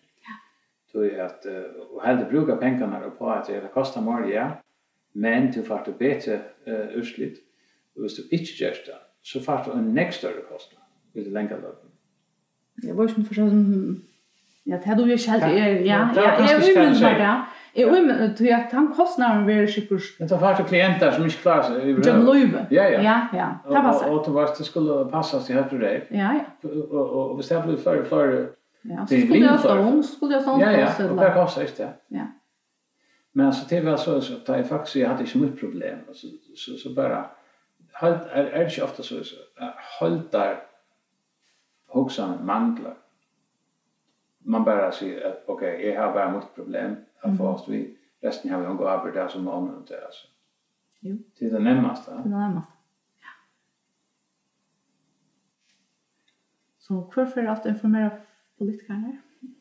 tog 0.93 1.15
att 1.15 1.47
uh, 1.47 1.83
och 1.95 2.03
hade 2.03 2.25
bruka 2.25 2.57
pengarna 2.57 3.11
på 3.19 3.31
att 3.31 3.47
det 3.47 3.71
kostar 3.75 4.01
mer 4.01 4.35
ja 4.35 4.51
men 5.13 5.51
du 5.51 5.63
får 5.63 5.83
det 5.87 5.99
bättre 5.99 6.41
uh, 6.69 6.99
utslitt 6.99 7.39
och 7.95 8.03
hvis 8.03 8.17
du 8.17 8.23
inte 8.37 8.53
gör 8.63 8.71
det 8.71 8.99
så 9.23 9.41
får 9.41 9.63
du 9.67 9.73
en 9.73 9.95
nästa 9.95 10.19
större 10.19 10.43
kostnad 10.53 10.83
vid 11.13 11.25
det 11.25 11.31
längre 11.31 11.57
löpet 11.57 11.91
jag 12.83 12.95
var 12.95 13.05
ju 13.05 13.15
inte 13.15 13.29
förstås 13.29 13.53
ja 14.65 14.77
det 14.77 14.87
hade 14.87 15.03
ju 15.03 15.19
själv 15.19 15.43
ja 15.87 16.09
ja 16.17 16.51
jag 16.51 16.59
vill 16.59 16.79
inte 16.79 17.19
det 17.19 17.43
Jeg 17.77 17.87
vil 17.87 18.07
med 18.07 18.37
til 18.37 18.47
at 18.47 18.73
han 18.73 18.89
kostnaden 18.97 19.47
vil 19.47 19.73
sikkert... 19.73 20.03
Det 20.19 20.31
var 20.31 20.39
fart 20.39 20.67
klienter 20.67 21.13
som 21.13 21.25
ikke 21.25 21.39
klarer 21.43 21.63
seg. 21.63 21.87
Jøm 22.07 22.25
løyve. 22.27 22.67
Ja, 22.71 22.85
ja. 22.93 23.01
Ja, 23.01 23.15
ja. 23.33 23.47
Det 23.69 23.85
passer. 23.87 24.11
Og, 24.11 24.29
og, 24.29 24.35
og 24.37 24.59
det 24.59 24.67
skulle 24.67 24.97
passe 25.13 25.41
til 25.47 25.57
høyre 25.57 25.79
deg. 25.81 26.03
Ja, 26.11 26.35
ja. 26.37 26.45
Og, 26.69 26.93
og, 26.93 27.15
og 27.21 27.35
hvis 27.39 27.49
det 27.49 27.63
blir 27.65 27.79
før, 27.81 28.05
før 28.11 28.35
Ja, 28.83 29.07
så 29.07 29.15
skulle 29.15 29.37
jag 29.37 29.61
stå 29.61 29.79
om, 29.79 30.03
skulle 30.03 30.33
jag 30.33 30.43
stå 30.43 30.51
hon. 30.51 30.61
Ja, 30.61 30.73
ja, 30.73 31.11
och 31.11 31.17
det 31.17 31.35
kostar 31.35 31.63
inte. 31.63 31.93
Ja. 32.09 32.27
Men 33.33 33.47
alltså 33.47 33.67
det 33.69 33.81
var 33.81 33.97
så, 33.97 34.21
så 34.21 34.37
att 34.37 34.49
jag 34.49 34.69
faktiskt 34.69 34.97
jag 34.97 35.09
hade 35.09 35.21
inte 35.21 35.39
mycket 35.39 35.61
problem. 35.61 35.99
Alltså, 36.09 36.27
så, 36.57 36.75
så 36.77 36.95
bara, 36.95 37.31
halt, 37.93 38.23
är, 38.23 38.45
är 38.45 38.59
det 38.59 38.65
inte 38.65 38.85
ofta 38.85 39.03
så, 39.03 39.25
så 39.25 39.37
haltar 40.01 40.63
hoxan 41.87 42.47
manglar. 42.47 42.97
Man 44.39 44.65
bara 44.65 44.93
säger 44.93 45.29
att 45.29 45.45
okej, 45.47 45.77
okay, 45.77 45.89
jag 45.89 46.03
har 46.03 46.13
bara 46.13 46.33
mycket 46.33 46.55
problem 46.55 46.97
att 47.21 47.39
få 47.39 47.49
oss 47.49 47.65
vi 47.69 47.97
Resten 48.23 48.51
har 48.51 48.61
vi 48.61 48.67
omgå 48.67 48.89
över 48.89 49.13
det 49.13 49.29
som 49.29 49.49
om 49.49 49.85
det 49.89 50.05
Alltså. 50.05 50.27
Jo. 51.01 51.19
Det 51.39 51.47
är 51.47 51.51
det 51.51 51.59
närmaste. 51.59 52.11
Det 52.11 52.19
är 52.19 52.23
det 52.23 52.29
närmaste. 52.29 52.73
Så 56.79 56.95
hvorfor 56.95 57.47
att 57.47 57.67
informera 57.67 58.11
politikerna. 58.63 59.17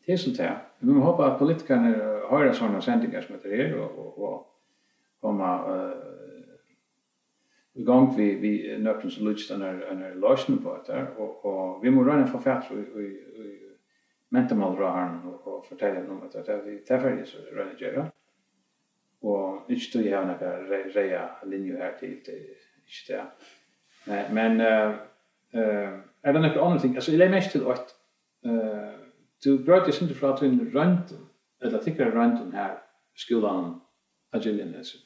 Det 0.06 0.12
är 0.12 0.16
sånt 0.16 0.38
här. 0.38 0.58
Vi 0.78 0.92
hoppas 0.92 1.32
att 1.32 1.38
politikerna 1.38 1.88
har 2.28 2.52
sådana 2.52 2.80
sändningar 2.80 3.20
som 3.20 3.34
heter 3.34 3.52
er 3.52 3.74
och, 3.74 3.98
och, 3.98 4.18
och 4.18 4.46
komma 5.20 5.76
uh, 5.76 5.92
igång 7.74 8.14
vi, 8.16 8.34
vi 8.34 8.78
nöppen 8.78 9.10
som 9.10 9.28
lyckas 9.28 9.48
den 9.48 9.62
här 9.62 10.14
lösningen 10.14 10.64
på 10.64 10.82
det 10.86 10.92
här. 10.92 11.06
Och, 11.16 11.44
och 11.44 11.84
vi 11.84 11.90
må 11.90 12.04
röna 12.04 12.26
för 12.26 12.38
fatt 12.38 12.70
och, 12.70 12.76
och, 12.76 12.84
och 12.84 13.46
mentamall 14.28 14.76
röraren 14.76 15.28
och, 15.28 15.46
och 15.46 15.66
fortälla 15.66 16.00
dem 16.00 16.22
att 16.22 16.32
det 16.32 16.52
här 16.52 16.62
vi 16.62 16.78
träffar 16.78 17.10
det 17.10 17.26
så 17.26 17.38
röna 17.52 17.70
göra. 17.78 18.06
Och 19.20 19.70
inte 19.70 19.98
då 19.98 20.04
jag 20.04 20.18
har 20.18 20.26
några 20.26 20.62
reja 20.82 21.30
linjer 21.46 21.78
här 21.78 21.92
till, 22.00 22.22
till 22.24 22.34
inte 22.86 23.12
det. 23.12 23.24
Men, 24.06 24.34
men 24.34 24.60
uh, 24.60 24.96
uh, 25.54 25.98
är 26.22 26.32
det 26.32 26.40
några 26.40 26.64
andra 26.64 26.78
ting? 26.80 26.94
Alltså, 26.94 27.10
jag 27.10 27.18
lägger 27.18 27.32
mest 27.32 27.52
till 27.52 27.66
att 27.66 28.01
eh 28.44 29.02
du 29.44 29.64
brøt 29.64 29.86
jeg 29.86 29.94
sinte 29.94 30.14
fra 30.14 30.36
til 30.38 30.48
en 30.48 30.70
røntgen, 30.74 31.24
eller 31.62 31.82
tikkere 31.82 32.14
røntgen 32.14 32.52
her, 32.52 32.76
skolan 33.18 33.72
av 34.32 34.42
Gillianese. 34.42 34.98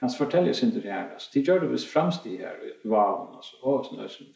Kan 0.00 0.12
fortelle 0.18 0.54
sinte 0.54 0.80
det 0.80 0.92
her, 0.92 1.10
altså, 1.12 1.30
de 1.34 1.42
gjør 1.44 1.60
det 1.60 1.72
visst 1.72 1.92
fremstig 1.92 2.38
her, 2.38 2.56
i 2.64 2.88
vaven, 2.88 3.34
altså, 3.36 3.56
og 3.62 3.84
snøsen, 3.88 4.26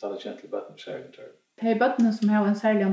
da 0.00 0.08
det 0.08 0.22
kjent 0.22 0.40
til 0.40 0.48
bøtten 0.48 0.78
særlig 0.78 1.04
antørv. 1.10 1.34
Det 1.60 1.70
er 1.70 1.78
bøttene 1.82 2.12
som 2.14 2.28
har 2.28 2.46
en 2.46 2.56
særlig 2.56 2.86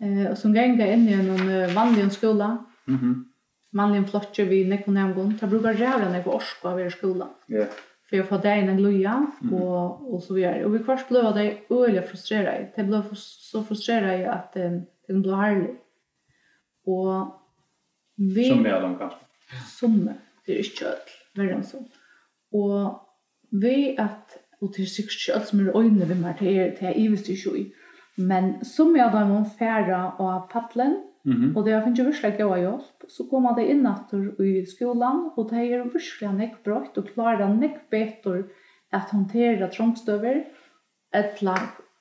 Eh, 0.00 0.30
og 0.30 0.36
som 0.38 0.54
ganger 0.56 0.94
inn 0.94 1.08
i 1.08 1.12
en 1.12 1.28
vanlig 1.76 2.12
skola, 2.12 2.56
mm 2.86 2.96
-hmm. 2.96 3.14
vanlig 3.72 4.08
flotter 4.08 4.44
vi 4.44 4.64
nekken 4.64 4.96
og 4.96 5.02
nærmgånd, 5.02 5.38
da 5.40 5.46
bruker 5.46 5.76
rævlen 5.76 6.14
jeg 6.14 6.24
på 6.24 6.32
orsk 6.32 6.64
av 6.64 6.80
i 6.80 6.90
skola. 6.90 7.26
Ja. 7.48 7.56
Yeah 7.56 7.68
för 8.10 8.16
jag 8.16 8.28
får 8.28 8.38
det 8.38 8.50
en 8.50 8.76
gloja 8.76 9.26
och 9.52 10.14
och 10.14 10.22
så 10.22 10.34
vidare. 10.34 10.64
Och 10.64 10.74
vi 10.74 10.78
kvart 10.78 11.08
blev 11.08 11.34
det 11.34 11.58
öliga 11.70 12.02
frustrerade. 12.02 12.72
Det 12.76 12.84
blev 12.84 13.02
så 13.14 13.64
frustrerade 13.64 14.32
att 14.32 14.56
eh, 14.56 14.70
det 15.06 15.14
blev 15.14 15.34
härligt. 15.34 15.80
Och 16.84 17.40
vi 18.16 18.48
som 18.48 18.66
är 18.66 18.80
de 18.80 18.98
kanske. 18.98 19.18
Som 19.66 20.10
det 20.46 20.52
är 20.52 20.58
inte 20.58 20.84
öll, 20.86 20.96
värre 21.34 21.54
än 21.54 21.64
så. 21.64 21.78
Och 22.50 23.08
vi 23.50 23.98
att 23.98 24.38
och 24.60 24.72
till 24.72 24.94
sig 24.94 25.04
själv 25.08 25.44
som 25.44 25.60
är 25.60 25.68
ögonen 25.68 26.08
vid 26.08 26.20
mig 26.20 26.34
till 26.38 26.48
er, 26.48 26.70
till 26.70 26.86
jag 26.86 26.96
ivest 26.96 27.28
i. 27.28 27.74
Men 28.14 28.64
som 28.64 28.96
jag 28.96 29.12
då 29.12 29.18
var 29.18 29.44
färra 29.44 30.12
av 30.12 30.40
paddlen 30.40 31.09
Mm 31.24 31.36
-hmm. 31.36 31.56
Og 31.56 31.64
det 31.64 31.72
har 31.72 31.84
finnst 31.84 31.98
jo 31.98 32.04
virkelig 32.04 32.38
gøy 32.38 32.58
hjelp. 32.58 33.04
Så 33.08 33.26
kommer 33.30 33.54
de 33.54 33.66
inn 33.66 33.86
etter 33.86 34.42
i 34.42 34.66
skolan, 34.66 35.30
og 35.36 35.50
det 35.50 35.58
er 35.58 35.84
virkelig 35.84 36.32
nekk 36.36 36.62
brøtt, 36.64 36.98
og 36.98 37.08
klarer 37.14 37.54
nekk 37.54 37.90
betur 37.90 38.42
at 38.92 39.10
håndtere 39.12 39.70
trångstøver, 39.70 40.44
etla 41.14 41.54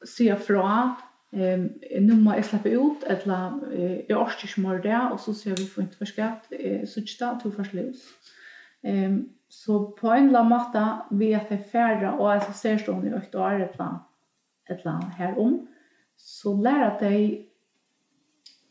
sier 0.06 0.36
fra, 0.36 0.96
um, 1.34 1.70
nu 2.02 2.16
må 2.16 2.34
jag 2.34 2.46
släppa 2.46 2.70
ut, 2.70 3.04
etla 3.10 3.60
eh, 3.74 4.00
jeg 4.10 4.18
orker 4.18 4.46
ikke 4.48 4.62
mer 4.62 4.82
det, 4.82 5.12
og 5.12 5.20
så 5.20 5.34
ser 5.34 5.50
vi 5.50 5.68
for 5.68 5.82
inte 5.82 5.98
förskatt 5.98 6.48
eh, 6.52 6.86
så 6.86 6.94
sutsta, 6.94 7.40
to 7.44 7.52
forslivs. 7.52 8.00
Ehm 8.84 9.30
så 9.50 9.92
på 9.92 10.12
en 10.12 10.32
la 10.32 10.44
matta 10.44 11.06
vi 11.12 11.36
att 11.36 11.50
det 11.50 11.58
färra 11.58 12.14
och 12.14 12.32
alltså 12.32 12.54
ser 12.54 12.78
stå 12.78 12.84
stående 12.84 13.10
i 13.10 13.14
økt 13.14 13.36
og 13.36 13.46
er 13.52 13.64
etla, 13.66 13.88
etla 14.70 14.92
här 15.18 15.40
om, 15.40 15.68
så 16.18 16.54
lærer 16.54 17.00
de 17.00 17.49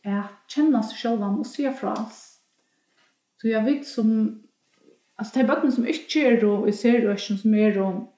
är 0.03 0.19
att 0.19 0.45
känna 0.49 0.83
sig 0.83 0.99
själva 0.99 1.27
och 1.27 1.47
se 1.47 1.73
fra 1.73 1.93
oss. 1.93 2.39
Så 3.41 3.49
jag 3.49 3.63
vet 3.63 3.87
som 3.87 4.43
alltså 5.17 5.39
det 5.39 5.45
är 5.45 5.49
bötten 5.49 5.73
som 5.73 5.87
inte 5.87 6.19
är 6.19 6.41
då 6.41 6.69
i 6.69 6.73
ser 6.73 7.13
och 7.13 7.21
som 7.21 7.55
är 7.55 7.75
då 7.75 8.15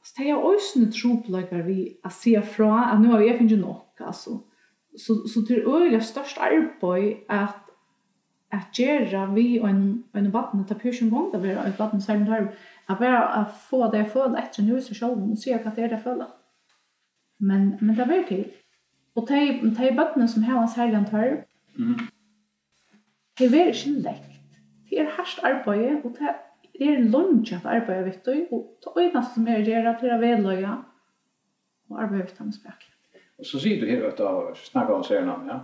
Alltså 0.00 0.14
det 0.18 0.28
er 0.28 0.34
også 0.34 0.80
noe 0.80 0.92
troplökar 0.96 1.62
vi 1.66 1.80
å 2.04 2.10
se 2.10 2.32
fra, 2.42 2.92
at 2.92 3.00
nå 3.02 3.10
har 3.12 3.20
vi 3.20 3.34
finnet 3.36 3.60
nok, 3.60 4.00
altså. 4.00 4.38
Så, 4.96 5.20
så 5.28 5.42
det 5.48 5.58
er 5.58 5.68
øyelig 5.68 6.00
størst 6.02 6.40
arbeid 6.40 7.20
at, 7.28 7.58
at 8.50 8.72
gjøre 8.74 9.26
vi 9.34 9.60
og 9.60 9.68
en 9.68 10.04
en 10.14 10.32
vatten 10.32 10.60
att 10.60 10.78
pyrsen 10.82 11.10
gång 11.10 11.30
gang 11.30 11.32
det 11.32 11.40
blir 11.40 11.58
en 11.58 11.78
vatten 11.78 12.00
sen 12.00 12.24
där 12.24 12.54
att 12.86 12.98
bara 12.98 13.28
att 13.28 13.60
få 13.70 13.90
det 13.90 14.00
etter 14.00 14.62
en 14.62 14.68
hus 14.68 14.90
og 14.90 14.96
själv 14.96 15.30
og 15.30 15.38
se 15.38 15.52
hva 15.52 15.70
det 15.76 15.84
er 15.84 15.88
det 15.88 15.96
jeg 15.96 16.02
føler. 16.02 16.26
Men 17.38 17.78
men 17.80 17.96
det 17.96 18.08
vet 18.08 18.26
til. 18.28 18.44
Og 19.20 19.28
de, 19.28 19.40
de 19.76 19.88
bøttene 19.96 20.28
som 20.28 20.42
har 20.42 20.60
en 20.60 20.68
særlig 20.68 20.96
antør, 20.96 21.40
mm. 21.76 21.98
de 23.38 23.48
er 23.48 23.72
ikke 23.72 23.90
lekt. 24.06 24.38
De 24.90 24.96
er 24.98 25.10
hardt 25.16 25.42
arbeid, 25.44 26.04
og 26.04 26.14
de 26.18 26.86
er 26.86 27.02
lunge 27.12 27.56
at 27.56 27.66
arbeid, 27.66 28.04
vet 28.04 28.26
du, 28.26 28.46
og 28.50 28.62
det 28.84 29.02
øyneste 29.02 29.34
som 29.34 29.48
er 29.48 29.64
gjerne, 29.64 29.96
de 30.00 30.08
er 30.08 30.22
vedløye, 30.22 30.76
og 31.90 32.02
arbeid 32.02 32.22
vet 32.22 32.38
han 32.38 32.52
spek. 32.52 32.88
Og 33.38 33.46
så 33.46 33.60
sier 33.60 33.80
du 33.80 33.86
her, 33.90 34.06
vet 34.06 34.18
du, 34.18 34.54
snakker 34.54 34.94
om 34.94 35.04
særnavn, 35.04 35.52
ja, 35.52 35.60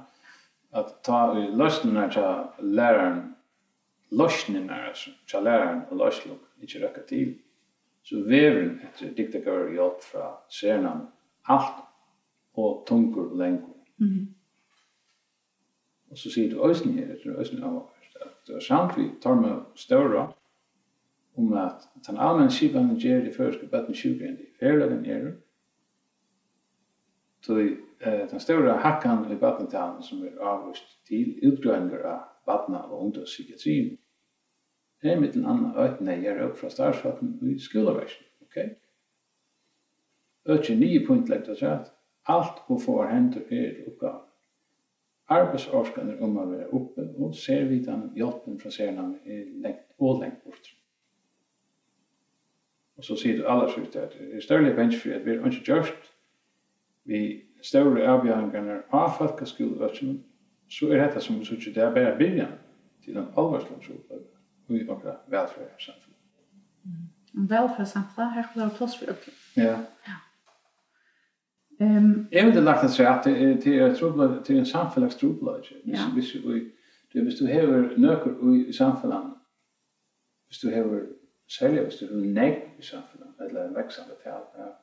at 0.77 0.93
ta 1.05 1.23
løsningene 1.33 2.11
til 2.13 2.69
læreren, 2.77 3.23
løsningene 4.13 4.93
til 5.29 5.43
læreren 5.49 5.83
og 5.91 6.05
løsning, 6.05 6.39
ikke 6.63 6.85
røkker 6.85 7.09
til, 7.09 7.35
så 8.05 8.21
vever 8.29 8.77
etter 8.87 9.17
diktakører 9.17 9.73
hjelp 9.73 10.05
fra 10.13 10.31
særnavn, 10.53 11.07
alt 11.49 11.86
og 12.57 12.85
tungur 12.89 13.31
og 13.31 13.39
lengur. 13.39 13.77
Mm 13.99 14.07
-hmm. 14.07 14.27
Og 16.11 16.19
så 16.19 16.31
sier 16.31 16.51
du 16.51 16.69
øysen 16.69 16.99
her, 16.99 17.07
det 17.07 17.27
er 17.27 17.39
øysen 17.39 17.63
av 17.63 17.77
at 17.77 18.47
det 18.47 18.57
er 18.57 18.61
samt 18.61 18.99
vi 18.99 19.11
tar 19.23 19.35
med 19.35 19.63
større 19.75 20.33
om 21.37 21.53
at 21.53 21.89
den 22.07 22.17
allmenn 22.19 22.51
skipanen 22.51 22.97
gjør 22.99 23.21
det 23.21 23.35
før 23.37 23.53
skal 23.53 23.69
bøtten 23.69 23.95
sjukker 23.95 24.29
enn 24.29 24.37
de 24.37 24.47
færløven 24.61 25.05
gjør. 25.05 25.33
Så 27.43 27.59
eh, 28.01 28.31
den 28.31 28.41
større 28.41 28.79
hakkan 28.79 29.33
i 29.33 29.37
bøttentalen 29.37 30.03
som 30.03 30.25
er 30.25 30.41
avvist 30.41 30.99
til 31.07 31.39
utgrøyninger 31.43 32.07
av 32.07 32.21
bøttene 32.47 32.83
og 32.85 33.03
ungdomspsykiatrien 33.05 33.99
er 35.03 35.21
mitt 35.21 35.37
en 35.37 35.47
andre 35.47 35.89
øyne 35.89 36.17
gjør 36.23 36.49
opp 36.49 36.57
fra 36.57 36.71
startsfatten 36.71 37.39
i 37.51 37.59
skoleversen. 37.59 38.25
ok? 38.41 38.57
Øyne 40.49 40.81
nye 40.81 41.07
punkt 41.07 41.29
lagt 41.29 41.49
oss 41.49 41.63
Alt 42.29 42.63
hun 42.67 42.81
får 42.81 43.07
hendur 43.11 43.43
er 43.51 43.85
oppgave. 43.87 44.23
Arbeidsårskan 45.29 46.11
er 46.11 46.23
om 46.23 46.37
å 46.39 46.47
være 46.47 46.69
oppe, 46.75 47.05
og 47.19 47.35
ser 47.35 47.65
vi 47.67 47.81
den 47.83 48.11
hjelpen 48.15 48.61
fra 48.61 48.71
serien 48.71 49.17
er 49.27 49.47
lengt 49.63 49.89
og 49.99 50.21
lengt 50.23 50.45
bort. 50.45 50.69
Og 52.97 53.05
så 53.05 53.17
sier 53.19 53.41
du 53.41 53.49
aller 53.51 53.73
sjukt 53.73 53.97
at 53.99 54.15
det 54.19 54.39
er 54.39 54.45
større 54.45 54.75
pensfri 54.77 55.13
at 55.17 55.27
vi 55.27 55.35
er 55.35 55.43
ikke 55.51 55.67
gjørst, 55.67 56.13
vi 57.11 57.21
større 57.63 58.07
avgjøringarna 58.07 58.79
av 58.95 59.17
folkeskolevøtsen, 59.19 60.21
så 60.71 60.91
er 60.91 61.03
dette 61.05 61.23
som 61.23 61.41
vi 61.41 61.47
sier, 61.47 61.75
det 61.75 61.83
er 61.83 61.95
bare 61.95 62.15
byrjan 62.19 62.55
til 63.05 63.19
en 63.19 63.29
alvarslandsjobb 63.39 64.15
og 64.69 64.79
i 64.79 64.87
okra 64.91 65.19
velferdssamfunn. 65.31 66.15
Mm. 66.87 67.03
Velferdssamfunn, 67.51 68.33
her 68.35 68.47
skal 68.47 68.61
det 68.61 68.69
være 68.69 68.79
plass 68.79 68.97
for 68.99 69.13
økken. 69.15 69.37
Ja. 69.57 69.77
Ja. 70.07 70.17
Ehm 71.79 72.27
jag 72.31 72.47
vill 72.47 72.65
lagt 72.65 72.91
sig 72.91 73.07
att 73.07 73.25
det 73.25 73.67
är 73.67 73.95
trubbel 73.95 74.43
till 74.45 74.59
en 74.59 74.67
samfällig 74.67 75.11
trubbel. 75.11 75.63
Ja. 75.85 75.99
Visst 76.15 76.35
vi 76.35 76.73
det 77.13 77.21
visst 77.21 77.39
du 77.39 77.47
har 77.47 77.99
nöker 77.99 78.55
i 78.69 78.73
samfällan. 78.73 79.39
Visst 80.49 80.63
du 80.63 80.75
har 80.75 81.07
sälja 81.59 81.85
visst 81.85 82.01
du 82.01 82.25
nej 82.27 82.75
i 82.79 82.83
samfällan 82.83 83.35
eller 83.39 83.65
en 83.65 83.75
växande 83.75 84.15
tal. 84.15 84.43
Ja. 84.59 84.79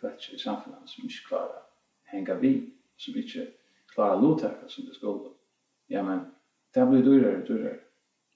Fetch 0.00 0.34
i 0.34 0.38
samfällan 0.38 0.80
som 0.84 1.04
inte 1.04 1.14
klarar 1.28 1.62
hänga 2.04 2.34
vi 2.34 2.72
som 2.96 3.16
inte 3.16 3.46
klarar 3.94 4.22
lotäcka 4.22 4.68
som 4.68 4.84
det 4.84 4.94
skulle. 4.94 5.30
Ja 5.86 6.02
men 6.02 6.20
det 6.74 6.86
blir 6.86 7.02
dyrare 7.02 7.42
och 7.42 7.46
dyrare. 7.46 7.76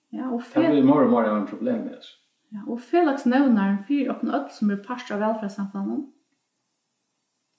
Ja, 0.09 0.31
och 0.31 0.43
fel... 0.43 0.63
Det 0.63 0.71
blir 0.71 0.83
mer 0.83 1.03
och 1.03 1.11
mer 1.11 1.29
av 1.29 1.39
en 1.39 1.47
problem 1.47 1.85
med 1.85 1.99
oss. 1.99 2.17
Ja, 2.49 2.65
och 2.67 2.81
felaks 2.81 3.27
nevnar 3.27 3.85
fyrir 3.89 4.11
okkur 4.11 4.35
öll 4.35 4.49
som 4.51 4.71
er 4.71 4.77
parst 4.77 5.11
av 5.11 5.21
velferdssamfunnet 5.21 6.07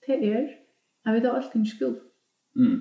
det 0.08 0.18
er 0.28 0.48
at 1.06 1.16
vi 1.16 1.22
tar 1.22 1.38
alt 1.38 1.56
inn 1.56 1.66
i 1.66 1.72
skola. 1.72 2.02
Mm. 2.56 2.80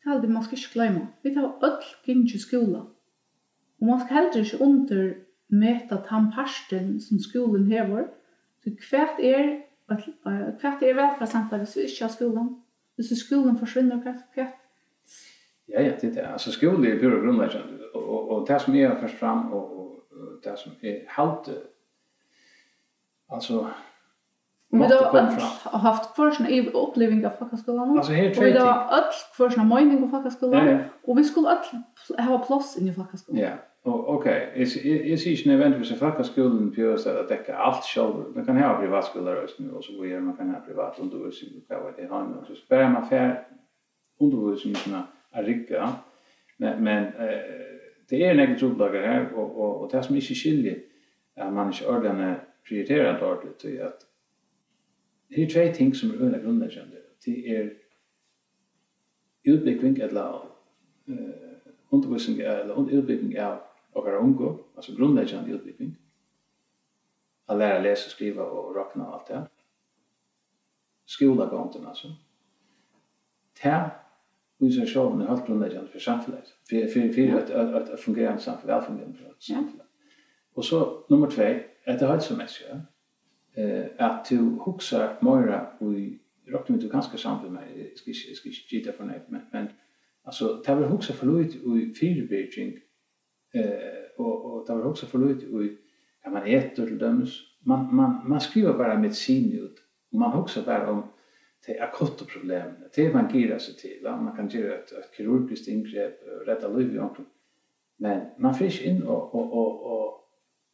Det 0.00 0.08
er 0.08 0.14
aldri 0.14 0.30
man 0.32 0.44
skal 0.46 0.58
ikke 0.58 0.74
glemme. 0.74 1.08
Vi 1.22 1.34
tar 1.34 1.50
alt 1.66 2.10
inn 2.10 2.22
i 2.26 2.38
skola. 2.38 2.84
Og 3.80 3.88
man 3.88 4.00
skal 4.00 4.16
heller 4.16 4.44
ikke 4.44 4.62
undermeta 4.66 6.00
den 6.10 6.30
parten 6.36 6.94
som 7.00 7.20
skolen 7.22 7.66
hever. 7.72 8.06
Så 8.62 8.70
hvert 8.90 9.18
er 9.18 9.58
hvert 9.90 10.82
er 10.82 10.94
velferdssamfunnet 10.94 11.66
hvis 11.66 11.76
vi 11.76 11.82
ikke 11.88 12.04
har 12.04 12.12
skolen. 12.14 12.50
Hvis 12.94 13.18
skolen 13.18 13.58
forsvinner, 13.58 14.02
hvert, 14.02 14.24
hvert 14.34 14.56
Ja, 15.68 15.82
ja, 15.82 15.92
det 16.00 16.16
er 16.18 16.32
altså 16.32 16.52
skole 16.52 16.88
er 16.88 16.98
pure 16.98 17.20
grunnleggende, 17.20 17.78
og, 17.94 18.08
og, 18.10 18.30
og 18.30 18.48
det 18.48 18.60
som 18.60 18.74
jeg 18.74 18.88
har 18.88 19.00
først 19.00 19.14
fram, 19.14 19.52
og, 19.52 19.78
og 19.78 20.40
det 20.44 20.58
som 20.58 20.72
jeg 20.82 21.04
halte, 21.08 21.52
altså 23.30 23.68
Men 24.70 24.88
det 24.88 24.94
har 24.94 25.78
haft 25.78 26.16
för 26.16 26.30
såna 26.30 26.48
upplevelser 26.72 27.26
av 27.26 27.36
folkhögskolan. 27.38 27.98
Alltså 27.98 28.12
helt 28.12 28.38
Och 28.38 28.44
det 28.44 28.60
har 28.60 28.72
all 28.96 29.02
för 29.36 29.50
såna 29.50 29.74
mening 29.74 30.04
av 30.04 30.08
folkhögskolan. 30.08 30.66
Ja, 30.66 30.72
ja. 30.72 30.78
Och 31.02 31.18
vi 31.18 31.24
skulle 31.24 31.48
all 31.48 32.24
ha 32.26 32.38
plats 32.38 32.78
i 32.78 32.92
folkhögskolan. 32.92 33.42
Ja. 33.42 33.50
Och 33.82 34.14
okej, 34.14 34.48
okay. 34.50 34.62
is 34.62 34.76
is 34.84 35.26
is 35.26 35.46
en 35.46 35.52
event 35.52 35.86
för 35.86 35.94
folkhögskolan 35.94 36.72
på 36.76 36.98
så 36.98 37.10
att 37.10 37.28
täcka 37.28 37.56
allt 37.56 37.84
själv. 37.84 38.14
Man 38.34 38.46
kan 38.46 38.56
ha 38.56 38.80
privatskolor 38.80 39.36
och 39.44 39.50
så 39.50 39.76
och 39.76 39.84
så 39.84 40.06
gör 40.06 40.20
man 40.20 40.36
kan 40.36 40.50
ha 40.54 40.60
privat 40.60 40.98
undervisning 40.98 41.60
på 41.68 41.74
vad 41.84 41.96
det 41.96 42.06
har 42.06 42.22
nu. 42.24 42.36
Så 42.46 42.54
spär 42.54 42.88
man 42.88 43.08
för 43.08 43.46
undervisning 44.20 44.74
såna 44.74 45.02
rika. 45.32 45.88
Men 46.56 46.84
men 46.84 47.04
eh 47.04 47.70
det 48.10 48.24
är 48.24 48.30
en 48.30 48.40
egen 48.40 48.58
trubbelager 48.58 49.02
här 49.02 49.32
och 49.34 49.50
och 49.60 49.80
och 49.80 49.90
det 49.90 50.02
som 50.02 50.14
inte 50.14 50.34
skiljer 50.34 50.78
att 51.36 51.52
man 51.52 51.66
inte 51.66 51.86
ordentligt 51.86 52.40
prioriterar 52.68 53.22
ordentligt 53.22 53.58
till 53.58 53.82
att 53.82 54.00
Det 55.30 55.42
er 55.42 55.50
tre 55.50 55.74
ting 55.74 55.96
som 55.96 56.10
er 56.10 56.22
øyne 56.22 56.42
grunnleggende. 56.42 56.96
Det 57.24 57.50
er 57.56 57.68
utbygging 59.52 59.98
eller 59.98 60.56
uh, 61.06 61.14
undervisning 61.90 62.40
eller 62.40 62.74
utbygging 62.74 63.38
av 63.38 63.58
okkar 63.92 64.18
ungo, 64.18 64.56
altså 64.76 64.96
grunnleggende 64.96 65.54
utbygging. 65.54 65.94
Å 67.50 67.54
lære 67.54 67.78
å 67.78 67.82
lese, 67.82 68.10
skrive 68.10 68.42
og 68.42 68.74
råkne 68.76 69.06
og 69.06 69.14
alt 69.14 69.30
det. 69.30 69.40
Skolagånden, 71.06 71.86
altså. 71.86 72.12
Ta 73.58 73.78
i 74.60 74.70
seg 74.72 74.86
sjål 74.88 75.22
er 75.22 75.30
helt 75.30 75.46
grunnleggjande 75.46 75.90
for 75.90 76.02
samfunnet. 76.04 76.54
For, 76.68 76.86
for, 76.92 77.10
for 77.14 77.38
et, 77.38 77.50
et, 77.50 77.90
et 77.94 78.00
fungerende 78.02 78.42
samfunn, 78.42 78.70
velfungerende 78.70 79.34
samfunn. 79.38 79.80
Ja. 79.80 80.16
Og 80.54 80.64
så 80.64 80.80
nummer 81.10 81.30
tvei, 81.30 81.52
etter 81.86 82.10
høytsomessig, 82.10 82.66
ja 82.68 82.80
eh 83.54 83.86
att 83.98 84.24
du 84.24 84.36
huxar 84.36 85.16
mera 85.20 85.66
i 85.80 86.18
rakt 86.48 86.68
med 86.68 86.80
du 86.80 86.90
kanske 86.90 87.18
samt 87.18 87.52
med 87.52 87.90
ska 87.94 88.12
ska 88.12 88.50
skita 88.50 88.92
från 88.92 89.08
det 89.08 89.22
men 89.28 89.40
men 89.52 89.68
alltså 90.24 90.62
ta 90.64 90.74
väl 90.74 90.88
huxa 90.88 91.12
förlut 91.12 91.54
i 91.54 91.94
fyrbildning 91.94 92.78
eh 93.54 94.00
och 94.16 94.44
och 94.44 94.66
ta 94.66 94.74
väl 94.76 94.86
huxa 94.86 95.06
förlut 95.06 95.42
i 95.42 95.76
kan 96.22 96.32
man 96.32 96.46
äta 96.46 96.86
till 96.86 96.98
döms 96.98 97.40
man 97.64 97.94
man 97.94 98.28
man 98.28 98.40
skriver 98.40 98.72
bara 98.72 98.98
med 98.98 99.14
sin 99.14 99.52
ut 99.52 99.76
man 100.12 100.32
huxar 100.32 100.62
bara 100.62 100.90
om 100.90 101.02
det 101.66 101.80
akuta 101.80 102.24
problem 102.24 102.70
det 102.94 103.12
man 103.12 103.34
ger 103.34 103.58
sig 103.58 103.74
till 103.76 104.00
va? 104.04 104.20
man 104.22 104.36
kan 104.36 104.48
göra 104.48 104.74
ett, 104.74 104.92
ett 104.92 105.16
kirurgiskt 105.16 105.68
ingrepp 105.68 106.20
rädda 106.46 106.68
liv 106.68 106.94
i 106.94 106.98
omkring 106.98 107.26
men 107.96 108.20
man 108.38 108.54
får 108.54 108.82
in 108.82 109.02
och 109.02 109.34
och 109.34 109.52
och, 109.52 109.72
och 109.92 110.29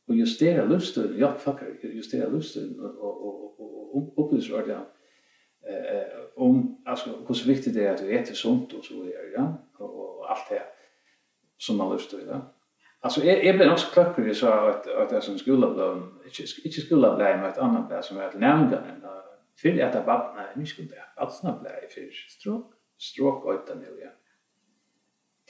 og 0.08 0.14
justera 0.14 0.64
lusten, 0.64 1.16
ja, 1.18 1.32
fucker, 1.36 1.66
justera 1.82 2.28
lusten 2.30 2.80
og, 2.80 3.00
og, 3.02 3.24
og, 3.24 3.96
og 3.96 4.14
opplyser 4.18 4.64
det 4.64 4.78
eh, 5.68 6.18
om 6.36 6.76
altså, 6.86 7.10
hur 7.10 7.46
viktig 7.46 7.74
det 7.74 7.86
er 7.86 7.92
at 7.92 8.00
du 8.00 8.06
äter 8.06 8.34
sunt 8.34 8.74
og 8.74 8.84
så 8.84 8.94
videre, 8.94 9.30
ja, 9.38 9.46
og, 9.78 9.98
og 10.00 10.30
alt 10.30 10.50
det 10.50 10.62
som 11.58 11.76
man 11.76 11.92
lustar 11.92 12.18
i, 12.18 12.24
ja. 12.26 12.40
Alltså, 13.02 13.24
jeg, 13.24 13.44
jag 13.44 13.56
blev 13.56 13.72
också 13.72 13.86
klöcker 13.92 14.26
i 14.26 14.30
at, 14.30 14.86
at 14.86 14.86
att 14.86 15.12
jag 15.12 15.22
som 15.22 15.34
ikke 15.34 15.52
inte 16.64 16.80
skolablan, 16.80 17.40
men 17.40 17.50
et 17.50 17.58
annet 17.58 17.88
blad 17.88 18.04
som 18.04 18.18
är 18.18 18.28
ett 18.28 18.40
nämngan, 18.40 18.82
för 19.60 19.68
at 19.68 19.94
jag 19.94 20.04
bara, 20.04 20.34
nej, 20.34 20.46
nu 20.56 20.66
skulle 20.66 20.88
jag, 20.88 21.04
allt 21.16 21.34
snabbt 21.34 21.60
blad 21.60 21.72
i 21.72 21.94
för 21.94 22.10
stråk, 22.28 22.72
stråk 22.98 23.44
åtta 23.44 23.74
nu, 23.74 23.98
ja. 24.02 24.10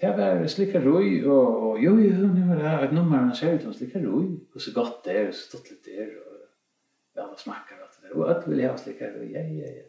Det 0.01 0.09
var 0.16 0.47
slikka 0.53 0.80
roi, 0.84 1.24
og 1.24 1.78
jo, 1.80 1.97
jo, 1.99 2.26
nu 2.28 2.49
var 2.49 2.59
det 2.61 2.88
et 2.88 2.92
nummer 2.92 3.16
han 3.16 3.34
ser 3.34 3.55
ut 3.57 3.62
som 3.62 3.72
slikka 3.72 3.99
roi, 4.05 4.26
og 4.55 4.61
så 4.61 4.72
godt 4.74 5.05
det 5.05 5.14
er, 5.16 5.28
og 5.28 5.34
så 5.34 5.44
stått 5.47 5.70
litt 5.70 5.86
der, 5.88 6.11
og 6.20 6.34
ja, 7.16 7.24
det 7.30 7.40
smakker 7.40 7.78
alt 7.80 7.94
det 7.97 8.11
der, 8.11 8.16
og 8.18 8.28
alt 8.28 8.49
vil 8.49 8.61
jeg 8.61 8.70
ha 8.70 8.76
slikka 8.76 9.09
roi, 9.14 9.30
ja, 9.32 9.44
ja, 9.61 9.70
ja. 9.78 9.86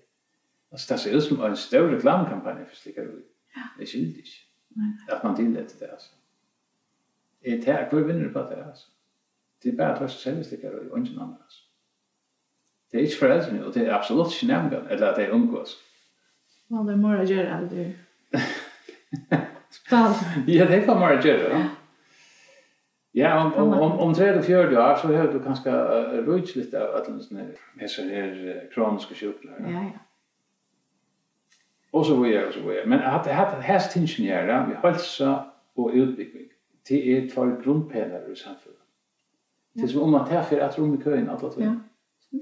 Altså, 0.71 0.93
det 0.93 0.99
ser 0.99 1.17
ut 1.17 1.23
som 1.23 1.41
en 1.43 1.55
større 1.55 1.95
reklamkampanje 1.95 2.65
for 2.69 2.75
slikka 2.75 3.03
roi. 3.03 3.23
Ja. 3.55 3.65
Det 3.79 3.87
skyldig 3.87 4.23
ikke. 4.23 4.37
Nei. 4.77 4.93
At 5.09 5.23
man 5.23 5.35
tillät 5.35 5.75
det, 5.79 5.89
altså. 5.91 6.11
Er 7.41 7.55
Det 7.55 7.65
her, 7.65 7.89
hvor 7.89 7.99
vinner 7.99 8.27
du 8.27 8.33
på 8.33 8.39
det, 8.39 8.63
altså. 8.67 8.87
Det 9.63 9.73
er 9.73 9.77
bare 9.77 9.93
at 9.93 9.99
hver 9.99 10.07
selv 10.07 10.43
slikka 10.43 10.67
roi, 10.67 10.89
og 10.91 10.97
ingen 10.97 11.19
annet, 11.19 11.37
altså. 11.43 11.61
Det 12.91 12.97
er 12.97 13.01
ikke 13.01 13.19
foreldrene, 13.19 13.65
og 13.65 13.73
det 13.73 13.87
er 13.87 13.95
absolutt 13.95 14.33
ikke 14.33 14.53
nevngan, 14.53 14.87
eller 14.91 15.07
at 15.07 15.17
det 15.17 15.25
er 15.25 15.31
omgås. 15.31 15.77
det 16.69 16.79
er 16.79 16.83
det 16.83 16.99
mora 16.99 17.25
gjør 17.25 17.55
aldri? 17.57 17.85
Spall. 19.69 20.13
Ja, 20.47 20.65
det 20.65 20.85
kan 20.85 20.99
man 20.99 21.21
göra. 21.21 21.69
Ja, 23.11 23.45
om, 23.45 23.53
om, 23.53 23.79
om, 23.79 23.91
om 23.99 24.13
30-40 24.13 24.77
år 24.77 24.95
så 24.95 25.07
har 25.07 25.27
du 25.27 25.39
kanskje 25.43 25.71
rujt 26.27 26.55
litt 26.55 26.73
av 26.77 26.99
alle 26.99 27.23
sånne 27.23 27.45
hesser 27.81 28.09
her 28.13 28.67
kroniske 28.73 29.15
sjukler. 29.17 29.55
Ja, 29.65 29.81
ja. 29.87 30.03
Og 31.97 32.05
så 32.05 32.17
videre, 32.21 32.47
og 32.47 32.53
så 32.53 32.61
videre. 32.61 32.85
Men 32.85 33.01
at 33.01 33.25
det 33.25 33.33
hatt 33.33 33.55
hest 33.65 33.95
ingeniere 33.97 34.59
vi 34.67 34.77
hølsa 34.83 35.31
og 35.75 35.95
utbygging, 35.97 36.51
det 36.89 36.99
er 37.13 37.29
tvær 37.31 37.55
grunnpelar 37.63 38.27
i 38.31 38.35
samfunnet. 38.35 38.83
Det 39.73 39.83
er 39.83 39.91
som 39.95 40.03
om 40.03 40.13
man 40.13 40.27
tar 40.29 40.43
for 40.43 40.61
at 40.61 40.77
rom 40.79 40.93
i 40.93 41.01
køyen, 41.01 41.29
alt 41.29 41.43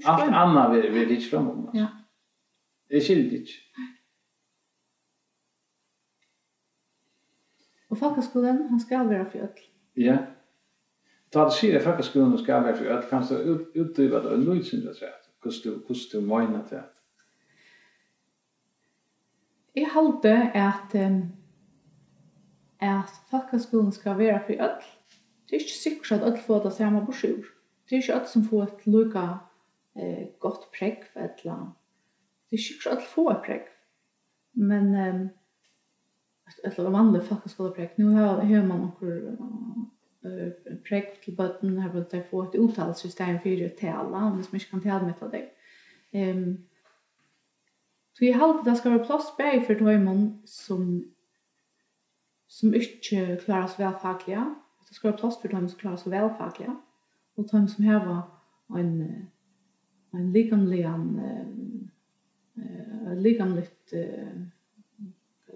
annat 0.06 0.76
vi 0.76 1.00
er 1.02 1.08
litt 1.08 1.30
fram 1.30 1.48
om. 1.50 1.70
Ja. 1.74 1.86
Det 2.88 2.96
är 2.96 3.00
skilt 3.00 3.32
ikke. 3.32 3.58
Og 7.96 8.00
folkeskolen, 8.00 8.68
han 8.68 8.80
skal 8.80 9.08
være 9.08 9.26
for 9.30 9.38
ødel. 9.38 9.62
Ja. 9.96 10.16
Da 11.34 11.44
du 11.44 11.52
sier 11.56 11.78
at 11.78 11.84
folkeskolen 11.84 12.38
skal 12.38 12.64
være 12.64 12.76
for 12.76 12.84
ødel, 12.84 13.06
kan 13.08 13.22
du 13.28 13.80
utdrive 13.80 14.20
det 14.24 14.32
en 14.34 14.44
løsning, 14.44 14.82
hvordan 14.82 16.02
du 16.12 16.20
mener 16.20 16.66
det? 16.70 16.82
Jeg 19.76 19.88
halte 19.92 20.28
at 20.54 21.06
um, 21.06 21.22
at 22.80 23.10
folkeskolen 23.30 23.92
skal 23.92 24.18
være 24.18 24.40
for 24.46 24.52
ødel. 24.52 24.84
Det 25.46 25.56
er 25.56 25.60
ikke 25.60 25.80
sikkert 25.82 26.12
at 26.12 26.28
ødel 26.28 26.40
får 26.46 26.62
det 26.62 26.72
samme 26.72 27.06
borsjord. 27.06 27.48
Det 27.84 27.92
er 27.92 27.96
ikke 27.96 28.14
ødel 28.14 28.28
som 28.28 28.44
får 28.44 28.62
et 28.62 28.86
lukka 28.86 29.26
eh, 29.96 30.26
godt 30.40 30.68
pregg 30.78 30.98
for 31.12 31.20
et 31.20 31.30
eller 31.42 31.54
annet. 31.54 31.72
Det 32.44 32.52
er 32.52 32.56
ikke 32.56 32.68
sikkert 32.68 32.92
at 32.92 32.98
ødel 32.98 33.08
får 33.14 33.30
et 33.30 33.42
pregg. 33.46 33.62
Men... 34.54 34.94
um, 35.08 35.28
ett 36.64 36.78
eller 36.78 36.90
vanligt 36.90 37.24
folkhögskoleprojekt. 37.24 37.98
Nu 37.98 38.04
har, 38.04 38.42
har 38.42 38.62
man 38.62 38.84
också 38.84 39.06
projekt 40.82 41.24
till 41.24 41.36
botten 41.36 41.78
här 41.78 41.88
på 41.88 41.98
att 41.98 42.30
få 42.30 42.42
ett 42.42 42.54
uttalssystem 42.54 43.40
för 43.40 43.66
att 43.66 43.78
tala 43.78 44.24
om 44.24 44.38
det 44.38 44.44
som 44.44 44.56
inte 44.56 44.66
kan 44.66 44.80
tala 44.80 45.02
med 45.02 45.18
det. 45.30 45.50
Um, 46.30 46.66
så 48.12 48.24
jag 48.24 48.38
har 48.38 48.64
det 48.64 48.76
ska 48.76 48.90
vara 48.90 49.04
plats 49.04 49.36
bär 49.36 49.60
för 49.60 49.74
döjman 49.74 50.42
som 50.44 51.12
som 52.46 52.74
inte 52.74 53.36
klarar 53.44 53.66
sig 53.66 53.84
välfagliga. 53.84 54.54
Det 54.88 54.94
ska 54.94 55.08
vara 55.08 55.18
plats 55.18 55.40
för 55.40 55.48
döjman 55.48 55.68
som 55.68 55.78
klarar 55.78 55.96
sig 55.96 56.10
välfagliga. 56.12 56.76
Och 57.34 57.48
döjman 57.48 57.68
som 57.68 57.84
här 57.84 58.06
var 58.06 58.22
en 58.78 59.26
en 60.10 60.32
likamlig 60.32 60.84
en 60.84 61.20
uh, 62.58 63.16
likamligt 63.16 63.92
uh, 63.92 64.42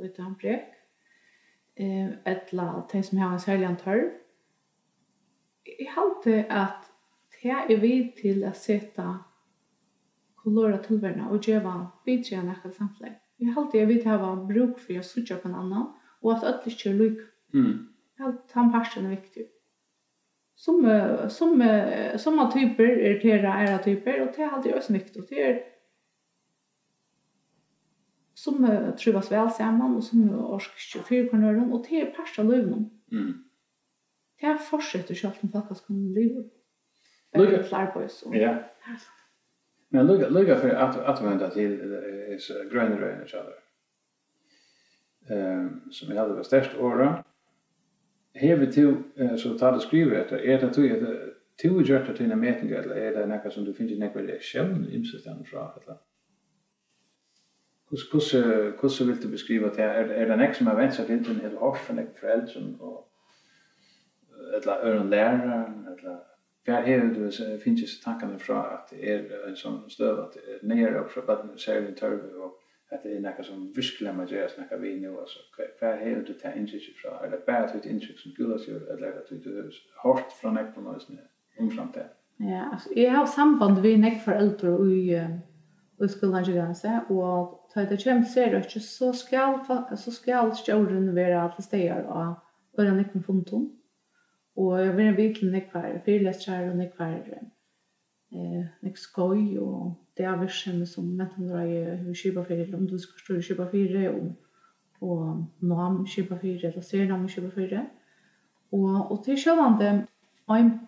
lite 0.02 0.22
han 0.22 0.34
brek 0.34 0.79
eh 1.80 2.10
etla 2.24 2.82
te 2.90 3.02
som 3.02 3.18
har 3.18 3.32
en 3.32 3.40
särlig 3.40 3.78
törv. 3.84 4.10
Jag 5.78 5.92
hade 5.92 6.46
att 6.48 6.92
det 7.42 7.48
är 7.48 7.76
vi 7.76 8.12
till 8.12 8.44
att 8.44 8.56
sätta 8.56 9.18
kolora 10.34 10.78
tillvärna 10.78 11.28
och 11.28 11.48
geva 11.48 11.86
bidra 12.04 12.42
näka 12.42 12.70
samtlägg. 12.70 13.12
Jag 13.36 13.52
hade 13.52 13.82
att 13.82 13.88
vi 13.88 14.02
till 14.02 14.10
att 14.10 14.20
ha 14.20 14.36
bruk 14.36 14.78
för 14.78 14.98
att 14.98 15.06
sutja 15.06 15.36
på 15.36 15.48
en 15.48 15.54
annan 15.54 15.92
och 16.20 16.32
att 16.32 16.44
ödligt 16.44 16.86
er 16.86 16.94
lycka. 16.94 17.22
Mm. 17.54 17.88
Jag 18.16 18.24
hade 18.24 18.38
han 18.52 18.72
parsen 18.72 19.06
är 19.06 19.10
viktig. 19.10 19.46
Som, 20.54 21.06
som, 21.28 21.62
som 22.18 22.50
typer 22.52 22.84
är 22.84 23.20
det 23.20 23.28
era 23.28 23.78
typer 23.78 24.20
och 24.20 24.28
det 24.36 24.42
er 24.42 24.48
alltid 24.48 24.74
också 24.74 24.92
viktigt. 24.92 25.28
Det 25.28 25.34
er 25.34 25.62
som 28.44 28.64
uh, 28.64 28.90
trivas 28.96 29.30
vel 29.30 29.50
sammen, 29.56 29.96
og 29.96 30.02
som 30.02 30.24
uh, 30.30 30.50
orsker 30.54 31.04
fyrkornøren, 31.08 31.72
og 31.72 31.84
det 31.88 32.02
er 32.02 32.12
pers 32.16 32.38
av 32.38 32.48
løvnum. 32.48 32.88
Mm. 33.12 33.32
Det 34.40 34.48
er 34.48 34.62
fortsetter 34.70 35.14
selv 35.14 35.42
om 35.42 35.52
folk 35.52 35.86
kan 35.86 36.04
leve. 36.16 36.44
Lugga 37.36 37.62
flarbøys. 37.62 38.24
Ja. 38.32 38.56
Men 39.90 40.06
lugga, 40.06 40.28
lugga 40.28 40.56
for 40.58 40.68
at, 40.68 40.96
at 40.96 41.24
vända 41.24 41.50
til 41.50 41.76
is 42.34 42.50
uh, 42.50 42.64
grønner 42.72 43.04
enn 43.10 43.26
kjallar. 43.26 43.58
Um, 45.30 45.92
som 45.92 46.08
jeg 46.08 46.18
hadde 46.18 46.38
vært 46.38 46.48
størst 46.48 46.78
åra. 46.80 47.10
Hever 48.34 48.70
til, 48.72 48.96
uh, 49.20 49.36
så 49.36 49.56
tar 49.58 49.76
det 49.76 49.82
skriver 49.82 50.22
etter, 50.22 50.38
er 50.38 50.60
det 50.62 50.72
tog 50.74 50.90
at 50.90 51.04
du 51.62 51.82
gjør 51.84 52.06
det 52.06 52.16
til 52.16 52.32
en 52.32 52.40
metning, 52.40 52.72
eller 52.72 52.96
er 52.96 53.12
det 53.18 53.28
nekka 53.28 53.50
som 53.52 53.66
du 53.66 53.74
finner 53.76 53.98
nekva 54.00 54.24
reaksjon, 54.24 54.86
imsestand 54.88 55.44
fra, 55.50 55.68
eller? 55.80 56.00
Hvordan, 57.90 58.72
hvordan, 58.80 59.06
vil 59.08 59.22
du 59.22 59.28
beskrive 59.30 59.70
det? 59.70 59.84
Er, 59.84 60.10
er 60.14 60.28
det 60.28 60.38
nek 60.38 60.54
som 60.54 60.66
har 60.70 60.76
vant 60.78 60.94
seg 60.94 61.06
til 61.06 61.24
den 61.26 61.40
hele 61.42 61.58
for 61.58 61.96
nek 61.98 62.12
foreldren, 62.20 62.76
og 62.80 63.06
eller 64.54 64.84
øren 64.84 65.10
læreren, 65.10 65.86
eller 65.92 66.16
hver 66.64 66.80
her 66.80 67.00
du 67.00 67.30
finnes 67.64 67.80
disse 67.80 68.02
tankene 68.04 68.38
fra 68.38 68.58
at 68.74 68.90
det 68.90 69.10
er 69.10 69.48
en 69.48 69.56
sånn 69.56 69.78
støv, 69.88 70.18
at 70.24 70.36
det 70.36 70.42
er 70.54 70.66
nere 70.68 71.00
opp 71.00 71.10
fra 71.14 71.24
baden, 71.26 71.58
særlig 71.58 71.96
tørve, 71.96 72.30
og 72.44 72.58
at 72.90 73.02
det 73.02 73.16
er 73.16 73.24
nekka 73.24 73.42
som 73.46 73.68
virkelig 73.76 74.14
må 74.14 74.26
gjøre 74.30 74.48
snakka 74.54 74.78
vi 74.82 74.94
nå, 75.00 75.14
altså, 75.20 75.42
hver 75.80 75.98
her 76.04 76.22
du 76.26 76.32
tar 76.38 76.56
inntrykk 76.58 77.02
fra, 77.02 77.18
er 77.24 77.34
det 77.34 77.42
bare 77.46 77.76
et 77.76 77.90
inntrykk 77.90 78.18
som 78.22 78.34
gulas 78.36 78.66
gjør, 78.68 78.86
eller 78.94 79.08
er 79.08 79.28
det 79.30 79.44
du 79.44 79.78
hårdt 80.04 80.34
fra 80.40 80.54
nek 80.54 80.74
på 80.74 80.84
noe, 80.86 80.98
som 81.00 81.18
er 81.18 81.62
omframt 81.62 81.94
det? 81.98 82.08
Ja, 82.40 82.66
altså, 82.72 82.90
jeg 82.96 83.12
har 83.12 83.26
samband 83.26 83.82
med 83.82 84.02
nek 84.04 84.20
foreldre 84.24 84.74
og 84.74 84.86
i 86.04 86.08
skolan 86.08 86.44
granse 86.44 86.92
og 87.10 87.60
ta 87.74 87.84
det 87.84 88.00
kjem 88.00 88.24
ser 88.24 88.50
det 88.52 88.64
ikkje 88.64 88.80
så 88.80 89.12
skal 89.12 89.60
så 89.96 90.12
skal 90.12 90.52
stjórun 90.56 91.14
vera 91.14 91.44
at 91.44 91.64
stegar 91.64 92.06
og 92.08 92.34
vera 92.78 92.94
nekk 92.96 93.16
funtum 93.26 93.68
og 94.56 94.76
eg 94.80 94.96
vera 94.96 95.16
virkelig 95.16 95.52
nekk 95.52 95.70
kvar 95.72 95.98
fyrlestrar 96.04 96.70
og 96.70 96.76
nekk 96.76 96.94
kvar 96.96 97.16
eh 98.32 98.66
nekk 98.82 98.98
skoj 98.98 99.58
og 99.60 99.94
det 100.16 100.26
er 100.26 100.36
virkelig 100.40 100.88
som 100.88 101.04
mentan 101.04 101.48
drar 101.48 101.66
i 101.66 101.96
hur 102.04 102.14
skipa 102.14 102.44
fyrir 102.44 102.74
om 102.74 102.86
du 102.86 102.98
skal 102.98 103.24
stå 103.24 103.40
skipa 103.40 103.66
fyrir 103.70 104.10
og 104.10 104.32
og 105.00 105.46
nam 105.60 106.06
skipa 106.06 106.36
fyrir 106.36 106.64
eller 106.64 106.82
ser 106.82 107.06
nam 107.06 107.28
skipa 107.28 107.50
fyrir 107.50 107.86
og 108.72 109.12
og 109.12 109.24
til 109.24 109.36
sjølvande 109.36 110.06
en 110.50 110.80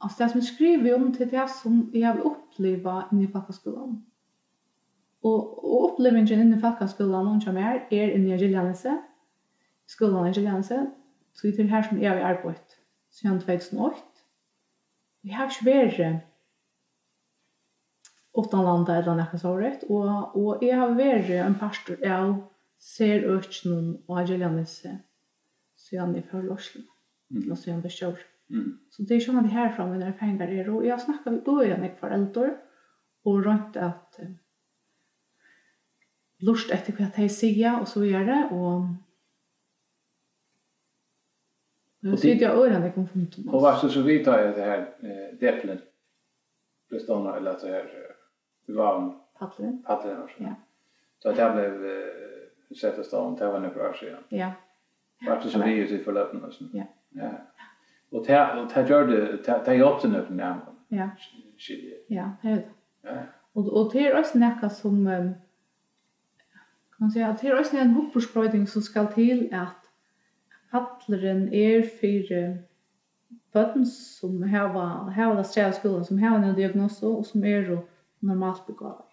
Alltså 0.00 0.22
det 0.22 0.30
som 0.30 0.38
jag 0.38 0.44
skriver 0.44 0.94
om 0.94 1.12
till 1.12 1.28
det 1.28 1.50
som 1.50 1.90
jag 1.92 2.14
vill 2.14 2.22
uppleva 2.22 3.04
inne 3.12 3.24
i 3.24 3.28
faktaskolan. 3.28 4.04
Og, 5.26 5.64
og 5.64 5.84
opplevingen 5.90 6.44
inne 6.44 6.56
i 6.58 6.62
Falkaskolan 6.62 7.26
noen 7.26 7.40
som 7.42 7.56
er, 7.58 7.82
er 7.90 8.14
inne 8.14 8.36
i 8.36 8.38
Gjellanese, 8.38 8.94
skolan 9.90 10.28
i 10.28 10.34
Gjellanese, 10.36 10.84
så 11.34 11.50
det 11.50 11.64
er 11.64 11.72
her 11.72 11.86
som 11.86 12.00
jeg 12.02 12.10
har 12.12 12.36
arbeidt 12.36 12.78
siden 13.14 13.40
2008. 13.42 14.04
Vi 15.26 15.34
har 15.34 15.50
ikke 15.50 15.66
vært 15.66 16.22
åttan 18.38 18.64
landa 18.64 19.00
eller 19.00 19.18
nekka 19.18 19.40
såret, 19.42 19.84
og, 19.90 20.36
og 20.38 20.62
jeg 20.62 20.78
har 20.78 20.94
vært 20.94 21.34
en 21.42 21.58
pastor 21.58 21.98
av 22.06 22.36
ser 22.78 23.26
økjen 23.26 23.96
og 24.06 24.22
Gjellanese 24.22 25.00
siden 25.78 26.14
jeg 26.14 26.26
føler 26.30 26.54
Oslo, 26.54 26.82
mm. 27.30 27.46
og 27.50 27.58
siden 27.58 27.82
det 27.82 27.94
kjør. 27.94 28.18
Mm. 28.54 28.70
Så 28.90 29.04
det 29.06 29.16
er 29.16 29.24
sånn 29.24 29.40
at 29.40 29.50
herfra 29.52 29.86
med 29.88 30.02
når 30.02 30.14
pengar 30.20 30.50
er, 30.50 30.68
og 30.70 30.84
jeg 30.86 30.94
har 30.94 31.02
snakket 31.02 31.32
med 31.32 31.48
øyne 31.48 31.86
jeg 31.86 31.96
foreldre, 32.00 32.52
og 33.26 33.46
rundt 33.46 33.78
at 33.82 34.20
Uh, 34.22 34.34
lust 36.40 36.70
etter 36.70 36.94
hva 36.94 37.10
de 37.16 37.28
sier, 37.28 37.80
og 37.80 37.88
så 37.88 38.04
gjør 38.06 38.24
det, 38.24 38.40
og 38.52 38.88
Nu 42.00 42.10
så 42.10 42.16
sitter 42.16 42.46
jag 42.46 42.58
öran 42.58 42.82
det 42.82 42.90
kom 42.90 43.08
från 43.08 43.26
Thomas. 43.26 43.54
Och 43.54 43.62
varför 43.62 43.88
så 43.88 44.02
vi 44.02 44.24
tar 44.24 44.38
jag 44.38 44.54
det 44.56 44.62
här 44.62 44.78
eh, 44.78 45.38
deplen. 45.40 45.78
Bestånda 46.90 47.36
eller 47.36 47.50
att 47.50 47.60
det 47.60 47.68
här 47.68 48.14
det 48.66 48.72
var 48.72 49.02
en 49.02 49.12
paddlen. 49.38 49.82
Paddlen 49.86 50.22
också. 50.22 50.42
Ja. 50.42 50.54
Så 51.18 51.28
att 51.28 51.36
det 51.36 51.52
blev 51.54 51.86
eh, 51.86 52.74
sätta 52.80 53.02
stan 53.02 53.36
det 53.36 53.46
var 53.46 53.60
några 53.60 53.88
år 53.88 53.92
sedan. 53.92 54.22
Ja. 54.28 54.52
Varför 55.26 55.48
så 55.48 55.62
vi 55.62 55.78
ut 55.78 55.90
i 55.90 55.98
förlöpen 55.98 56.44
och 56.44 56.52
sånt. 56.52 56.70
Ja. 56.74 56.84
Ja. 57.08 57.30
Och 58.10 58.26
det 58.26 58.32
här, 58.32 58.60
och 58.62 58.68
det 58.68 58.74
här 58.74 58.88
gör 58.88 59.06
det, 59.06 59.36
det 59.36 59.66
här 59.66 59.74
jobbet 59.74 60.04
nu 60.04 60.26
när 60.30 60.48
man 60.48 60.60
Ja. 60.88 61.10
Ja, 62.06 62.30
det 62.42 62.48
är 62.48 62.56
det. 62.56 62.68
Ja. 63.02 63.16
Och, 63.52 63.68
och 63.68 63.92
det 63.92 64.06
är 64.06 64.20
också 64.20 64.38
näka 64.38 64.70
som 64.70 65.06
um, 65.06 65.34
man 66.98 67.10
säga 67.10 67.28
att 67.28 67.40
det 67.40 67.48
är 67.48 67.60
också 67.60 67.76
en 67.76 67.90
hopperspröjning 67.90 68.66
som 68.66 68.82
ska 68.82 69.06
till 69.06 69.54
att 69.54 69.84
Halleren 70.70 71.48
er 71.54 71.82
fyrir 71.82 72.58
bøtten 73.52 73.86
som 73.86 74.42
hava, 74.42 75.10
hava 75.16 75.36
det 75.36 75.46
strevet 75.46 75.78
skolen, 75.78 76.04
som 76.04 76.18
hava 76.18 76.42
en 76.44 76.56
diagnose 76.56 77.06
og 77.06 77.24
som 77.26 77.44
er 77.44 77.70
jo 77.70 77.78
normalt 78.20 78.66
begavet. 78.66 79.08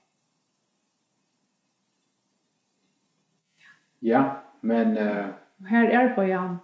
Ja, 4.01 4.41
men... 4.61 4.97
Uh... 4.97 5.33
Her 5.69 5.89
er 5.89 6.15
på 6.15 6.21
Jan, 6.21 6.57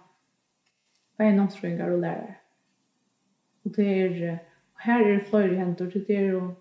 en 1.20 1.36
nomsfrøyngar 1.36 1.90
og 1.90 2.00
lærere. 2.00 2.34
Og 3.64 3.76
det 3.76 3.86
er, 3.88 4.38
og 4.74 4.80
her 4.84 5.06
er 5.14 5.24
fløyre 5.24 5.56
hentor, 5.56 5.84
det 5.84 6.16
er 6.16 6.26
jo 6.26 6.54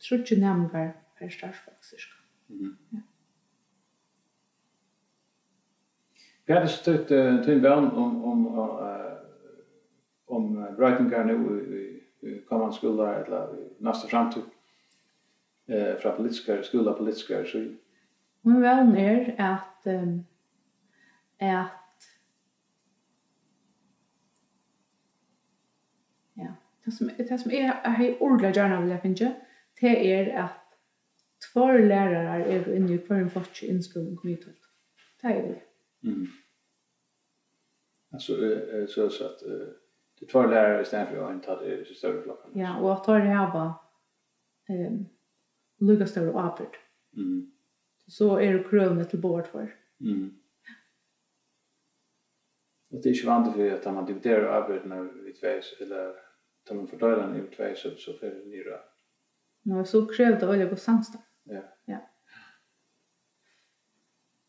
trutje 0.00 0.38
nemgar 0.38 0.92
per 1.18 1.28
starsfagsyrska. 1.28 2.14
Mm. 2.48 2.76
Ja. 2.92 2.98
Hva 6.50 6.56
er 6.58 6.64
det 6.66 6.70
støtt 6.74 7.12
til 7.44 7.60
en 7.62 7.84
om, 7.94 8.14
om, 8.26 8.46
uh, 8.58 9.18
om 10.26 10.46
brøytingar 10.76 11.28
nu 11.28 11.60
i, 11.60 11.82
i 12.26 12.32
kommande 12.48 12.74
skolar 12.74 13.20
eller 13.20 13.52
i 13.54 13.66
nästa 13.78 14.08
framtid 14.08 14.42
eh, 15.68 15.94
fra 16.02 16.16
politiskere, 16.16 16.64
skola 16.64 16.92
politiskere? 16.92 17.46
Så... 17.46 17.62
Men 18.42 18.62
vän 18.62 18.96
er 18.96 19.30
at, 19.38 19.86
at 21.38 22.10
ja, 26.36 26.50
det 26.84 26.94
som, 26.98 27.10
det 27.18 27.40
som 27.40 27.50
er, 27.50 27.56
jeg 27.84 27.94
har 27.94 28.14
ordentlig 28.20 28.54
gjerne 28.54 28.82
vil 28.82 28.90
jeg 28.90 29.00
finne, 29.06 29.34
det 29.80 29.96
er 30.12 30.34
at 30.44 30.60
två 31.52 31.72
lärare 31.72 32.44
är 32.44 32.76
inne 32.76 32.94
i 32.94 32.98
kvar 32.98 33.16
en 33.16 33.30
fort 33.30 33.62
i 33.62 33.66
inskolan 33.66 34.16
kommer 34.16 34.34
ut. 34.34 34.46
Det 35.22 35.28
är 35.28 35.42
det. 35.42 35.69
Mm. 36.04 36.26
Alltså 38.12 38.44
eh, 38.44 38.86
så 38.86 39.10
så 39.10 39.26
att 39.26 39.38
det 40.20 40.26
två 40.26 40.46
lärare 40.46 40.82
istället 40.82 41.08
för 41.08 41.24
att 41.24 41.34
inte 41.34 41.56
det 41.64 41.84
så 41.84 41.94
större 41.94 42.22
flock. 42.22 42.40
Ja, 42.54 42.80
och 42.80 42.92
att 42.92 43.04
ta 43.04 43.14
det 43.14 43.20
här 43.20 43.52
bara 43.52 43.74
ehm 44.68 45.06
lugga 45.80 46.30
och 46.32 46.44
apert. 46.44 46.78
Mm. 47.16 47.52
Så 48.06 48.36
är 48.36 48.52
det 48.52 48.64
krönet 48.64 49.10
till 49.10 49.20
bord 49.20 49.46
för. 49.46 49.76
Mm. 50.00 50.34
Och 52.90 53.02
det 53.02 53.08
är 53.08 53.14
ju 53.14 53.26
vant 53.26 53.54
för 53.54 53.70
att 53.70 53.94
man 53.94 54.06
dividerar 54.06 54.62
arbetet 54.62 54.88
när 54.88 55.02
vi 55.02 55.32
tvärs 55.32 55.80
eller 55.80 56.14
tar 56.64 56.74
man 56.74 56.88
fördelar 56.88 57.16
den 57.16 57.46
i 57.46 57.56
tvärs 57.56 57.82
så 57.82 57.90
så 57.90 58.12
för 58.12 58.44
nyra. 58.44 58.80
Nu 59.62 59.84
så 59.84 60.06
krävde 60.06 60.48
olja 60.48 60.68
på 60.68 60.76
samstånd. 60.76 61.24
Ja. 61.42 61.62
Ja. 61.84 62.10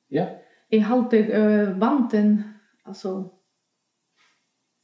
Ja 0.07 0.39
jeg 0.71 0.85
halte 0.85 1.19
uh, 1.19 1.79
vanten, 1.81 2.43
altså, 2.85 3.29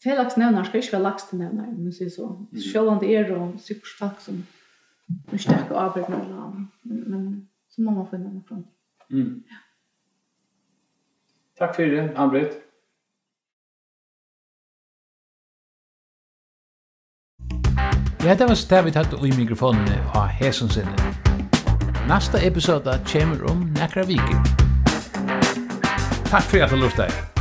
Felagsnevnar 0.03 0.63
skal 0.63 0.81
ikke 0.81 0.93
være 0.93 1.03
lagstenevnar, 1.03 1.65
men 1.65 1.93
sier 1.93 2.09
så. 2.09 2.27
Selv 2.71 2.89
om 2.89 2.99
det 2.99 3.15
er 3.17 3.31
og 3.35 3.55
superstak 3.57 4.19
som 4.21 4.43
er 5.33 5.37
sterke 5.37 5.75
arbeid 5.75 6.09
med 6.09 6.17
land, 6.17 6.67
men 6.83 7.49
så 7.69 7.81
må 7.81 7.91
man 7.91 8.07
finne 8.11 8.29
noe 8.29 8.43
frem. 8.47 8.65
Mm. 9.09 9.43
Ja. 9.49 9.63
Takk 11.57 11.75
for 11.75 11.81
det, 11.81 12.11
Ann-Britt. 12.15 12.59
Ja, 18.23 18.35
det 18.35 18.47
var 18.49 18.53
stedet 18.53 18.85
vi 18.85 18.91
tatt 18.91 19.13
i 19.13 19.33
mikrofonene 19.37 19.97
av 20.13 20.27
Hesonsinne. 20.27 21.11
Nasta 22.07 22.45
episode 22.45 22.99
kommer 23.11 23.43
om 23.49 23.67
nekra 23.79 24.05
viker. 24.05 24.66
Takk 26.29 26.43
for 26.43 26.59
at 26.61 26.69
du 26.69 26.75
lurte. 26.75 27.36